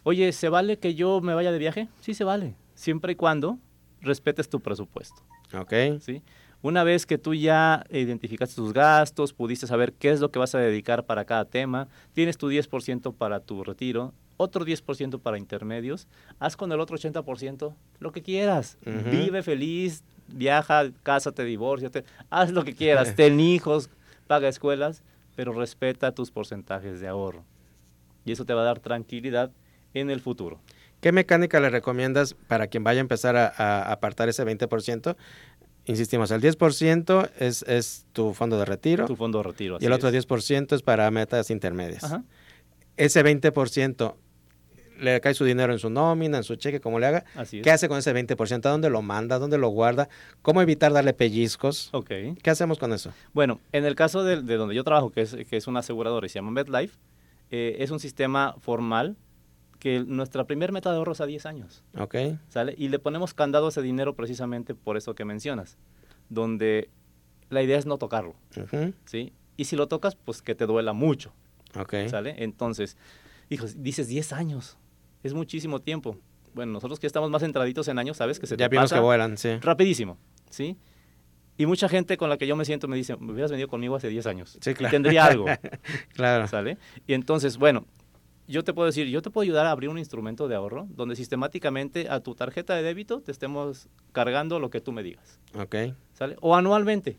Oye, 0.04 0.32
¿se 0.32 0.48
vale 0.48 0.78
que 0.78 0.94
yo 0.94 1.20
me 1.20 1.34
vaya 1.34 1.52
de 1.52 1.58
viaje? 1.58 1.88
Sí, 2.00 2.14
se 2.14 2.24
vale, 2.24 2.54
siempre 2.74 3.12
y 3.12 3.14
cuando 3.14 3.58
respetes 4.00 4.48
tu 4.48 4.60
presupuesto. 4.60 5.20
¿Ok? 5.52 6.00
¿sí? 6.00 6.22
Una 6.62 6.82
vez 6.82 7.04
que 7.04 7.18
tú 7.18 7.34
ya 7.34 7.84
identificaste 7.90 8.54
tus 8.54 8.72
gastos, 8.72 9.34
pudiste 9.34 9.66
saber 9.66 9.92
qué 9.92 10.12
es 10.12 10.20
lo 10.20 10.30
que 10.30 10.38
vas 10.38 10.54
a 10.54 10.60
dedicar 10.60 11.04
para 11.04 11.26
cada 11.26 11.44
tema, 11.44 11.88
tienes 12.14 12.38
tu 12.38 12.50
10% 12.50 13.12
para 13.12 13.40
tu 13.40 13.62
retiro, 13.64 14.14
otro 14.38 14.64
10% 14.64 15.20
para 15.20 15.36
intermedios, 15.36 16.08
haz 16.38 16.56
con 16.56 16.72
el 16.72 16.80
otro 16.80 16.96
80% 16.96 17.74
lo 18.00 18.12
que 18.12 18.22
quieras. 18.22 18.78
Ujú. 18.86 19.10
Vive 19.10 19.42
feliz, 19.42 20.04
viaja, 20.26 20.90
cásate, 21.02 21.44
divórciate, 21.44 22.06
haz 22.30 22.50
lo 22.50 22.64
que 22.64 22.74
quieras, 22.74 23.14
ten 23.14 23.40
hijos, 23.40 23.90
paga 24.26 24.48
escuelas, 24.48 25.02
pero 25.36 25.52
respeta 25.52 26.12
tus 26.14 26.30
porcentajes 26.30 27.00
de 27.00 27.08
ahorro. 27.08 27.44
Y 28.24 28.32
eso 28.32 28.44
te 28.44 28.54
va 28.54 28.62
a 28.62 28.64
dar 28.64 28.80
tranquilidad 28.80 29.50
en 29.94 30.10
el 30.10 30.20
futuro. 30.20 30.60
¿Qué 31.00 31.10
mecánica 31.12 31.58
le 31.60 31.68
recomiendas 31.70 32.34
para 32.34 32.68
quien 32.68 32.84
vaya 32.84 33.00
a 33.00 33.02
empezar 33.02 33.36
a, 33.36 33.46
a 33.48 33.92
apartar 33.92 34.28
ese 34.28 34.44
20%? 34.44 35.16
Insistimos, 35.84 36.30
el 36.30 36.40
10% 36.40 37.30
es, 37.40 37.64
es 37.64 38.06
tu 38.12 38.34
fondo 38.34 38.56
de 38.56 38.64
retiro 38.64 39.06
Tu 39.06 39.16
fondo 39.16 39.38
de 39.38 39.44
retiro. 39.44 39.78
y 39.80 39.86
el 39.86 39.92
otro 39.92 40.10
es. 40.10 40.28
10% 40.28 40.76
es 40.76 40.82
para 40.82 41.10
metas 41.10 41.50
intermedias. 41.50 42.04
Ajá. 42.04 42.22
Ese 42.96 43.24
20% 43.24 44.14
le 45.02 45.20
cae 45.20 45.34
su 45.34 45.44
dinero 45.44 45.72
en 45.72 45.78
su 45.78 45.90
nómina, 45.90 46.38
en 46.38 46.44
su 46.44 46.56
cheque, 46.56 46.80
como 46.80 46.98
le 46.98 47.06
haga. 47.06 47.24
Así 47.34 47.58
es. 47.58 47.62
¿Qué 47.64 47.70
hace 47.70 47.88
con 47.88 47.98
ese 47.98 48.14
20%? 48.14 48.66
¿A 48.66 48.70
dónde 48.70 48.88
lo 48.90 49.02
manda? 49.02 49.36
¿A 49.36 49.38
dónde 49.38 49.58
lo 49.58 49.68
guarda? 49.68 50.08
¿Cómo 50.42 50.62
evitar 50.62 50.92
darle 50.92 51.12
pellizcos? 51.12 51.90
Ok. 51.92 52.08
¿Qué 52.42 52.50
hacemos 52.50 52.78
con 52.78 52.92
eso? 52.92 53.12
Bueno, 53.32 53.60
en 53.72 53.84
el 53.84 53.94
caso 53.94 54.24
de, 54.24 54.42
de 54.42 54.56
donde 54.56 54.74
yo 54.74 54.84
trabajo, 54.84 55.10
que 55.10 55.22
es, 55.22 55.34
que 55.48 55.56
es 55.56 55.66
una 55.66 55.80
aseguradora 55.80 56.26
y 56.26 56.28
se 56.28 56.36
llama 56.36 56.50
MedLife, 56.52 56.96
eh, 57.50 57.76
es 57.80 57.90
un 57.90 58.00
sistema 58.00 58.54
formal 58.60 59.16
que 59.78 60.04
nuestra 60.06 60.44
primer 60.44 60.70
meta 60.70 60.90
de 60.92 60.96
ahorro 60.98 61.12
es 61.12 61.20
a 61.20 61.26
10 61.26 61.44
años, 61.46 61.82
¿Ok? 61.98 62.14
¿sale? 62.48 62.74
Y 62.78 62.88
le 62.88 63.00
ponemos 63.00 63.34
candado 63.34 63.66
a 63.66 63.68
ese 63.70 63.82
dinero 63.82 64.14
precisamente 64.14 64.76
por 64.76 64.96
eso 64.96 65.16
que 65.16 65.24
mencionas, 65.24 65.76
donde 66.28 66.88
la 67.50 67.62
idea 67.62 67.78
es 67.78 67.84
no 67.86 67.98
tocarlo. 67.98 68.36
¿sí? 69.06 69.32
Y 69.56 69.64
si 69.64 69.74
lo 69.76 69.88
tocas, 69.88 70.14
pues 70.14 70.40
que 70.40 70.54
te 70.54 70.66
duela 70.66 70.92
mucho, 70.92 71.32
Ok. 71.76 71.94
¿sale? 72.08 72.36
Entonces, 72.44 72.96
hijos, 73.50 73.82
dices 73.82 74.06
10 74.06 74.32
años, 74.32 74.78
es 75.22 75.34
muchísimo 75.34 75.80
tiempo. 75.80 76.16
Bueno, 76.54 76.72
nosotros 76.72 77.00
que 77.00 77.06
estamos 77.06 77.30
más 77.30 77.42
entraditos 77.42 77.88
en 77.88 77.98
años, 77.98 78.16
sabes 78.16 78.38
que 78.38 78.46
se 78.46 78.56
Ya 78.56 78.68
te 78.68 78.74
vimos 78.74 78.84
pasa 78.84 78.96
que 78.96 79.00
vuelan, 79.00 79.38
sí. 79.38 79.56
rapidísimo, 79.60 80.18
¿sí? 80.50 80.76
Y 81.56 81.66
mucha 81.66 81.88
gente 81.88 82.16
con 82.16 82.28
la 82.28 82.36
que 82.38 82.46
yo 82.46 82.56
me 82.56 82.64
siento 82.64 82.88
me 82.88 82.96
dice, 82.96 83.16
me 83.18 83.32
hubieras 83.32 83.50
venido 83.50 83.68
conmigo 83.68 83.94
hace 83.96 84.08
10 84.08 84.26
años. 84.26 84.58
Sí, 84.60 84.70
y 84.70 84.74
claro. 84.74 84.90
tendría 84.90 85.24
algo, 85.26 85.46
Claro. 86.14 86.46
¿sale? 86.48 86.78
Y 87.06 87.14
entonces, 87.14 87.56
bueno, 87.58 87.86
yo 88.48 88.64
te 88.64 88.72
puedo 88.74 88.86
decir, 88.86 89.06
yo 89.06 89.22
te 89.22 89.30
puedo 89.30 89.42
ayudar 89.44 89.66
a 89.66 89.70
abrir 89.70 89.88
un 89.88 89.98
instrumento 89.98 90.48
de 90.48 90.56
ahorro 90.56 90.86
donde 90.90 91.14
sistemáticamente 91.16 92.08
a 92.10 92.20
tu 92.20 92.34
tarjeta 92.34 92.74
de 92.74 92.82
débito 92.82 93.20
te 93.20 93.30
estemos 93.32 93.88
cargando 94.12 94.58
lo 94.60 94.70
que 94.70 94.80
tú 94.80 94.92
me 94.92 95.02
digas, 95.02 95.40
Ok. 95.58 95.76
¿sale? 96.14 96.36
O 96.40 96.54
anualmente. 96.56 97.18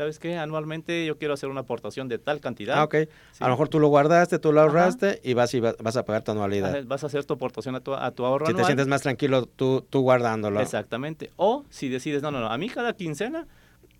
¿Sabes 0.00 0.18
qué? 0.18 0.38
Anualmente 0.38 1.04
yo 1.04 1.18
quiero 1.18 1.34
hacer 1.34 1.50
una 1.50 1.60
aportación 1.60 2.08
de 2.08 2.16
tal 2.18 2.40
cantidad. 2.40 2.78
Ah, 2.78 2.84
ok. 2.84 2.94
Sí. 3.32 3.38
A 3.40 3.44
lo 3.44 3.50
mejor 3.50 3.68
tú 3.68 3.78
lo 3.78 3.88
guardaste, 3.88 4.38
tú 4.38 4.50
lo 4.50 4.60
Ajá. 4.62 4.68
ahorraste 4.70 5.20
y 5.22 5.34
vas 5.34 5.52
y 5.52 5.60
va- 5.60 5.74
vas 5.78 5.94
a 5.98 6.06
pagar 6.06 6.22
tu 6.22 6.30
anualidad. 6.32 6.84
Vas 6.86 7.04
a 7.04 7.08
hacer 7.08 7.26
tu 7.26 7.34
aportación 7.34 7.74
a 7.74 7.80
tu, 7.80 7.92
a 7.92 8.10
tu 8.12 8.24
ahorro 8.24 8.46
Si 8.46 8.54
te 8.54 8.64
sientes 8.64 8.86
más 8.86 9.02
tranquilo 9.02 9.44
tú, 9.44 9.84
tú 9.90 10.00
guardándolo. 10.00 10.58
Exactamente. 10.62 11.32
O 11.36 11.66
si 11.68 11.90
decides, 11.90 12.22
no, 12.22 12.30
no, 12.30 12.40
no, 12.40 12.46
a 12.50 12.56
mí 12.56 12.70
cada 12.70 12.94
quincena 12.94 13.46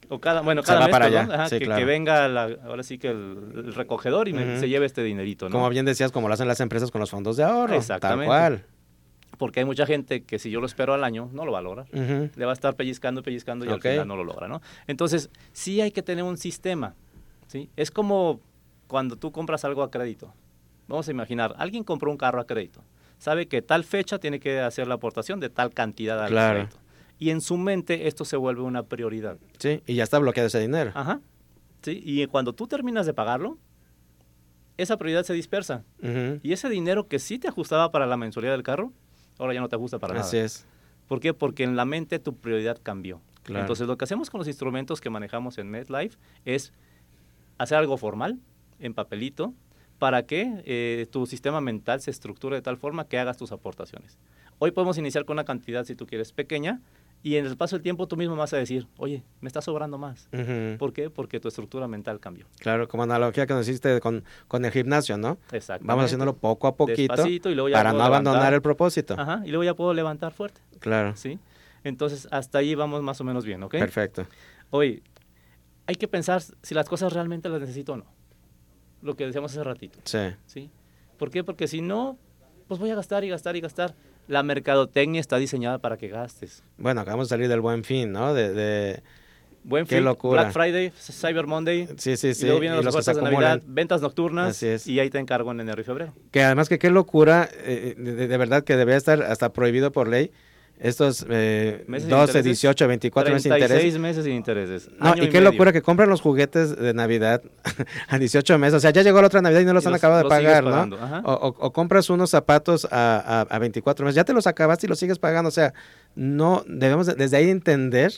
O 0.08 0.18
cada, 0.20 0.40
bueno, 0.40 0.62
cada 0.62 0.80
mes, 0.86 0.88
para 0.90 1.04
allá, 1.04 1.28
ajá, 1.30 1.48
sí, 1.50 1.58
que, 1.58 1.66
claro. 1.66 1.78
que 1.80 1.84
venga 1.84 2.26
la- 2.28 2.56
ahora 2.64 2.82
sí 2.82 2.96
que 2.96 3.08
el, 3.10 3.52
el 3.66 3.74
recogedor 3.74 4.26
y 4.26 4.32
me- 4.32 4.58
se 4.58 4.70
lleve 4.70 4.86
este 4.86 5.02
dinerito, 5.04 5.48
¿no? 5.50 5.52
Como 5.52 5.68
bien 5.68 5.84
decías, 5.84 6.10
como 6.12 6.26
lo 6.28 6.34
hacen 6.34 6.48
las 6.48 6.60
empresas 6.60 6.90
con 6.90 7.00
los 7.02 7.10
fondos 7.10 7.36
de 7.36 7.44
ahorro. 7.44 7.74
Exactamente. 7.74 8.26
Tal 8.28 8.52
cual. 8.54 8.64
Porque 9.40 9.60
hay 9.60 9.64
mucha 9.64 9.86
gente 9.86 10.22
que 10.22 10.38
si 10.38 10.50
yo 10.50 10.60
lo 10.60 10.66
espero 10.66 10.92
al 10.92 11.02
año, 11.02 11.30
no 11.32 11.46
lo 11.46 11.52
va 11.52 11.60
a 11.60 11.62
lograr. 11.62 11.86
Le 11.94 12.44
va 12.44 12.50
a 12.50 12.52
estar 12.52 12.76
pellizcando, 12.76 13.22
pellizcando 13.22 13.64
y 13.64 13.68
al 13.70 13.80
final 13.80 14.06
no 14.06 14.14
lo 14.14 14.22
logra, 14.22 14.48
¿no? 14.48 14.60
Entonces, 14.86 15.30
sí 15.52 15.80
hay 15.80 15.92
que 15.92 16.02
tener 16.02 16.22
un 16.24 16.36
sistema, 16.36 16.94
¿sí? 17.46 17.70
Es 17.74 17.90
como 17.90 18.38
cuando 18.86 19.16
tú 19.16 19.32
compras 19.32 19.64
algo 19.64 19.82
a 19.82 19.90
crédito. 19.90 20.34
Vamos 20.88 21.08
a 21.08 21.10
imaginar, 21.10 21.54
alguien 21.56 21.84
compró 21.84 22.10
un 22.10 22.18
carro 22.18 22.38
a 22.38 22.46
crédito. 22.46 22.82
Sabe 23.16 23.48
que 23.48 23.62
tal 23.62 23.84
fecha 23.84 24.18
tiene 24.18 24.40
que 24.40 24.60
hacer 24.60 24.86
la 24.86 24.96
aportación 24.96 25.40
de 25.40 25.48
tal 25.48 25.72
cantidad 25.72 26.22
al 26.22 26.28
Claro. 26.32 26.58
crédito. 26.58 26.76
Y 27.18 27.30
en 27.30 27.40
su 27.40 27.56
mente 27.56 28.08
esto 28.08 28.26
se 28.26 28.36
vuelve 28.36 28.60
una 28.60 28.82
prioridad. 28.82 29.38
Sí, 29.58 29.82
y 29.86 29.94
ya 29.94 30.04
está 30.04 30.18
bloqueado 30.18 30.48
ese 30.48 30.60
dinero. 30.60 30.90
Ajá. 30.94 31.22
¿Sí? 31.80 31.98
Y 32.04 32.26
cuando 32.26 32.52
tú 32.52 32.66
terminas 32.66 33.06
de 33.06 33.14
pagarlo, 33.14 33.56
esa 34.76 34.98
prioridad 34.98 35.24
se 35.24 35.32
dispersa. 35.32 35.82
Ujú. 36.02 36.40
Y 36.42 36.52
ese 36.52 36.68
dinero 36.68 37.08
que 37.08 37.18
sí 37.18 37.38
te 37.38 37.48
ajustaba 37.48 37.90
para 37.90 38.04
la 38.06 38.18
mensualidad 38.18 38.52
del 38.52 38.62
carro, 38.62 38.92
ahora 39.40 39.54
ya 39.54 39.60
no 39.60 39.68
te 39.68 39.76
ajusta 39.76 39.98
para 39.98 40.14
nada. 40.14 40.26
Así 40.26 40.36
es. 40.36 40.66
¿Por 41.08 41.20
qué? 41.20 41.34
Porque 41.34 41.64
en 41.64 41.74
la 41.74 41.84
mente 41.84 42.18
tu 42.18 42.36
prioridad 42.36 42.78
cambió. 42.82 43.20
Claro. 43.42 43.62
Entonces, 43.62 43.88
lo 43.88 43.96
que 43.96 44.04
hacemos 44.04 44.30
con 44.30 44.38
los 44.38 44.46
instrumentos 44.46 45.00
que 45.00 45.10
manejamos 45.10 45.58
en 45.58 45.68
MedLife 45.70 46.18
es 46.44 46.72
hacer 47.58 47.78
algo 47.78 47.96
formal, 47.96 48.38
en 48.78 48.94
papelito, 48.94 49.54
para 49.98 50.24
que 50.24 50.62
eh, 50.64 51.06
tu 51.10 51.26
sistema 51.26 51.60
mental 51.60 52.00
se 52.00 52.10
estructure 52.10 52.56
de 52.56 52.62
tal 52.62 52.76
forma 52.76 53.06
que 53.06 53.18
hagas 53.18 53.36
tus 53.36 53.52
aportaciones. 53.52 54.18
Hoy 54.58 54.70
podemos 54.70 54.98
iniciar 54.98 55.24
con 55.24 55.34
una 55.34 55.44
cantidad, 55.44 55.84
si 55.84 55.94
tú 55.94 56.06
quieres, 56.06 56.32
pequeña, 56.32 56.80
y 57.22 57.36
en 57.36 57.44
el 57.46 57.56
paso 57.56 57.76
del 57.76 57.82
tiempo 57.82 58.06
tú 58.08 58.16
mismo 58.16 58.34
vas 58.36 58.52
a 58.54 58.56
decir, 58.56 58.86
oye, 58.96 59.22
me 59.40 59.48
está 59.48 59.60
sobrando 59.60 59.98
más. 59.98 60.28
¿Por 60.78 60.92
qué? 60.92 61.10
Porque 61.10 61.38
tu 61.40 61.48
estructura 61.48 61.86
mental 61.86 62.18
cambió. 62.20 62.46
Claro, 62.58 62.88
como 62.88 63.02
analogía 63.02 63.46
que 63.46 63.52
nos 63.54 63.68
hiciste 63.68 64.00
con, 64.00 64.24
con 64.48 64.64
el 64.64 64.70
gimnasio, 64.72 65.18
¿no? 65.18 65.38
Exactamente. 65.52 65.86
Vamos 65.86 66.04
haciéndolo 66.06 66.36
poco 66.36 66.66
a 66.66 66.76
poquito 66.76 67.12
Despacito 67.14 67.50
y 67.50 67.54
luego 67.54 67.68
ya 67.68 67.76
para 67.76 67.92
no 67.92 68.02
abandonar 68.02 68.54
el 68.54 68.62
propósito. 68.62 69.14
Ajá, 69.18 69.42
y 69.44 69.48
luego 69.50 69.64
ya 69.64 69.74
puedo 69.74 69.92
levantar 69.92 70.32
fuerte, 70.32 70.60
Claro. 70.78 71.14
¿sí? 71.16 71.38
Entonces, 71.84 72.28
hasta 72.30 72.58
ahí 72.58 72.74
vamos 72.74 73.02
más 73.02 73.20
o 73.20 73.24
menos 73.24 73.44
bien, 73.44 73.62
¿ok? 73.62 73.72
Perfecto. 73.72 74.26
Oye, 74.70 75.02
hay 75.86 75.94
que 75.96 76.08
pensar 76.08 76.42
si 76.62 76.74
las 76.74 76.88
cosas 76.88 77.12
realmente 77.12 77.48
las 77.48 77.60
necesito 77.60 77.94
o 77.94 77.96
no. 77.96 78.04
Lo 79.02 79.16
que 79.16 79.26
decíamos 79.26 79.50
hace 79.52 79.64
ratito, 79.64 79.98
Sí. 80.04 80.18
¿sí? 80.46 80.70
¿Por 81.18 81.30
qué? 81.30 81.42
Porque 81.44 81.66
si 81.68 81.80
no, 81.82 82.18
pues 82.68 82.78
voy 82.80 82.90
a 82.90 82.94
gastar 82.94 83.24
y 83.24 83.28
gastar 83.28 83.56
y 83.56 83.60
gastar. 83.60 83.94
La 84.30 84.44
mercadotecnia 84.44 85.20
está 85.20 85.38
diseñada 85.38 85.78
para 85.78 85.96
que 85.96 86.06
gastes. 86.06 86.62
Bueno, 86.78 87.00
acabamos 87.00 87.26
de 87.28 87.30
salir 87.34 87.48
del 87.48 87.60
buen 87.60 87.82
fin, 87.82 88.12
¿no? 88.12 88.32
De, 88.32 88.52
de- 88.52 89.02
Buen 89.64 89.84
Qué 89.86 89.96
fin, 89.96 90.04
locura. 90.04 90.42
Black 90.42 90.52
Friday, 90.54 90.90
Cyber 90.98 91.46
Monday. 91.46 91.86
Sí, 91.98 92.16
sí, 92.16 92.32
sí. 92.32 92.44
Y 92.44 92.46
luego 92.46 92.60
vienen 92.60 92.78
y 92.80 92.84
las 92.84 92.94
los 92.94 92.96
que 92.96 93.02
se 93.02 93.10
ofertas 93.10 93.30
de 93.30 93.36
Navidad, 93.36 93.62
ventas 93.66 94.00
nocturnas. 94.00 94.50
Así 94.50 94.68
es. 94.68 94.86
Y 94.86 94.98
ahí 95.00 95.10
te 95.10 95.18
encargo 95.18 95.50
en 95.50 95.60
enero 95.60 95.80
y 95.80 95.84
febrero. 95.84 96.14
Que 96.30 96.42
además 96.44 96.68
que 96.70 96.78
qué 96.78 96.88
locura, 96.90 97.46
eh, 97.64 97.94
de, 97.98 98.26
de 98.28 98.36
verdad 98.38 98.64
que 98.64 98.76
debería 98.76 98.96
estar 98.96 99.20
hasta 99.22 99.52
prohibido 99.52 99.92
por 99.92 100.08
ley 100.08 100.30
estos 100.82 101.26
eh, 101.28 101.84
Meses 101.86 102.08
de 102.08 102.14
12, 102.14 102.22
intereses, 102.22 102.44
18, 102.44 102.88
24 102.88 103.32
meses 103.34 103.44
de 103.44 103.50
36 103.50 103.84
interés. 103.84 104.00
meses 104.00 104.24
sin 104.24 104.32
intereses. 104.34 104.90
No, 104.98 105.10
y 105.14 105.20
qué 105.28 105.38
medio. 105.40 105.50
locura 105.52 105.72
que 105.72 105.82
compran 105.82 106.08
los 106.08 106.20
juguetes 106.22 106.74
de 106.74 106.94
Navidad 106.94 107.42
a 108.08 108.18
18 108.18 108.58
meses. 108.58 108.74
O 108.74 108.80
sea, 108.80 108.90
ya 108.90 109.02
llegó 109.02 109.20
la 109.20 109.26
otra 109.26 109.42
Navidad 109.42 109.60
y 109.60 109.64
no 109.66 109.74
los 109.74 109.84
Y 109.84 109.88
han 109.88 109.92
los- 109.92 110.00
acabado 110.00 110.22
de 110.22 110.28
pagar, 110.30 110.64
¿no? 110.64 110.96
O, 111.24 111.32
o- 111.48 111.56
o 111.58 111.72
compras 111.72 112.08
unos 112.08 112.30
zapatos 112.30 112.86
a, 112.90 113.44
a- 113.50 113.54
a 113.54 113.58
24 113.58 114.06
meses. 114.06 114.16
Ya 114.16 114.24
te 114.24 114.32
los 114.32 114.46
acabaste 114.46 114.86
y 114.86 114.88
los 114.88 114.98
sigues 114.98 115.18
pagando. 115.18 115.48
O 115.48 115.52
sea, 115.52 115.74
no 116.14 116.64
debemos 116.66 117.06
de- 117.06 117.14
desde 117.14 117.36
ahí 117.36 117.50
entender 117.50 118.12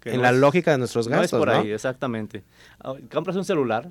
Que 0.00 0.10
en 0.10 0.16
no 0.18 0.22
la 0.22 0.30
es- 0.30 0.36
lógica 0.36 0.70
de 0.70 0.78
nuestros 0.78 1.08
No 1.08 1.16
es 1.16 1.22
gastos, 1.22 1.38
por 1.40 1.48
¿no? 1.48 1.54
ahí, 1.60 1.72
exactamente. 1.72 2.44
Ah, 2.80 2.94
Compras 3.12 3.36
un 3.36 3.44
celular, 3.44 3.90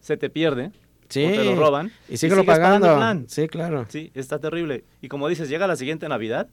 se 0.00 0.16
te 0.16 0.28
pierde, 0.28 0.72
Sí. 1.08 1.24
o 1.24 1.30
te 1.30 1.44
lo 1.44 1.54
roban. 1.54 1.92
Y 2.08 2.16
síguelo 2.16 2.40
sigues 2.42 2.56
pagando 2.56 2.86
pagando. 2.86 2.90
el 2.90 2.96
plan. 2.96 3.24
Sí, 3.28 3.46
claro. 3.46 3.86
Sí, 3.88 4.10
está 4.14 4.40
terrible. 4.40 4.82
Y 5.00 5.06
como 5.08 5.28
dices, 5.28 5.48
llega 5.48 5.68
la 5.68 5.76
siguiente 5.76 6.08
Navidad 6.08 6.48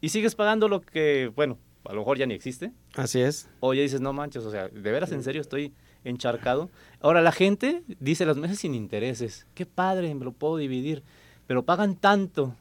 y 0.00 0.08
sigues 0.10 0.34
pagando 0.34 0.68
lo 0.68 0.80
que, 0.80 1.32
bueno, 1.34 1.58
a 1.84 1.92
lo 1.92 2.00
mejor 2.00 2.18
ya 2.18 2.26
ni 2.26 2.34
existe. 2.34 2.72
Así 2.94 3.20
es. 3.20 3.48
O 3.60 3.74
ya 3.74 3.82
dices, 3.82 4.00
no 4.00 4.12
manches, 4.12 4.44
o 4.44 4.50
sea, 4.50 4.68
de 4.68 4.90
veras, 4.92 5.12
en 5.12 5.22
serio, 5.22 5.40
estoy 5.40 5.72
encharcado. 6.04 6.70
Ahora, 7.00 7.22
la 7.22 7.32
gente 7.32 7.82
dice 8.00 8.24
los 8.26 8.36
meses 8.36 8.58
sin 8.60 8.74
intereses. 8.74 9.46
Qué 9.54 9.66
padre, 9.66 10.14
me 10.14 10.24
lo 10.24 10.32
puedo 10.32 10.56
dividir. 10.56 11.02
Pero 11.46 11.64
pagan 11.64 11.96
tanto 11.96 12.56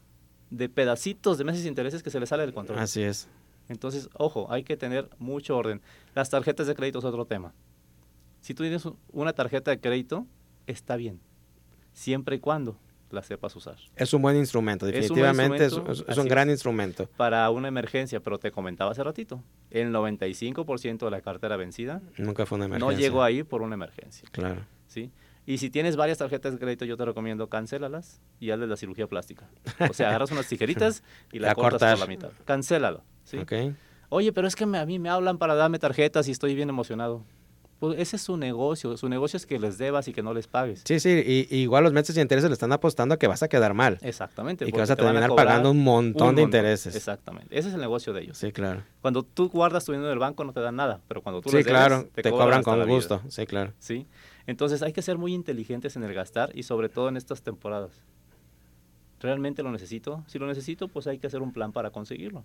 de 0.52 0.70
pedacitos 0.70 1.38
de 1.38 1.44
meses 1.44 1.62
sin 1.62 1.70
intereses 1.70 2.04
que 2.04 2.10
se 2.12 2.20
les 2.20 2.30
sale 2.30 2.44
del 2.44 2.54
control. 2.54 2.80
Así 2.80 3.02
es. 3.02 3.28
Entonces, 3.68 4.10
ojo, 4.14 4.48
hay 4.52 4.64
que 4.64 4.78
tener 4.78 5.10
mucho 5.18 5.58
orden. 5.58 5.82
Las 6.14 6.30
tarjetas 6.30 6.68
de 6.68 6.76
crédito 6.76 7.00
es 7.00 7.06
otro 7.06 7.26
tema. 7.26 7.54
Si 8.42 8.54
tú 8.54 8.62
tienes 8.62 8.86
un- 8.86 8.96
una 9.12 9.34
tarjeta 9.34 9.72
de 9.72 9.80
crédito, 9.80 10.28
está 10.68 10.96
bien, 10.98 11.20
siempre 11.94 12.36
y 12.36 12.40
cuando 12.40 12.78
la 13.16 13.24
sepas 13.24 13.56
usar. 13.56 13.78
Es 13.96 14.14
un 14.14 14.22
buen 14.22 14.36
instrumento, 14.38 14.86
Es 14.88 15.10
un 15.10 15.16
buen 15.18 15.24
definitivamente 15.32 15.66
es, 15.66 15.72
instrumento, 15.74 15.92
es- 15.94 16.00
es 16.02 16.10
así 16.10 16.20
un 16.20 16.28
gran 16.28 16.50
instrumento. 16.52 17.10
Para 17.18 17.50
una 17.50 17.68
emergencia, 17.68 18.20
pero 18.20 18.38
te 18.38 18.52
comentaba 18.52 18.92
hace 18.92 19.04
ratito, 19.04 19.42
el 19.72 19.92
95% 19.92 21.06
de 21.06 21.12
la 21.12 21.22
cartera 21.22 21.56
vencida 21.58 22.02
Nunca 22.18 22.46
fue 22.46 22.58
una 22.58 22.66
emergencia. 22.66 22.96
no 22.96 23.00
llegó 23.02 23.24
ahí 23.24 23.44
por 23.44 23.62
una 23.62 23.74
emergencia. 23.76 24.28
Claro. 24.32 24.62
¿sí? 24.88 25.12
Y 25.48 25.60
si 25.60 25.70
tienes 25.70 25.96
varias 25.96 26.18
tarjetas 26.18 26.54
de 26.54 26.60
crédito, 26.60 26.86
yo 26.86 26.98
te 26.98 27.06
recomiendo 27.06 27.48
cancélalas 27.50 28.20
y 28.40 28.50
hazle 28.52 28.66
la 28.68 28.78
cirugía 28.78 29.08
plástica. 29.08 29.48
O 29.90 29.94
sea, 29.94 30.10
agarras 30.10 30.32
unas 30.32 30.48
tijeritas 30.48 31.04
y 31.32 31.40
la 31.40 31.54
cortas 31.54 31.72
cortar. 31.74 31.92
por 31.94 32.00
la 32.00 32.08
mitad. 32.08 32.32
Cancélalo. 32.46 33.04
¿sí? 33.24 33.38
Oye, 34.10 34.32
pero 34.34 34.48
es 34.48 34.56
que 34.56 34.66
me- 34.66 34.78
a 34.80 34.86
mí 34.86 34.98
me 35.00 35.10
hablan 35.10 35.38
para 35.38 35.54
darme 35.56 35.78
tarjetas 35.80 36.28
y 36.28 36.32
estoy 36.32 36.56
bien 36.56 36.70
emocionado. 36.70 37.24
Pues 37.80 38.00
ese 38.00 38.16
es 38.16 38.22
su 38.22 38.38
negocio. 38.38 38.96
Su 38.96 39.10
negocio 39.10 39.36
es 39.38 39.46
que 39.46 39.60
les 39.60 39.78
debas 39.78 40.08
y 40.08 40.14
que 40.14 40.24
no 40.24 40.34
les 40.34 40.48
pagues. 40.48 40.84
Sí, 40.86 41.00
sí, 41.00 41.10
y, 41.10 41.54
y 41.54 41.60
igual 41.60 41.84
los 41.84 41.92
meses 41.92 42.16
de 42.16 42.22
intereses 42.22 42.50
le 42.50 42.54
están 42.54 42.72
apostando 42.72 43.16
a 43.16 43.20
que 43.20 43.28
vas 43.28 43.44
a 43.44 43.50
quedar 43.50 43.74
mal. 43.74 43.98
Exactamente. 44.02 44.66
Y 44.68 44.72
que 44.72 44.78
vas 44.80 44.90
a 44.90 44.96
terminar 44.96 45.30
pagando 45.36 45.72
un 45.72 45.84
montón 45.84 46.36
de 46.36 46.42
intereses. 46.42 46.96
Exactamente. 46.96 47.58
Ese 47.58 47.68
es 47.68 47.76
el 47.76 47.82
negocio 47.82 48.14
de 48.14 48.22
ellos. 48.22 48.38
Sí, 48.38 48.52
claro. 48.54 48.82
Cuando 49.02 49.24
tú 49.24 49.50
guardas 49.50 49.84
tu 49.84 49.92
dinero 49.92 50.08
en 50.10 50.14
el 50.14 50.20
banco 50.20 50.46
no 50.46 50.54
te 50.54 50.62
dan 50.62 50.78
nada, 50.78 51.02
pero 51.10 51.22
cuando 51.22 51.42
tú 51.42 51.50
Sí, 51.50 51.58
les 51.58 51.66
debes, 51.66 51.80
claro, 51.80 52.08
te, 52.14 52.32
cobran 52.32 52.64
con 52.64 52.76
vida. 52.76 52.86
gusto. 52.86 53.22
Sí, 53.28 53.46
claro. 53.46 53.74
¿sí? 53.80 54.08
Entonces 54.48 54.82
hay 54.82 54.94
que 54.94 55.02
ser 55.02 55.18
muy 55.18 55.34
inteligentes 55.34 55.98
en 55.98 56.04
el 56.04 56.14
gastar 56.14 56.52
y 56.56 56.64
sobre 56.64 56.88
todo 56.88 57.10
en 57.10 57.18
estas 57.18 57.42
temporadas. 57.42 57.92
¿Realmente 59.20 59.64
lo 59.64 59.72
necesito? 59.72 60.24
Si 60.28 60.40
lo 60.40 60.48
necesito, 60.48 60.88
pues 60.88 61.08
hay 61.08 61.18
que 61.20 61.28
hacer 61.28 61.42
un 61.42 61.52
plan 61.52 61.72
para 61.72 61.90
conseguirlo. 61.90 62.44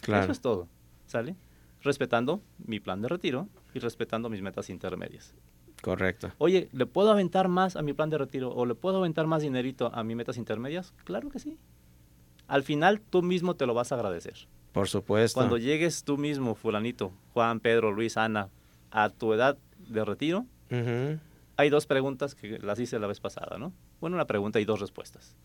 Claro. 0.00 0.24
Eso 0.24 0.32
es 0.32 0.40
todo, 0.40 0.66
¿sale? 1.06 1.36
Respetando 1.82 2.40
mi 2.64 2.80
plan 2.80 3.02
de 3.02 3.08
retiro 3.08 3.48
y 3.74 3.78
respetando 3.78 4.28
mis 4.28 4.42
metas 4.42 4.70
intermedias. 4.70 5.34
Correcto. 5.82 6.30
Oye, 6.38 6.68
¿le 6.72 6.86
puedo 6.86 7.10
aventar 7.10 7.48
más 7.48 7.74
a 7.74 7.82
mi 7.82 7.92
plan 7.92 8.08
de 8.08 8.18
retiro 8.18 8.52
o 8.54 8.66
le 8.66 8.76
puedo 8.76 8.98
aventar 8.98 9.26
más 9.26 9.42
dinerito 9.42 9.90
a 9.92 10.04
mis 10.04 10.16
metas 10.16 10.36
intermedias? 10.36 10.94
Claro 11.04 11.28
que 11.28 11.40
sí. 11.40 11.58
Al 12.46 12.62
final 12.62 13.00
tú 13.00 13.22
mismo 13.22 13.56
te 13.56 13.66
lo 13.66 13.74
vas 13.74 13.90
a 13.90 13.96
agradecer. 13.96 14.46
Por 14.72 14.88
supuesto. 14.88 15.38
Cuando 15.38 15.58
llegues 15.58 16.04
tú 16.04 16.16
mismo, 16.16 16.54
fulanito, 16.54 17.12
Juan, 17.34 17.58
Pedro, 17.58 17.90
Luis, 17.90 18.16
Ana, 18.16 18.48
a 18.90 19.10
tu 19.10 19.32
edad 19.32 19.58
de 19.88 20.04
retiro, 20.04 20.46
hay 21.56 21.68
dos 21.68 21.86
preguntas 21.86 22.34
que 22.34 22.58
las 22.58 22.78
hice 22.78 22.98
la 22.98 23.06
vez 23.06 23.20
pasada, 23.20 23.58
¿no? 23.58 23.72
Bueno, 24.00 24.16
una 24.16 24.26
pregunta 24.26 24.60
y 24.60 24.64
dos 24.64 24.80
respuestas. 24.80 25.36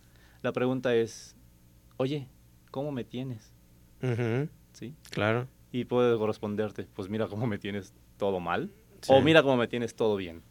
La 0.43 0.53
pregunta 0.53 0.95
es, 0.95 1.35
oye, 1.97 2.27
¿cómo 2.71 2.91
me 2.91 3.03
tienes? 3.03 3.51
¿Sí? 4.73 4.93
Claro. 5.09 5.47
Y 5.71 5.85
puedo 5.85 6.25
responderte, 6.25 6.87
pues 6.93 7.09
mira 7.09 7.27
cómo 7.27 7.45
me 7.47 7.57
tienes 7.57 7.93
todo 8.17 8.39
mal 8.39 8.71
Sí. 9.01 9.11
o 9.13 9.21
mira 9.21 9.43
cómo 9.43 9.57
me 9.57 9.67
tienes 9.67 9.95
todo 9.95 10.15
bien. 10.15 10.41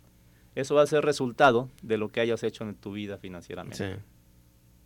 Eso 0.54 0.74
va 0.74 0.82
a 0.82 0.86
ser 0.86 1.04
resultado 1.04 1.68
de 1.82 1.98
lo 1.98 2.08
que 2.08 2.20
hayas 2.20 2.42
hecho 2.42 2.64
en 2.64 2.74
tu 2.76 2.92
vida 2.92 3.18
financieramente. 3.18 3.76
Sí. 3.96 4.00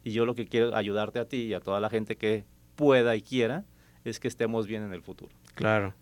Y 0.03 0.13
yo 0.13 0.25
lo 0.25 0.35
que 0.35 0.47
quiero 0.47 0.75
ayudarte 0.75 1.19
a 1.19 1.27
ti 1.27 1.43
y 1.43 1.55
a 1.55 1.61
toda 1.61 1.79
la 1.81 1.91
gente 1.91 2.17
que 2.17 2.45
pueda 2.75 3.15
y 3.17 3.23
quiera 3.23 3.65
es 4.05 4.19
que 4.19 4.29
estemos 4.29 4.67
bien 4.67 4.83
en 4.83 4.93
el 4.95 5.03
futuro. 5.03 5.31
Claro. 5.55 5.95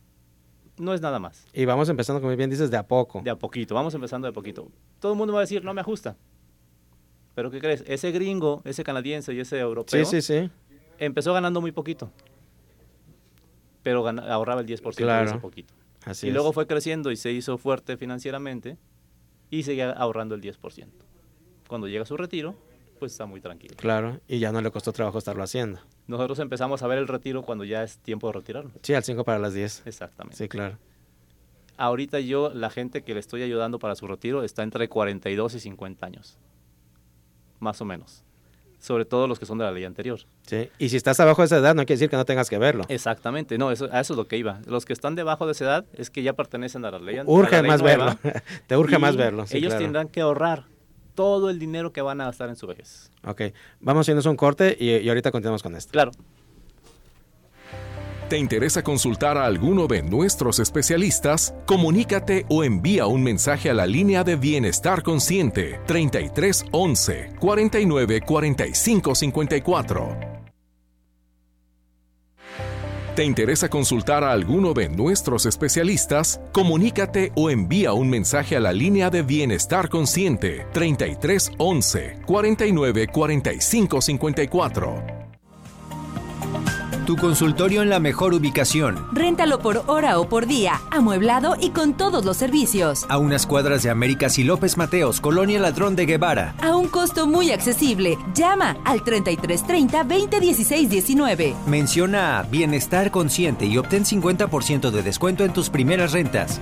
No 0.78 0.94
es 0.94 1.00
nada 1.00 1.18
más. 1.18 1.46
Y 1.52 1.64
vamos 1.64 1.88
empezando, 1.88 2.20
como 2.20 2.34
bien 2.36 2.48
dices, 2.50 2.70
de 2.70 2.76
a 2.76 2.86
poco. 2.86 3.20
De 3.22 3.30
a 3.30 3.36
poquito, 3.36 3.74
vamos 3.74 3.92
empezando 3.94 4.26
de 4.26 4.30
a 4.30 4.32
poquito. 4.32 4.70
Todo 5.00 5.12
el 5.12 5.18
mundo 5.18 5.32
va 5.34 5.40
a 5.40 5.42
decir, 5.42 5.64
no 5.64 5.74
me 5.74 5.80
ajusta. 5.80 6.16
Pero 7.34 7.50
¿qué 7.50 7.58
crees? 7.60 7.82
Ese 7.86 8.12
gringo, 8.12 8.62
ese 8.64 8.84
canadiense 8.84 9.32
y 9.34 9.40
ese 9.40 9.58
europeo 9.58 10.04
Sí, 10.04 10.20
sí, 10.20 10.22
sí. 10.22 10.50
empezó 10.98 11.32
ganando 11.32 11.60
muy 11.60 11.72
poquito. 11.72 12.12
Pero 13.88 14.06
ahorraba 14.06 14.60
el 14.60 14.66
10% 14.66 14.96
Claro. 14.96 15.24
de 15.24 15.30
ese 15.30 15.40
poquito. 15.40 15.72
Así 16.04 16.26
y 16.26 16.28
es. 16.28 16.34
luego 16.34 16.52
fue 16.52 16.66
creciendo 16.66 17.10
y 17.10 17.16
se 17.16 17.32
hizo 17.32 17.56
fuerte 17.56 17.96
financieramente 17.96 18.76
y 19.50 19.62
seguía 19.62 19.90
ahorrando 19.92 20.34
el 20.34 20.42
10%. 20.42 20.86
Cuando 21.68 21.88
llega 21.88 22.02
a 22.02 22.06
su 22.06 22.16
retiro, 22.18 22.54
pues 22.98 23.12
está 23.12 23.24
muy 23.24 23.40
tranquilo. 23.40 23.74
Claro. 23.78 24.20
Y 24.28 24.40
ya 24.40 24.52
no 24.52 24.60
le 24.60 24.70
costó 24.70 24.92
trabajo 24.92 25.16
estarlo 25.18 25.42
haciendo. 25.42 25.80
Nosotros 26.06 26.38
empezamos 26.40 26.82
a 26.82 26.86
ver 26.86 26.98
el 26.98 27.08
retiro 27.08 27.42
cuando 27.44 27.64
ya 27.64 27.82
es 27.82 27.98
tiempo 27.98 28.26
de 28.26 28.34
retirarnos. 28.34 28.72
Sí, 28.82 28.92
al 28.94 29.04
5 29.04 29.24
para 29.24 29.38
las 29.38 29.54
10. 29.54 29.82
Exactamente. 29.86 30.36
Sí, 30.36 30.48
claro. 30.48 30.76
Ahorita 31.76 32.20
yo, 32.20 32.50
la 32.52 32.70
gente 32.70 33.02
que 33.04 33.14
le 33.14 33.20
estoy 33.20 33.42
ayudando 33.42 33.78
para 33.78 33.94
su 33.94 34.06
retiro 34.06 34.42
está 34.42 34.62
entre 34.64 34.88
42 34.88 35.54
y 35.54 35.60
50 35.60 36.04
años. 36.04 36.36
Más 37.60 37.80
o 37.80 37.84
menos. 37.84 38.24
Sobre 38.78 39.04
todo 39.04 39.26
los 39.26 39.38
que 39.38 39.46
son 39.46 39.58
de 39.58 39.64
la 39.64 39.72
ley 39.72 39.84
anterior. 39.84 40.20
Sí, 40.46 40.70
y 40.78 40.88
si 40.88 40.96
estás 40.96 41.18
abajo 41.20 41.42
de 41.42 41.46
esa 41.46 41.56
edad 41.58 41.74
no 41.74 41.82
quiere 41.82 41.94
decir 41.94 42.10
que 42.10 42.16
no 42.16 42.24
tengas 42.24 42.48
que 42.48 42.58
verlo. 42.58 42.84
Exactamente, 42.88 43.58
no, 43.58 43.70
eso, 43.70 43.88
a 43.90 44.00
eso 44.00 44.12
es 44.14 44.16
lo 44.16 44.28
que 44.28 44.36
iba. 44.36 44.60
Los 44.66 44.84
que 44.84 44.92
están 44.92 45.14
debajo 45.14 45.46
de 45.46 45.52
esa 45.52 45.64
edad 45.64 45.84
es 45.94 46.10
que 46.10 46.22
ya 46.22 46.32
pertenecen 46.34 46.84
a 46.84 46.90
la 46.90 46.98
ley 46.98 47.18
anterior. 47.18 47.44
Urge 47.44 47.62
más 47.62 47.82
verlo, 47.82 48.18
te 48.66 48.76
urge 48.76 48.98
más 48.98 49.16
verlo. 49.16 49.46
Sí, 49.46 49.58
ellos 49.58 49.76
tendrán 49.76 50.08
que 50.08 50.20
ahorrar 50.20 50.64
todo 51.14 51.50
el 51.50 51.58
dinero 51.58 51.92
que 51.92 52.00
van 52.00 52.20
a 52.20 52.26
gastar 52.26 52.48
en 52.48 52.56
su 52.56 52.66
vejez. 52.66 53.10
Ok, 53.24 53.42
vamos 53.80 54.08
a 54.08 54.12
irnos 54.12 54.26
un 54.26 54.36
corte 54.36 54.76
y, 54.78 54.90
y 54.90 55.08
ahorita 55.08 55.32
continuamos 55.32 55.62
con 55.62 55.74
esto. 55.74 55.90
Claro. 55.90 56.12
¿Te 58.28 58.36
interesa 58.36 58.82
consultar 58.82 59.38
a 59.38 59.46
alguno 59.46 59.86
de 59.86 60.02
nuestros 60.02 60.58
especialistas? 60.58 61.54
Comunícate 61.64 62.44
o 62.50 62.62
envía 62.62 63.06
un 63.06 63.22
mensaje 63.22 63.70
a 63.70 63.74
la 63.74 63.86
línea 63.86 64.22
de 64.22 64.36
Bienestar 64.36 65.02
Consciente 65.02 65.80
33 65.86 66.66
11 66.70 67.32
49 67.40 68.20
45 68.20 69.14
54. 69.14 70.16
¿Te 73.16 73.24
interesa 73.24 73.70
consultar 73.70 74.22
a 74.22 74.32
alguno 74.32 74.74
de 74.74 74.90
nuestros 74.90 75.46
especialistas? 75.46 76.38
Comunícate 76.52 77.32
o 77.34 77.48
envía 77.48 77.94
un 77.94 78.10
mensaje 78.10 78.56
a 78.56 78.60
la 78.60 78.74
línea 78.74 79.08
de 79.08 79.22
Bienestar 79.22 79.88
Consciente 79.88 80.66
33 80.74 81.52
11 81.56 82.18
49 82.26 83.06
45 83.06 84.02
54. 84.02 85.17
Tu 87.08 87.16
consultorio 87.16 87.80
en 87.80 87.88
la 87.88 88.00
mejor 88.00 88.34
ubicación. 88.34 89.02
Réntalo 89.12 89.60
por 89.60 89.82
hora 89.86 90.18
o 90.20 90.28
por 90.28 90.44
día, 90.44 90.78
amueblado 90.90 91.56
y 91.58 91.70
con 91.70 91.96
todos 91.96 92.22
los 92.22 92.36
servicios. 92.36 93.06
A 93.08 93.16
unas 93.16 93.46
cuadras 93.46 93.82
de 93.82 93.88
Américas 93.88 94.38
y 94.38 94.44
López 94.44 94.76
Mateos, 94.76 95.18
Colonia 95.22 95.58
Ladrón 95.58 95.96
de 95.96 96.04
Guevara. 96.04 96.54
A 96.60 96.76
un 96.76 96.86
costo 96.86 97.26
muy 97.26 97.50
accesible. 97.50 98.18
Llama 98.34 98.76
al 98.84 99.04
3330 99.04 100.04
2016 100.04 100.90
19. 100.90 101.54
Menciona 101.66 102.44
Bienestar 102.50 103.10
Consciente 103.10 103.64
y 103.64 103.78
obtén 103.78 104.04
50% 104.04 104.90
de 104.90 105.02
descuento 105.02 105.46
en 105.46 105.54
tus 105.54 105.70
primeras 105.70 106.12
rentas. 106.12 106.60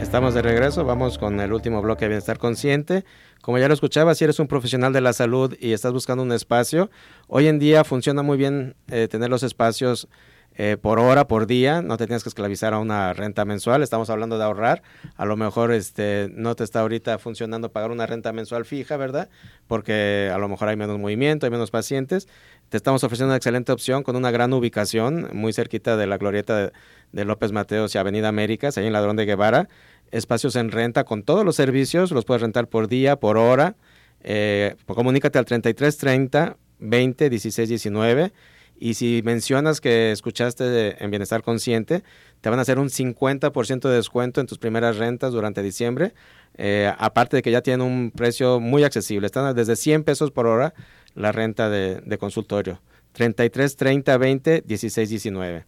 Estamos 0.00 0.32
de 0.32 0.40
regreso, 0.40 0.84
vamos 0.84 1.18
con 1.18 1.38
el 1.38 1.52
último 1.52 1.82
bloque 1.82 2.06
de 2.06 2.08
Bienestar 2.08 2.38
Consciente. 2.38 3.04
Como 3.42 3.58
ya 3.58 3.68
lo 3.68 3.74
escuchaba, 3.74 4.14
si 4.14 4.24
eres 4.24 4.38
un 4.38 4.48
profesional 4.48 4.92
de 4.92 5.00
la 5.00 5.14
salud 5.14 5.56
y 5.58 5.72
estás 5.72 5.92
buscando 5.92 6.22
un 6.22 6.32
espacio, 6.32 6.90
hoy 7.26 7.46
en 7.46 7.58
día 7.58 7.84
funciona 7.84 8.22
muy 8.22 8.36
bien 8.36 8.76
eh, 8.88 9.08
tener 9.08 9.30
los 9.30 9.42
espacios 9.42 10.08
eh, 10.56 10.76
por 10.80 10.98
hora, 10.98 11.26
por 11.26 11.46
día, 11.46 11.80
no 11.80 11.96
te 11.96 12.06
tienes 12.06 12.22
que 12.22 12.28
esclavizar 12.28 12.74
a 12.74 12.80
una 12.80 13.12
renta 13.12 13.44
mensual, 13.44 13.82
estamos 13.82 14.10
hablando 14.10 14.36
de 14.36 14.44
ahorrar, 14.44 14.82
a 15.16 15.24
lo 15.24 15.36
mejor 15.36 15.72
este, 15.72 16.28
no 16.34 16.54
te 16.56 16.64
está 16.64 16.80
ahorita 16.80 17.18
funcionando 17.18 17.70
pagar 17.70 17.90
una 17.90 18.04
renta 18.06 18.32
mensual 18.32 18.64
fija, 18.64 18.96
¿verdad? 18.96 19.28
Porque 19.68 20.30
a 20.32 20.38
lo 20.38 20.48
mejor 20.48 20.68
hay 20.68 20.76
menos 20.76 20.98
movimiento, 20.98 21.46
hay 21.46 21.50
menos 21.50 21.70
pacientes, 21.70 22.28
te 22.68 22.76
estamos 22.76 23.04
ofreciendo 23.04 23.30
una 23.30 23.36
excelente 23.36 23.72
opción 23.72 24.02
con 24.02 24.16
una 24.16 24.30
gran 24.30 24.52
ubicación, 24.52 25.30
muy 25.32 25.52
cerquita 25.52 25.96
de 25.96 26.06
la 26.06 26.18
glorieta 26.18 26.72
de, 27.12 27.24
López 27.24 27.52
Mateos 27.52 27.94
y 27.94 27.98
Avenida 27.98 28.28
Américas, 28.28 28.76
ahí 28.76 28.86
en 28.86 28.92
Ladrón 28.92 29.16
de 29.16 29.26
Guevara, 29.26 29.68
espacios 30.10 30.56
en 30.56 30.70
renta 30.72 31.04
con 31.04 31.22
todos 31.22 31.44
los 31.44 31.56
servicios, 31.56 32.10
los 32.10 32.24
puedes 32.24 32.42
rentar 32.42 32.68
por 32.68 32.88
día, 32.88 33.16
por 33.16 33.38
hora. 33.38 33.76
Eh, 34.22 34.76
comunícate 34.86 35.38
al 35.38 35.46
3330 35.46 36.56
20 36.80 37.30
16 37.30 37.68
19 37.68 38.32
y 38.80 38.94
si 38.94 39.20
mencionas 39.24 39.80
que 39.80 40.10
escuchaste 40.10 41.04
en 41.04 41.10
Bienestar 41.10 41.42
Consciente, 41.42 42.02
te 42.40 42.48
van 42.48 42.58
a 42.58 42.62
hacer 42.62 42.78
un 42.78 42.88
50% 42.88 43.88
de 43.88 43.94
descuento 43.94 44.40
en 44.40 44.46
tus 44.46 44.58
primeras 44.58 44.96
rentas 44.96 45.32
durante 45.32 45.62
diciembre, 45.62 46.14
eh, 46.56 46.90
aparte 46.98 47.36
de 47.36 47.42
que 47.42 47.50
ya 47.50 47.60
tienen 47.60 47.86
un 47.86 48.10
precio 48.10 48.58
muy 48.58 48.82
accesible, 48.82 49.26
están 49.26 49.54
desde 49.54 49.76
100 49.76 50.04
pesos 50.04 50.30
por 50.30 50.46
hora 50.46 50.72
la 51.14 51.30
renta 51.30 51.68
de, 51.68 52.00
de 52.00 52.18
consultorio. 52.18 52.80
33 53.12 53.76
30 53.76 54.16
20 54.16 54.62
16 54.66 55.10
19. 55.10 55.66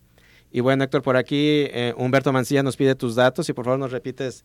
Y 0.51 0.61
bueno, 0.61 0.85
Héctor, 0.85 1.03
por 1.03 1.17
aquí 1.17 1.67
eh, 1.71 1.95
Humberto 1.97 2.33
Mancilla 2.33 2.63
nos 2.63 2.77
pide 2.77 2.95
tus 2.95 3.15
datos 3.15 3.49
y 3.49 3.53
por 3.53 3.65
favor 3.65 3.81
nos 3.81 3.93
repites 3.93 4.45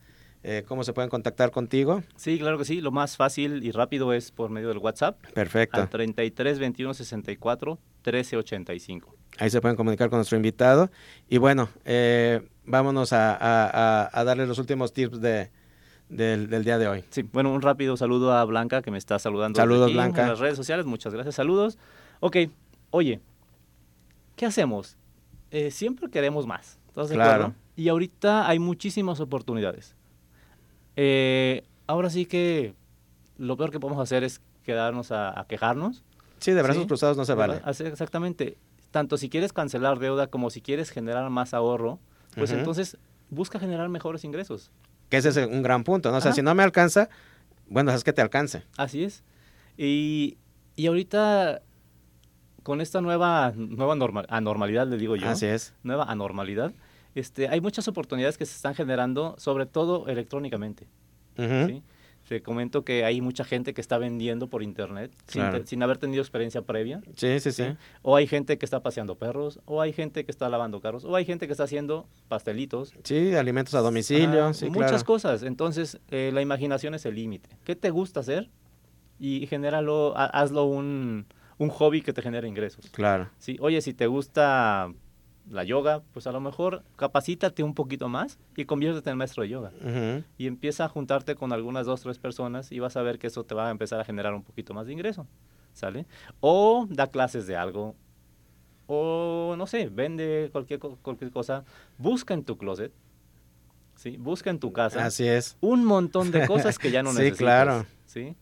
eh, 0.49 0.63
cómo 0.65 0.85
se 0.85 0.93
pueden 0.93 1.09
contactar 1.09 1.51
contigo. 1.51 2.03
Sí, 2.15 2.39
claro 2.39 2.57
que 2.57 2.63
sí. 2.63 2.79
Lo 2.79 2.89
más 2.91 3.17
fácil 3.17 3.65
y 3.65 3.71
rápido 3.71 4.13
es 4.13 4.31
por 4.31 4.49
medio 4.49 4.69
del 4.69 4.77
WhatsApp. 4.77 5.21
Perfecto. 5.33 5.81
Al 5.81 5.89
33 5.89 6.57
21 6.57 6.93
64 6.93 7.77
13 8.01 8.37
85. 8.37 9.13
Ahí 9.39 9.49
se 9.49 9.59
pueden 9.59 9.75
comunicar 9.75 10.09
con 10.09 10.19
nuestro 10.19 10.37
invitado. 10.37 10.89
Y 11.27 11.37
bueno, 11.37 11.67
eh, 11.83 12.47
vámonos 12.63 13.11
a, 13.11 13.35
a, 13.35 14.09
a, 14.17 14.23
darle 14.23 14.47
los 14.47 14.57
últimos 14.57 14.93
tips 14.93 15.19
de, 15.19 15.51
del, 16.07 16.49
del, 16.49 16.63
día 16.63 16.77
de 16.77 16.87
hoy. 16.87 17.03
Sí, 17.09 17.23
bueno, 17.23 17.51
un 17.51 17.61
rápido 17.61 17.97
saludo 17.97 18.31
a 18.31 18.45
Blanca 18.45 18.81
que 18.81 18.89
me 18.89 18.97
está 18.97 19.19
saludando. 19.19 19.57
Saludos, 19.57 19.87
aquí, 19.87 19.95
Blanca. 19.95 20.21
En 20.21 20.29
las 20.29 20.39
redes 20.39 20.55
sociales, 20.55 20.85
muchas 20.85 21.13
gracias. 21.13 21.35
Saludos. 21.35 21.77
Ok, 22.21 22.37
oye, 22.91 23.19
¿qué 24.37 24.45
hacemos? 24.45 24.95
Eh, 25.51 25.71
siempre 25.71 26.09
queremos 26.09 26.47
más. 26.47 26.79
¿Estás 26.87 27.09
de 27.09 27.15
Claro. 27.15 27.31
acuerdo? 27.31 27.55
Y 27.75 27.89
ahorita 27.89 28.47
hay 28.47 28.59
muchísimas 28.59 29.19
oportunidades. 29.19 29.96
Eh, 30.97 31.63
ahora 31.87 32.09
sí 32.09 32.25
que 32.25 32.73
lo 33.37 33.55
peor 33.55 33.71
que 33.71 33.79
podemos 33.79 34.01
hacer 34.01 34.23
es 34.25 34.41
quedarnos 34.63 35.11
a, 35.13 35.39
a 35.39 35.45
quejarnos. 35.47 36.03
Sí, 36.39 36.51
de 36.51 36.61
brazos 36.61 36.83
Sí, 36.83 36.87
cruzados 36.87 37.15
no 37.17 37.23
se 37.25 37.33
vale. 37.33 37.61
Exactamente. 37.65 38.57
Tanto 38.91 39.17
si 39.17 39.29
quieres 39.29 39.53
cancelar 39.53 39.99
deuda 39.99 40.27
como 40.27 40.49
si 40.49 40.61
quieres 40.61 40.89
generar 40.89 41.29
más 41.29 41.53
ahorro, 41.53 41.99
pues 42.35 42.51
entonces 42.51 42.97
busca 43.29 43.59
generar 43.59 43.87
mejores 43.89 44.23
ingresos. 44.23 44.71
Que 45.09 45.17
ese 45.17 45.29
es 45.29 45.37
un 45.37 45.61
gran 45.63 45.83
punto, 45.83 46.11
¿no? 46.11 46.17
O 46.17 46.21
sea, 46.21 46.29
Ajá. 46.31 46.35
si 46.35 46.41
no 46.41 46.53
me 46.55 46.63
alcanza, 46.63 47.09
bueno, 47.69 47.91
es 47.91 48.03
que 48.03 48.11
te 48.13 48.21
alcance. 48.21 48.63
Así 48.77 49.03
es. 49.03 49.23
Y, 49.77 50.37
y 50.75 50.87
ahorita, 50.87 51.61
con 52.63 52.81
esta 52.81 53.01
nueva, 53.01 53.53
nueva 53.55 53.95
norma- 53.95 54.25
anormalidad, 54.29 54.87
le 54.87 54.97
digo 54.97 55.15
yo, 55.15 55.29
Así 55.29 55.45
es. 55.45 55.73
nueva 55.83 56.05
anormalidad, 56.05 56.73
este, 57.19 57.47
hay 57.47 57.61
muchas 57.61 57.87
oportunidades 57.87 58.37
que 58.37 58.45
se 58.45 58.55
están 58.55 58.75
generando, 58.75 59.35
sobre 59.37 59.65
todo 59.65 60.07
electrónicamente. 60.07 60.87
¿sí? 61.37 61.83
Te 62.27 62.41
comento 62.41 62.83
que 62.83 63.05
hay 63.05 63.21
mucha 63.21 63.45
gente 63.45 63.73
que 63.73 63.79
está 63.79 63.97
vendiendo 63.97 64.49
por 64.49 64.61
internet 64.61 65.13
sin, 65.27 65.43
Claro. 65.43 65.61
te- 65.61 65.67
sin 65.67 65.81
haber 65.81 65.97
tenido 65.97 66.21
experiencia 66.21 66.61
previa. 66.61 67.01
Sí, 67.15 67.39
sí, 67.39 67.51
sí. 67.53 67.63
¿sí? 67.63 67.77
O 68.01 68.17
hay 68.17 68.27
gente 68.27 68.57
que 68.57 68.65
está 68.65 68.81
paseando 68.83 69.15
perros, 69.17 69.61
o 69.65 69.81
hay 69.81 69.93
gente 69.93 70.25
que 70.25 70.31
está 70.31 70.49
lavando 70.49 70.81
carros, 70.81 71.05
o 71.05 71.15
hay 71.15 71.23
gente 71.23 71.45
que 71.47 71.53
está 71.53 71.63
haciendo 71.63 72.05
pastelitos. 72.27 72.93
Sí, 73.03 73.33
alimentos 73.35 73.75
a 73.75 73.79
domicilio, 73.79 74.53
sí, 74.53 74.65
muchas 74.69 74.89
claro. 74.91 75.05
cosas. 75.05 75.43
Entonces, 75.43 75.99
eh, 76.09 76.31
la 76.33 76.41
imaginación 76.41 76.95
es 76.95 77.05
el 77.05 77.15
límite. 77.15 77.49
¿Qué 77.63 77.77
te 77.77 77.91
gusta 77.91 78.19
hacer? 78.19 78.49
Y 79.19 79.47
genéralo, 79.47 80.13
ha- 80.17 80.25
hazlo 80.25 80.65
un, 80.65 81.27
un 81.59 81.69
hobby 81.69 82.01
que 82.01 82.11
te 82.11 82.21
genere 82.21 82.47
ingresos. 82.49 82.89
Claro. 82.91 83.29
¿sí? 83.37 83.55
Oye, 83.61 83.81
si 83.81 83.93
te 83.93 84.07
gusta 84.07 84.91
la 85.49 85.63
yoga, 85.63 86.01
pues 86.13 86.27
a 86.27 86.31
lo 86.31 86.39
mejor 86.41 86.83
capacítate 86.97 87.63
un 87.63 87.73
poquito 87.73 88.09
más 88.09 88.37
y 88.55 88.65
conviértete 88.65 89.09
en 89.09 89.17
maestro 89.17 89.43
de 89.43 89.49
yoga. 89.49 89.71
Y 90.37 90.47
empieza 90.47 90.85
a 90.85 90.89
juntarte 90.89 91.35
con 91.35 91.53
algunas 91.53 91.85
dos, 91.85 92.01
tres 92.01 92.17
personas 92.19 92.71
y 92.71 92.79
vas 92.79 92.97
a 92.97 93.01
ver 93.01 93.17
que 93.19 93.27
eso 93.27 93.43
te 93.45 93.55
va 93.55 93.67
a 93.67 93.71
empezar 93.71 93.99
a 93.99 94.03
generar 94.03 94.33
un 94.33 94.43
poquito 94.43 94.73
más 94.73 94.87
de 94.87 94.93
ingreso. 94.93 95.25
¿Sale? 95.73 96.05
O 96.39 96.87
da 96.89 97.07
clases 97.07 97.45
de 97.47 97.55
algo. 97.55 97.95
O 98.87 99.55
no 99.57 99.67
sé, 99.67 99.89
vende 99.89 100.49
cualquier, 100.51 100.79
cualquier 100.79 101.31
cosa. 101.31 101.63
Busca 101.97 102.33
en 102.33 102.43
tu 102.43 102.57
closet. 102.57 102.91
¿Sí? 103.95 104.15
Busca 104.17 104.49
en 104.51 104.59
tu 104.59 104.71
casa 104.73 105.05
Así 105.05 105.27
es. 105.27 105.57
un 105.59 105.83
montón 105.83 106.31
de 106.31 106.45
cosas 106.45 106.77
que 106.77 106.91
ya 106.91 107.01
no 107.03 107.11
Sí, 107.11 107.17
necesitas. 107.17 107.39
claro. 107.39 107.85
¿sí? 108.05 108.35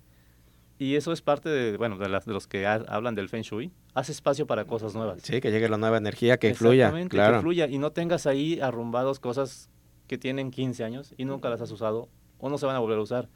Y 0.77 0.95
eso 0.95 1.13
es 1.13 1.21
parte 1.21 1.47
de, 1.49 1.77
bueno, 1.77 1.97
de, 1.97 2.09
las- 2.09 2.25
de 2.25 2.33
los 2.33 2.45
que 2.47 2.67
ha- 2.67 2.83
hablan 2.89 3.15
del 3.15 3.29
Feng 3.29 3.41
Shui. 3.43 3.71
Haz 3.95 4.09
espacio 4.09 4.45
para 4.45 4.65
cosas 4.65 4.93
nuevas. 4.93 5.21
Sí, 5.23 5.39
que 5.39 5.49
llegue 5.51 5.69
la 5.69 5.77
nueva 5.77 5.97
energía, 5.97 6.37
que 6.37 6.53
fluya, 6.53 6.91
claro. 7.07 7.37
que 7.37 7.41
fluya. 7.41 7.67
Y 7.67 7.77
no 7.77 7.91
tengas 7.91 8.27
ahí 8.27 8.59
arrumbados 8.59 9.19
cosas 9.19 9.69
que 10.07 10.17
tienen 10.17 10.51
15 10.51 10.83
años 10.83 11.13
y 11.17 11.23
nunca 11.25 11.49
las 11.49 11.61
has 11.61 11.71
usado 11.71 12.09
o 12.37 12.49
no 12.49 12.57
se 12.57 12.65
van 12.65 12.75
a 12.75 12.79
volver 12.79 12.97
a 12.97 13.01
usar. 13.01 13.29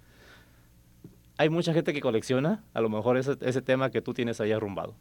Hay 1.37 1.49
mucha 1.49 1.73
gente 1.73 1.93
que 1.93 2.01
colecciona, 2.01 2.63
a 2.73 2.81
lo 2.81 2.89
mejor 2.89 3.17
ese, 3.17 3.37
ese 3.39 3.61
tema 3.61 3.89
que 3.89 4.01
tú 4.01 4.13
tienes 4.13 4.41
ahí 4.41 4.51
arrumbado. 4.51 4.95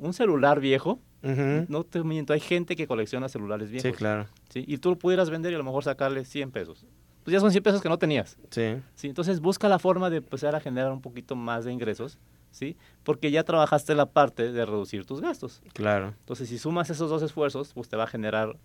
Un 0.00 0.12
celular 0.12 0.58
viejo, 0.58 0.98
Ujú. 1.22 1.66
no 1.68 1.84
te 1.84 2.02
miento, 2.02 2.32
hay 2.32 2.40
gente 2.40 2.74
que 2.74 2.88
colecciona 2.88 3.28
celulares 3.28 3.70
viejos. 3.70 3.88
Sí, 3.92 3.96
claro. 3.96 4.26
¿sí? 4.48 4.64
Y 4.66 4.78
tú 4.78 4.90
lo 4.90 4.98
pudieras 4.98 5.30
vender 5.30 5.52
y 5.52 5.54
a 5.54 5.58
lo 5.58 5.64
mejor 5.64 5.84
sacarle 5.84 6.24
100 6.24 6.50
pesos. 6.50 6.84
Pues 7.22 7.32
ya 7.32 7.38
son 7.38 7.52
100 7.52 7.62
pesos 7.62 7.80
que 7.80 7.88
no 7.88 7.96
tenías. 7.98 8.36
Sí. 8.50 8.74
¿sí? 8.96 9.06
Entonces 9.08 9.38
busca 9.38 9.68
la 9.68 9.78
forma 9.78 10.10
de 10.10 10.16
empezar 10.16 10.56
a 10.56 10.60
generar 10.60 10.90
un 10.90 11.00
poquito 11.00 11.36
más 11.36 11.64
de 11.64 11.72
ingresos, 11.72 12.18
¿sí? 12.54 12.76
Porque 13.02 13.30
ya 13.30 13.42
trabajaste 13.44 13.94
la 13.94 14.06
parte 14.06 14.52
de 14.52 14.64
reducir 14.64 15.04
tus 15.04 15.20
gastos. 15.20 15.60
Claro, 15.72 16.14
Entonces 16.20 16.48
si 16.48 16.58
sumas 16.58 16.88
esos 16.88 17.10
dos 17.10 17.22
esfuerzos, 17.22 17.72
pues 17.74 17.88
te 17.88 17.96
va 17.96 18.04
a 18.04 18.06
generar 18.06 18.56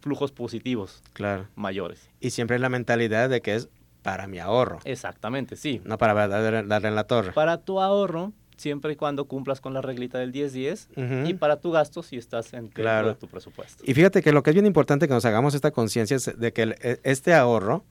flujos 0.00 0.32
positivos 0.32 1.02
claro. 1.12 1.48
mayores. 1.54 2.08
Y 2.20 2.30
siempre 2.30 2.58
la 2.58 2.68
mentalidad 2.68 3.28
de 3.28 3.40
que 3.40 3.54
es 3.54 3.68
para 4.02 4.26
mi 4.26 4.38
ahorro, 4.38 4.78
Exactamente, 4.84 5.56
sí. 5.56 5.80
no 5.84 5.98
para 5.98 6.14
darle, 6.26 6.62
darle 6.66 6.88
en 6.88 6.94
la 6.94 7.04
torre. 7.04 7.32
Para 7.32 7.58
tu 7.58 7.80
ahorro, 7.80 8.32
siempre 8.56 8.92
y 8.92 8.96
cuando 8.96 9.26
cumplas 9.26 9.60
con 9.60 9.74
la 9.74 9.80
reglita 9.80 10.18
del 10.18 10.32
10-10, 10.32 10.88
Ujú. 10.96 11.28
y 11.28 11.34
para 11.34 11.60
tu 11.60 11.70
gasto 11.70 12.02
si 12.02 12.16
estás 12.16 12.52
en 12.52 12.68
Claro. 12.68 13.08
de 13.08 13.14
tu 13.14 13.28
presupuesto. 13.28 13.84
Y 13.86 13.94
fíjate 13.94 14.22
que 14.22 14.32
lo 14.32 14.42
que 14.42 14.50
es 14.50 14.54
bien 14.54 14.66
importante 14.66 15.06
que 15.06 15.14
nos 15.14 15.24
hagamos 15.24 15.54
esta 15.54 15.70
conciencia 15.70 16.16
es 16.16 16.30
de 16.36 16.52
que 16.52 16.62
el- 16.62 16.72
e- 16.80 17.00
este 17.04 17.32
ahorro 17.34 17.84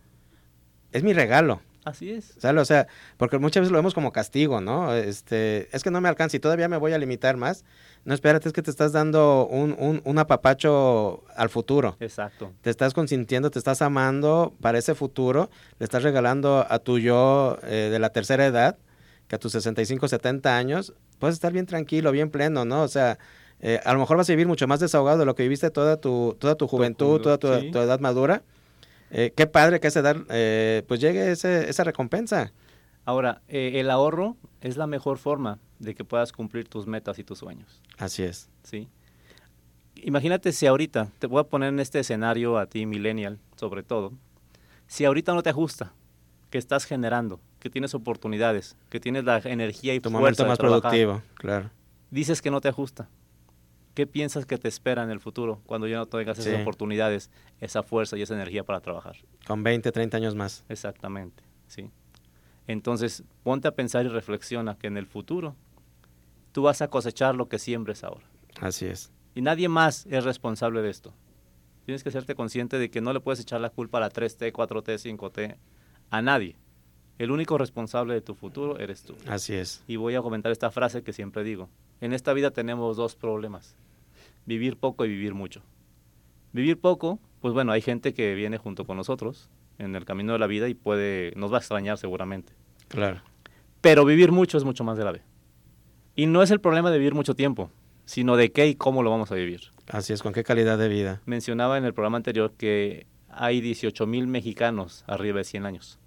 es 0.92 1.04
mi 1.04 1.14
regalo. 1.14 1.62
Así 1.84 2.12
es. 2.12 2.36
¿Sale? 2.38 2.62
O 2.62 2.66
sea, 2.66 2.88
porque 3.18 3.40
muchas 3.40 3.62
veces 3.62 3.72
lo 3.72 3.78
vemos 3.78 3.94
como 3.94 4.12
castigo, 4.12 4.62
¿no? 4.62 4.94
Este, 4.94 5.68
es 5.76 5.84
que 5.84 5.90
no 5.90 6.00
me 6.00 6.10
alcanza 6.10 6.38
y 6.38 6.40
todavía 6.40 6.68
me 6.68 6.78
voy 6.78 6.94
a 6.94 6.98
limitar 6.98 7.38
más. 7.38 7.66
No, 8.06 8.14
espérate, 8.14 8.48
es 8.48 8.54
que 8.54 8.62
te 8.62 8.70
estás 8.70 8.92
dando 8.92 9.48
un, 9.48 9.76
un, 9.78 10.02
un 10.06 10.18
apapacho 10.20 11.24
al 11.36 11.50
futuro. 11.50 11.98
Exacto. 12.00 12.52
Te 12.62 12.70
estás 12.70 12.94
consintiendo, 12.94 13.50
te 13.50 13.60
estás 13.60 13.82
amando 13.82 14.54
para 14.62 14.78
ese 14.78 14.94
futuro. 14.96 15.50
Le 15.80 15.84
estás 15.84 16.04
regalando 16.04 16.66
a 16.68 16.80
tu 16.80 17.00
yo 17.00 17.58
eh, 17.64 17.90
de 17.92 18.00
la 18.00 18.10
tercera 18.12 18.46
edad, 18.46 18.78
que 19.28 19.36
a 19.36 19.40
tus 19.40 19.52
65, 19.54 20.08
70 20.08 20.56
años, 20.56 20.94
puedes 21.20 21.34
estar 21.36 21.52
bien 21.52 21.66
tranquilo, 21.66 22.12
bien 22.12 22.30
pleno, 22.30 22.64
¿no? 22.64 22.84
O 22.84 22.88
sea, 22.88 23.18
eh, 23.60 23.80
a 23.86 23.94
lo 23.94 24.00
mejor 24.00 24.18
vas 24.18 24.30
a 24.30 24.34
vivir 24.34 24.48
mucho 24.48 24.68
más 24.68 24.80
desahogado 24.80 25.20
de 25.20 25.26
lo 25.26 25.36
que 25.36 25.44
viviste 25.44 25.70
toda 25.70 25.98
tu, 25.98 26.36
toda 26.40 26.56
tu 26.56 26.68
juventud, 26.68 27.22
toda 27.22 27.38
tu, 27.38 27.54
sí. 27.60 27.72
tu 27.72 27.80
edad 27.80 28.00
madura. 28.00 28.44
Eh, 29.12 29.34
qué 29.36 29.46
padre 29.46 29.80
que 29.80 29.88
a 29.88 29.90
esa 29.90 30.00
edad 30.00 30.18
eh, 30.30 30.84
pues 30.88 31.00
llegue 31.00 31.32
ese, 31.32 31.70
esa 31.70 31.84
recompensa. 31.84 32.54
Ahora, 33.04 33.42
eh, 33.48 33.74
el 33.76 33.90
ahorro 33.90 34.38
es 34.62 34.78
la 34.78 34.88
mejor 34.88 35.18
forma 35.18 35.60
de 35.80 35.96
que 35.96 36.06
puedas 36.06 36.32
cumplir 36.32 36.68
tus 36.68 36.88
metas 36.88 37.20
y 37.20 37.24
tus 37.24 37.40
sueños. 37.40 37.82
Así 37.98 38.24
es. 38.24 38.50
¿sí? 38.64 38.88
Imagínate 39.96 40.52
si 40.54 40.66
ahorita, 40.66 41.10
te 41.20 41.28
voy 41.28 41.42
a 41.42 41.44
poner 41.44 41.70
en 41.70 41.80
este 41.80 42.00
escenario 42.00 42.58
a 42.58 42.68
ti, 42.68 42.86
millennial, 42.86 43.40
sobre 43.56 43.84
todo, 43.84 44.14
si 44.88 45.04
ahorita 45.04 45.34
no 45.34 45.44
te 45.44 45.50
ajusta, 45.50 45.94
que 46.50 46.58
estás 46.58 46.86
generando, 46.86 47.40
que 47.60 47.70
tienes 47.70 47.94
oportunidades, 47.94 48.76
que 48.90 49.00
tienes 49.00 49.24
la 49.24 49.40
energía 49.40 49.94
y 49.94 50.00
Tu 50.00 50.10
fuerza 50.10 50.44
momento 50.44 50.46
más 50.46 50.58
productivo, 50.58 51.22
claro. 51.36 51.70
dices 52.12 52.42
que 52.42 52.52
no 52.52 52.62
te 52.62 52.70
ajusta. 52.70 53.10
¿Qué 53.94 54.08
piensas 54.08 54.46
que 54.46 54.58
te 54.58 54.68
espera 54.68 55.04
en 55.04 55.10
el 55.12 55.20
futuro 55.20 55.62
cuando 55.66 55.88
ya 55.88 55.98
no 55.98 56.06
tengas 56.06 56.40
esas 56.40 56.54
Sí. 56.56 56.62
oportunidades, 56.62 57.30
esa 57.60 57.84
fuerza 57.84 58.18
y 58.18 58.22
esa 58.22 58.34
energía 58.36 58.64
para 58.64 58.80
trabajar? 58.80 59.18
Con 59.46 59.64
20, 59.64 59.92
30 59.92 60.18
años 60.18 60.34
más. 60.36 60.64
Exactamente, 60.70 61.44
sí. 61.68 61.90
Entonces, 62.68 63.24
ponte 63.44 63.68
a 63.68 63.76
pensar 63.76 64.06
y 64.06 64.10
reflexiona 64.10 64.78
que 64.78 64.88
en 64.88 64.98
el 64.98 65.08
futuro 65.08 65.56
tú 66.54 66.62
vas 66.64 66.82
a 66.82 66.88
cosechar 66.90 67.36
lo 67.36 67.50
que 67.50 67.60
siembres 67.60 68.04
ahora. 68.04 68.26
Así 68.62 68.86
es. 68.86 69.12
Y 69.36 69.42
nadie 69.42 69.68
más 69.68 70.06
es 70.06 70.24
responsable 70.24 70.82
de 70.82 70.90
esto. 70.90 71.14
Tienes 71.86 72.04
que 72.04 72.10
hacerte 72.10 72.36
consciente 72.36 72.78
de 72.78 72.90
que 72.92 73.02
no 73.02 73.12
le 73.12 73.20
puedes 73.20 73.40
echar 73.42 73.60
la 73.60 73.70
culpa 73.72 73.98
a 73.98 74.02
la 74.02 74.10
3T, 74.10 74.52
4T, 74.54 74.98
5T, 75.00 75.58
a 76.12 76.22
nadie. 76.22 76.56
El 77.18 77.32
único 77.32 77.58
responsable 77.58 78.14
de 78.14 78.22
tu 78.22 78.36
futuro 78.36 78.80
eres 78.80 79.04
tú. 79.04 79.16
Así 79.28 79.54
es. 79.54 79.84
Y 79.88 79.96
voy 79.98 80.16
a 80.16 80.22
comentar 80.22 80.52
esta 80.52 80.72
frase 80.72 81.04
que 81.04 81.12
siempre 81.14 81.44
digo. 81.44 81.70
En 82.02 82.14
esta 82.14 82.34
vida 82.34 82.50
tenemos 82.50 82.98
dos 82.98 83.16
problemas. 83.16 83.78
Vivir 84.48 84.76
poco 84.76 85.06
y 85.06 85.10
vivir 85.10 85.36
mucho. 85.36 85.62
Vivir 86.52 86.80
poco, 86.80 87.20
pues 87.42 87.54
bueno, 87.54 87.72
hay 87.72 87.82
gente 87.82 88.16
que 88.16 88.34
viene 88.34 88.58
junto 88.58 88.86
con 88.86 88.98
nosotros 88.98 89.50
en 89.78 89.96
el 89.96 90.04
camino 90.04 90.34
de 90.34 90.40
la 90.40 90.48
vida 90.48 90.68
y 90.68 90.74
puede, 90.74 91.32
nos 91.36 91.52
va 91.54 91.58
a 91.58 91.60
extrañar 91.60 92.00
seguramente. 92.00 92.54
Claro. 92.88 93.22
Pero 93.82 94.04
vivir 94.04 94.32
mucho 94.32 94.58
es 94.58 94.64
mucho 94.64 94.84
más 94.84 94.98
grave. 94.98 95.22
Y 96.16 96.26
no 96.26 96.42
es 96.42 96.50
el 96.50 96.60
problema 96.60 96.90
de 96.90 96.98
vivir 96.98 97.14
mucho 97.14 97.36
tiempo, 97.36 97.72
sino 98.06 98.36
de 98.36 98.52
qué 98.52 98.68
y 98.68 98.76
cómo 98.76 99.04
lo 99.04 99.12
vamos 99.12 99.32
a 99.32 99.36
vivir. 99.36 99.62
Así 99.88 100.12
es. 100.12 100.24
Con 100.24 100.34
qué 100.34 100.44
calidad 100.44 100.80
de 100.80 100.88
vida. 100.90 101.22
Mencionaba 101.26 101.78
en 101.78 101.86
el 101.86 101.94
programa 101.94 102.18
anterior 102.18 102.54
que 102.58 103.06
hay 103.30 103.62
18 103.62 104.08
mil 104.08 104.26
mexicanos 104.26 105.06
arriba 105.08 105.38
de 105.38 105.44
100 105.44 105.66
años. 105.68 106.01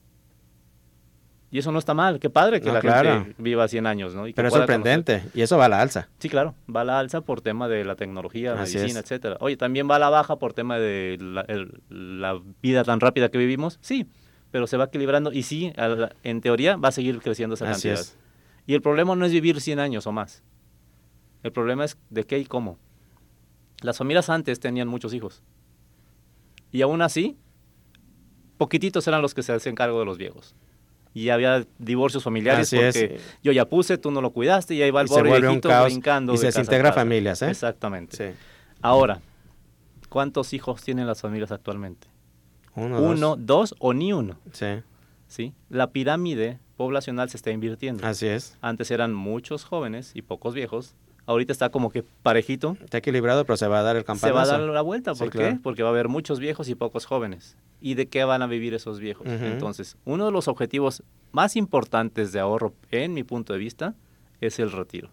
Y 1.54 1.58
eso 1.58 1.70
no 1.70 1.78
está 1.78 1.94
mal, 1.94 2.18
qué 2.18 2.30
padre 2.30 2.60
que 2.60 2.66
No, 2.66 2.72
la 2.74 2.80
claro. 2.80 3.12
gente 3.22 3.36
viva 3.38 3.68
100 3.68 3.86
años, 3.86 4.12
¿no? 4.12 4.26
Y 4.26 4.32
Pero 4.32 4.48
es 4.48 4.54
sorprendente. 4.54 5.22
Y 5.34 5.42
eso 5.42 5.56
va 5.56 5.66
a 5.66 5.68
la 5.68 5.80
alza. 5.80 6.08
Sí, 6.18 6.28
claro, 6.28 6.56
va 6.68 6.80
a 6.80 6.84
la 6.84 6.98
alza 6.98 7.20
por 7.20 7.42
tema 7.42 7.68
de 7.68 7.84
la 7.84 7.94
tecnología, 7.94 8.54
Así 8.60 8.74
medicina, 8.76 8.98
es. 8.98 9.04
etcétera. 9.04 9.36
Oye, 9.38 9.56
también 9.56 9.88
va 9.88 9.94
a 9.94 9.98
la 10.00 10.10
baja 10.10 10.34
por 10.40 10.52
tema 10.52 10.80
de 10.80 11.16
la, 11.20 11.42
el- 11.42 11.80
la 11.88 12.40
vida 12.60 12.82
tan 12.82 12.98
rápida 12.98 13.28
que 13.28 13.38
vivimos, 13.38 13.78
sí, 13.82 14.08
pero 14.50 14.66
se 14.66 14.76
va 14.76 14.86
equilibrando 14.86 15.32
y 15.32 15.44
sí, 15.44 15.72
la- 15.76 16.16
en 16.24 16.40
teoría 16.40 16.74
va 16.76 16.88
a 16.88 16.92
seguir 16.92 17.20
creciendo 17.20 17.54
esa 17.54 17.70
Así 17.70 17.88
cantidad. 17.88 18.00
es. 18.00 18.16
Y 18.66 18.74
el 18.74 18.82
problema 18.82 19.14
no 19.14 19.24
es 19.24 19.30
vivir 19.30 19.60
100 19.60 19.78
años 19.78 20.08
o 20.08 20.12
más. 20.12 20.42
El 21.44 21.52
problema 21.52 21.84
es 21.84 21.96
de 22.10 22.24
qué 22.24 22.36
y 22.40 22.46
cómo. 22.46 22.78
Las 23.80 23.98
familias 23.98 24.28
antes 24.28 24.58
tenían 24.58 24.88
muchos 24.88 25.14
hijos. 25.14 25.44
Y 26.72 26.82
aún 26.82 27.00
así, 27.00 27.36
poquititos 28.58 29.06
eran 29.06 29.22
los 29.22 29.34
que 29.34 29.44
se 29.44 29.52
hacían 29.52 29.76
cargo 29.76 30.00
de 30.00 30.04
los 30.04 30.18
viejos. 30.18 30.56
Y 31.14 31.28
había 31.30 31.64
divorcios 31.78 32.24
familiares 32.24 32.66
Así 32.66 32.76
es. 32.78 32.94
porque 32.98 33.20
yo 33.42 33.52
ya 33.52 33.68
puse, 33.68 33.96
tú 33.98 34.10
no 34.10 34.20
lo 34.20 34.30
cuidaste 34.30 34.74
y 34.74 34.82
ahí 34.82 34.90
va 34.90 35.00
el 35.00 35.06
Y 35.06 35.10
pobre 35.10 35.40
viejito 35.40 35.68
brincando. 35.84 36.34
y 36.34 36.38
se 36.38 36.46
desintegra 36.46 36.92
familias, 36.92 37.40
¿eh? 37.42 37.50
Exactamente. 37.50 38.16
Sí. 38.16 38.36
Ahora, 38.82 39.20
¿cuántos 40.08 40.52
hijos 40.52 40.82
tienen 40.82 41.06
las 41.06 41.20
familias 41.20 41.52
actualmente? 41.52 42.08
Uno, 42.74 43.00
Uno, 43.00 43.36
dos. 43.36 43.46
dos 43.70 43.74
o 43.78 43.94
ni 43.94 44.12
uno. 44.12 44.36
Sí. 44.52 44.66
¿sí? 45.28 45.52
La 45.70 45.90
pirámide 45.92 46.58
poblacional 46.76 47.30
se 47.30 47.36
está 47.36 47.50
invirtiendo. 47.52 48.04
Así 48.06 48.26
es. 48.26 48.58
Antes 48.60 48.90
eran 48.90 49.14
muchos 49.14 49.64
jóvenes 49.64 50.10
y 50.14 50.22
pocos 50.22 50.54
viejos. 50.54 50.94
Ahorita 51.26 51.52
está 51.52 51.70
como 51.70 51.90
que 51.90 52.02
parejito. 52.22 52.76
Está 52.84 52.98
equilibrado, 52.98 53.44
pero 53.44 53.56
se 53.56 53.66
va 53.66 53.80
a 53.80 53.82
dar 53.82 53.96
el 53.96 54.02
Se 54.02 54.06
campanazo. 54.06 54.34
va 54.36 54.42
a 54.42 54.46
dar 54.46 54.60
la 54.60 54.82
vuelta. 54.82 55.14
Sí, 55.14 55.20
¿Por 55.20 55.30
qué? 55.30 55.38
claro. 55.38 55.58
Porque 55.62 55.82
va 55.82 55.88
a 55.88 55.92
haber 55.92 56.08
muchos 56.08 56.38
viejos 56.38 56.68
y 56.68 56.74
pocos 56.74 57.06
jóvenes. 57.06 57.56
¿Y 57.80 57.94
de 57.94 58.06
qué 58.08 58.24
van 58.24 58.42
a 58.42 58.46
vivir 58.46 58.74
esos 58.74 59.00
viejos? 59.00 59.26
Entonces, 59.26 59.96
uno 60.04 60.26
de 60.26 60.32
los 60.32 60.48
objetivos 60.48 61.02
más 61.32 61.56
importantes 61.56 62.32
de 62.32 62.40
ahorro, 62.40 62.74
en 62.90 63.14
mi 63.14 63.24
punto 63.24 63.52
de 63.52 63.58
vista, 63.58 63.94
es 64.40 64.58
el 64.58 64.70
retiro. 64.72 65.10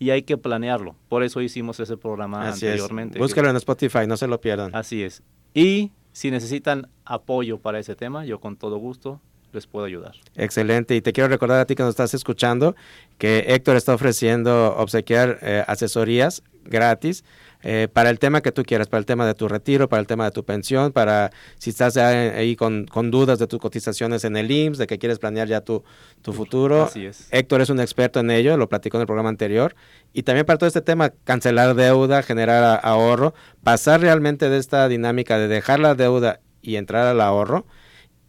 Y 0.00 0.10
hay 0.10 0.22
que 0.22 0.36
planearlo. 0.36 0.94
Por 1.08 1.22
eso 1.24 1.40
hicimos 1.40 1.80
ese 1.80 1.96
programa 1.96 2.48
Así 2.48 2.66
anteriormente. 2.66 3.18
es. 3.18 3.22
Búsquelo 3.22 3.50
en 3.50 3.56
Spotify, 3.56 4.06
no 4.06 4.16
se 4.16 4.28
lo 4.28 4.40
pierdan. 4.40 4.74
Así 4.74 5.02
es. 5.02 5.22
Y 5.54 5.90
si 6.12 6.30
necesitan 6.30 6.88
apoyo 7.04 7.58
para 7.58 7.78
ese 7.80 7.96
tema, 7.96 8.24
yo 8.24 8.38
con 8.40 8.56
todo 8.56 8.76
gusto 8.78 9.20
les 9.52 9.66
puedo 9.66 9.86
ayudar. 9.86 10.12
Excelente. 10.36 10.94
Y 10.96 11.00
te 11.00 11.12
quiero 11.12 11.28
recordar 11.28 11.60
a 11.60 11.64
ti 11.66 11.74
que 11.74 11.82
nos 11.82 11.90
estás 11.90 12.14
escuchando 12.14 12.76
que 13.18 13.46
Héctor 13.48 13.76
está 13.76 13.94
ofreciendo 13.94 14.76
obsequiar 14.76 15.38
eh, 15.42 15.64
asesorías 15.66 16.42
gratis 16.64 17.24
eh, 17.62 17.88
para 17.92 18.10
el 18.10 18.20
tema 18.20 18.40
que 18.40 18.52
tú 18.52 18.62
quieras, 18.62 18.86
para 18.86 19.00
el 19.00 19.06
tema 19.06 19.26
de 19.26 19.34
tu 19.34 19.48
retiro, 19.48 19.88
para 19.88 20.00
el 20.00 20.06
tema 20.06 20.24
de 20.24 20.30
tu 20.30 20.44
pensión, 20.44 20.92
para 20.92 21.30
si 21.58 21.70
estás 21.70 21.96
eh, 21.96 22.00
ahí 22.00 22.54
con, 22.54 22.86
con 22.86 23.10
dudas 23.10 23.40
de 23.40 23.48
tus 23.48 23.58
cotizaciones 23.58 24.24
en 24.24 24.36
el 24.36 24.50
IMSS, 24.50 24.78
de 24.78 24.86
que 24.86 24.98
quieres 24.98 25.18
planear 25.18 25.48
ya 25.48 25.60
tu, 25.62 25.82
tu 26.22 26.32
futuro. 26.32 26.84
Así 26.84 27.06
es. 27.06 27.26
Héctor 27.32 27.60
es 27.60 27.70
un 27.70 27.80
experto 27.80 28.20
en 28.20 28.30
ello, 28.30 28.56
lo 28.56 28.68
platicó 28.68 28.98
en 28.98 29.02
el 29.02 29.06
programa 29.06 29.28
anterior. 29.28 29.74
Y 30.12 30.22
también 30.22 30.46
para 30.46 30.58
todo 30.58 30.68
este 30.68 30.82
tema, 30.82 31.10
cancelar 31.24 31.74
deuda, 31.74 32.22
generar 32.22 32.80
ahorro, 32.82 33.34
pasar 33.64 34.00
realmente 34.00 34.48
de 34.48 34.58
esta 34.58 34.86
dinámica 34.88 35.36
de 35.38 35.48
dejar 35.48 35.80
la 35.80 35.94
deuda 35.96 36.40
y 36.62 36.76
entrar 36.76 37.06
al 37.06 37.20
ahorro. 37.20 37.66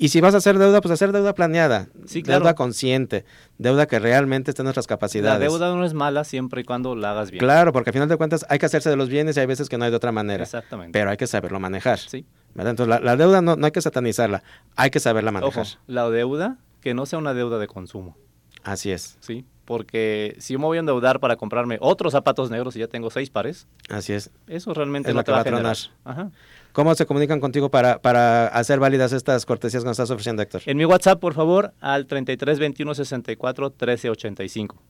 Y 0.02 0.10
si 0.10 0.22
vas 0.22 0.34
a 0.34 0.38
hacer 0.38 0.58
deuda, 0.58 0.80
pues 0.82 0.94
hacer 0.94 1.12
deuda 1.12 1.34
planeada, 1.36 1.90
Sí, 2.06 2.24
claro. 2.24 2.40
deuda 2.40 2.56
consciente, 2.56 3.26
deuda 3.58 3.86
que 3.86 4.00
realmente 4.00 4.50
esté 4.52 4.62
en 4.62 4.66
nuestras 4.66 4.86
La 4.86 4.96
capacidades. 4.96 5.42
deuda 5.52 5.76
no 5.76 5.84
es 5.86 5.94
mala 5.94 6.24
siempre 6.24 6.62
y 6.62 6.64
cuando 6.64 6.96
la 6.96 7.12
hagas 7.12 7.32
bien. 7.32 7.40
Claro, 7.40 7.74
porque 7.74 7.90
al 7.90 7.94
final 7.94 8.08
de 8.08 8.16
cuentas 8.16 8.46
hay 8.50 8.60
que 8.60 8.66
hacerse 8.66 8.90
de 8.90 8.96
los 8.96 9.10
bienes 9.10 9.36
y 9.36 9.42
hay 9.42 9.46
veces 9.46 9.68
que 9.68 9.78
no 9.78 9.84
hay 9.84 9.92
de 9.92 9.98
otra 9.98 10.14
manera. 10.14 10.42
Exactamente. 10.44 10.98
Pero 10.98 11.10
hay 11.12 11.18
que 11.18 11.28
saberlo 11.28 11.60
manejar. 11.60 12.00
Sí. 12.00 12.26
¿verdad? 12.56 12.72
Entonces 12.72 12.90
la, 12.90 13.00
la 13.02 13.16
deuda 13.18 13.42
no, 13.42 13.58
no 13.58 13.66
hay 13.66 13.72
que 13.74 13.82
satanizarla, 13.82 14.42
hay 14.78 14.90
que 14.90 15.02
saberla 15.02 15.32
manejar. 15.32 15.66
Ojo, 15.66 15.78
la 15.88 16.10
deuda 16.10 16.58
que 16.80 16.94
no 16.94 17.06
sea 17.06 17.20
una 17.20 17.34
deuda 17.34 17.60
de 17.60 17.68
consumo, 17.68 18.18
Así 18.64 18.92
es, 18.92 19.18
¿sí? 19.22 19.46
Porque 19.66 20.36
si 20.40 20.54
yo 20.54 20.60
me 20.60 20.66
voy 20.66 20.78
a 20.78 20.80
endeudar 20.80 21.20
para 21.20 21.36
comprarme 21.36 21.78
otros 21.80 22.12
zapatos 22.14 22.50
negros 22.50 22.76
y 22.76 22.80
ya 22.80 22.88
tengo 22.88 23.10
seis 23.10 23.30
pares, 23.30 23.68
así 23.90 24.14
es. 24.14 24.32
eso 24.48 24.74
realmente 24.74 25.10
Es 25.10 25.16
no 25.16 25.20
lo 25.20 25.24
te 25.24 25.28
que 25.28 25.32
va 25.32 25.38
a 25.38 25.42
a 25.42 25.44
generar. 25.44 25.76
tronar. 25.78 26.24
Ajá. 26.24 26.32
¿Cómo 26.72 26.94
se 26.96 27.06
comunican 27.06 27.40
contigo 27.40 27.70
para, 27.70 28.00
para 28.00 28.48
hacer 28.48 28.80
válidas 28.80 29.12
estas 29.12 29.46
cortesías 29.46 29.84
que 29.84 29.88
nos 29.88 29.96
estás 29.96 30.12
ofreciendo, 30.12 30.42
Héctor? 30.42 30.62
En 30.66 30.78
mi 30.78 30.86
WhatsApp, 30.86 31.20
por 31.20 31.34
favor, 31.34 31.74
al 31.80 32.06
33 32.06 32.60
21 32.60 32.96
64 32.96 33.70
13 33.72 34.10
85. 34.10 34.82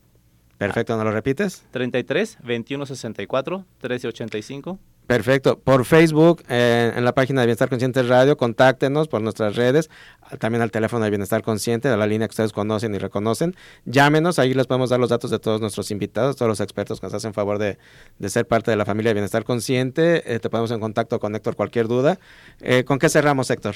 Perfecto, 0.58 0.96
¿no 0.96 1.04
lo 1.04 1.10
repites? 1.10 1.64
33 1.70 2.38
21 2.42 2.84
64 2.84 3.64
13 3.78 4.08
85. 4.08 4.78
Perfecto. 5.10 5.58
Por 5.58 5.84
Facebook, 5.86 6.44
eh, 6.48 6.92
en 6.94 7.04
la 7.04 7.12
página 7.12 7.40
de 7.40 7.48
Bienestar 7.48 7.68
Consciente 7.68 8.00
Radio, 8.04 8.36
contáctenos 8.36 9.08
por 9.08 9.20
nuestras 9.20 9.56
redes, 9.56 9.90
también 10.38 10.62
al 10.62 10.70
teléfono 10.70 11.02
de 11.02 11.10
Bienestar 11.10 11.42
Consciente, 11.42 11.88
a 11.88 11.96
la 11.96 12.06
línea 12.06 12.28
que 12.28 12.30
ustedes 12.30 12.52
conocen 12.52 12.94
y 12.94 12.98
reconocen. 12.98 13.56
Llámenos, 13.86 14.38
ahí 14.38 14.54
les 14.54 14.68
podemos 14.68 14.90
dar 14.90 15.00
los 15.00 15.08
datos 15.08 15.32
de 15.32 15.40
todos 15.40 15.60
nuestros 15.60 15.90
invitados, 15.90 16.36
todos 16.36 16.48
los 16.48 16.60
expertos 16.60 17.00
que 17.00 17.08
nos 17.08 17.14
hacen 17.14 17.34
favor 17.34 17.58
de, 17.58 17.76
de 18.20 18.28
ser 18.28 18.46
parte 18.46 18.70
de 18.70 18.76
la 18.76 18.84
familia 18.84 19.10
de 19.10 19.14
Bienestar 19.14 19.42
Consciente. 19.42 20.32
Eh, 20.32 20.38
te 20.38 20.48
ponemos 20.48 20.70
en 20.70 20.78
contacto 20.78 21.18
con 21.18 21.34
Héctor 21.34 21.56
cualquier 21.56 21.88
duda. 21.88 22.20
Eh, 22.60 22.84
¿Con 22.84 23.00
qué 23.00 23.08
cerramos, 23.08 23.50
Héctor? 23.50 23.74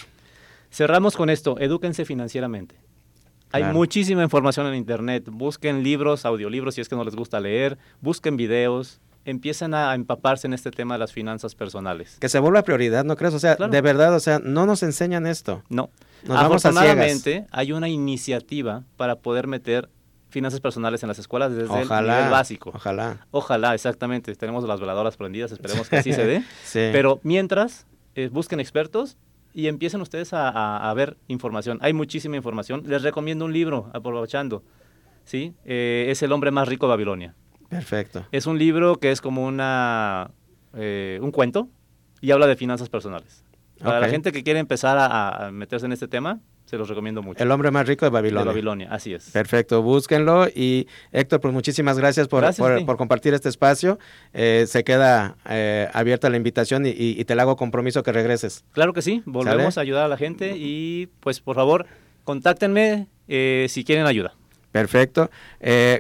Cerramos 0.70 1.16
con 1.16 1.30
esto, 1.30 1.59
edúquense 1.59 2.05
financieramente. 2.05 2.76
Hay 3.51 3.64
muchísima 3.64 4.22
información 4.22 4.68
en 4.68 4.76
internet. 4.76 5.24
Busquen 5.32 5.82
libros, 5.82 6.26
audiolibros 6.26 6.76
si 6.76 6.80
es 6.80 6.89
que 6.89 6.95
no 6.95 7.03
les 7.03 7.16
gusta 7.16 7.41
leer, 7.41 7.76
busquen 8.01 8.37
videos, 8.37 9.01
empiecen 9.25 9.75
a 9.75 9.95
empaparse 9.95 10.47
en 10.47 10.53
este 10.55 10.70
tema 10.70 10.95
de 10.95 10.99
las 10.99 11.12
finanzas 11.12 11.55
personales. 11.55 12.16
Que 12.20 12.29
se 12.29 12.39
vuelva 12.39 12.62
prioridad, 12.62 13.05
¿no 13.05 13.16
crees? 13.16 13.35
O 13.35 13.39
sea, 13.39 13.57
Claro. 13.57 13.72
de 13.72 13.81
verdad, 13.81 14.14
o 14.14 14.20
sea, 14.20 14.39
no 14.39 14.66
nos 14.66 14.83
enseñan 14.83 15.27
esto. 15.27 15.62
No. 15.68 15.91
Nos 16.25 16.37
vamos 16.37 16.64
a 16.64 16.70
ciegas. 16.70 16.85
Afortunadamente, 16.85 17.47
hay 17.51 17.72
una 17.72 17.89
iniciativa 17.89 18.85
para 18.97 19.16
poder 19.16 19.47
meter 19.47 19.89
finanzas 20.31 20.61
personales 20.61 21.03
en 21.03 21.09
las 21.09 21.18
escuelas 21.18 21.53
desde 21.55 21.75
el 21.81 21.85
Ojalá. 21.85 22.16
nivel 22.16 22.31
básico. 22.31 22.72
Ojalá. 22.75 23.27
Ojalá, 23.31 23.75
exactamente. 23.75 24.35
Tenemos 24.35 24.64
las 24.64 24.81
veladoras 24.81 25.16
prendidas, 25.16 25.53
esperemos 25.53 25.89
que 25.89 25.97
así 25.97 26.12
se 26.14 26.27
dé. 26.27 26.41
Sí. 26.64 26.89
Pero 26.93 27.20
mientras, 27.22 27.87
eh, 28.16 28.29
busquen 28.33 28.59
expertos 28.61 29.16
y 29.53 29.68
empiecen 29.68 30.01
ustedes 30.01 30.31
a, 30.33 30.93
ver 30.97 31.16
información. 31.29 31.79
Hay 31.83 31.93
muchísima 31.93 32.37
información. 32.37 32.83
Les 32.87 33.03
recomiendo 33.03 33.45
un 33.45 33.53
libro, 33.53 33.89
aprovechando. 33.93 34.64
¿sí? 35.25 35.55
Eh, 35.64 36.07
es 36.09 36.22
El 36.22 36.33
hombre 36.33 36.51
más 36.51 36.66
rico 36.68 36.87
de 36.87 36.91
Babilonia. 36.91 37.35
Perfecto. 37.75 38.25
Es 38.31 38.47
un 38.47 38.57
libro 38.57 39.01
que 39.01 39.11
es 39.11 39.20
como 39.20 39.45
una, 39.45 40.31
eh, 40.77 41.18
un 41.20 41.33
cuento 41.33 41.68
y 42.20 42.31
habla 42.31 42.47
de 42.47 42.55
finanzas 42.55 42.89
personales. 42.89 43.43
Para 43.83 43.99
la 43.99 44.09
gente 44.09 44.31
que 44.31 44.45
quiere 44.45 44.61
empezar 44.61 44.97
a, 44.99 45.51
meterse 45.51 45.85
en 45.85 45.93
este 45.93 46.07
tema, 46.07 46.39
se 46.66 46.79
los 46.79 46.89
recomiendo 46.89 47.20
mucho. 47.20 47.43
El 47.43 47.51
hombre 47.51 47.72
más 47.72 47.89
rico 47.89 48.07
de 48.07 48.11
Babilonia. 48.11 48.45
De 48.45 48.49
Babilonia, 48.49 48.89
así 48.93 49.12
es. 49.12 49.31
Perfecto, 49.31 49.83
búsquenlo. 49.83 50.47
Y 50.47 50.87
Héctor, 51.11 51.41
pues 51.41 51.53
muchísimas 51.53 51.99
gracias 51.99 52.29
por, 52.29 52.45
por, 52.87 52.97
compartir 52.97 53.35
este 53.35 53.49
espacio. 53.49 53.99
Eh, 54.33 54.66
se 54.68 54.85
queda 54.85 55.37
eh, 55.49 55.89
abierta 55.93 56.31
la 56.31 56.37
invitación 56.37 56.85
y, 56.87 57.25
te 57.25 57.35
la 57.35 57.43
hago 57.43 57.57
compromiso 57.57 58.05
que 58.05 58.12
regreses. 58.12 58.64
Claro 58.70 58.93
que 58.93 59.03
sí, 59.03 59.22
volvemos 59.27 59.79
a 59.79 59.81
ayudar 59.81 60.05
a 60.05 60.09
la 60.09 60.16
gente 60.16 60.57
y 60.57 61.09
pues 61.18 61.41
por 61.41 61.57
favor, 61.57 61.87
contáctenme 62.22 63.09
eh, 63.27 63.66
si 63.68 63.83
quieren 63.83 64.07
ayuda. 64.07 64.35
Perfecto. 64.75 65.31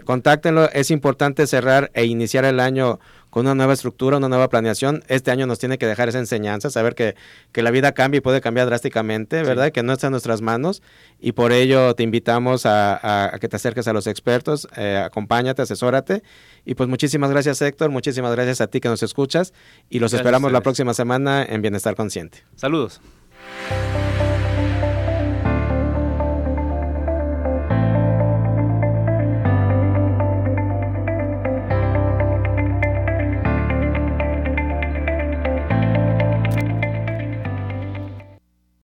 contáctenlo. 0.04 0.68
Es 0.72 0.90
importante 0.90 1.46
cerrar 1.46 1.92
e 1.94 2.06
iniciar 2.06 2.44
el 2.44 2.58
año 2.58 2.98
con 3.34 3.46
una 3.46 3.56
nueva 3.56 3.72
estructura, 3.72 4.18
una 4.18 4.28
nueva 4.28 4.48
planeación. 4.48 5.02
Este 5.08 5.32
año 5.32 5.44
nos 5.44 5.58
tiene 5.58 5.76
que 5.76 5.88
dejar 5.88 6.08
esa 6.08 6.20
enseñanza, 6.20 6.70
saber 6.70 6.94
que, 6.94 7.16
la 7.52 7.72
vida 7.72 7.90
cambia 7.90 8.18
y 8.18 8.20
puede 8.20 8.40
cambiar 8.40 8.66
drásticamente, 8.66 9.42
¿verdad? 9.42 9.72
Que 9.72 9.82
no 9.82 9.92
está 9.92 10.06
en 10.06 10.12
nuestras 10.12 10.40
manos 10.40 10.82
y 11.18 11.32
por 11.32 11.50
ello 11.50 11.96
te 11.96 12.04
invitamos 12.04 12.64
a, 12.64 13.36
que 13.40 13.48
te 13.48 13.56
acerques 13.56 13.88
a 13.88 13.92
los 13.92 14.06
expertos, 14.06 14.68
eh, 14.76 15.02
acompáñate, 15.04 15.62
asesórate. 15.62 16.22
Y 16.64 16.76
pues 16.76 16.88
muchísimas 16.88 17.30
gracias 17.30 17.60
Héctor, 17.60 17.90
muchísimas 17.90 18.32
gracias 18.36 18.60
a 18.60 18.68
ti 18.68 18.78
que 18.78 18.88
nos 18.88 19.02
escuchas 19.02 19.52
y 19.90 19.98
los 19.98 20.12
esperamos 20.12 20.52
la 20.52 20.60
próxima 20.60 20.94
semana 20.94 21.44
en 21.44 21.60
Bienestar 21.60 21.96
Consciente. 21.96 22.44
Saludos. 22.54 23.00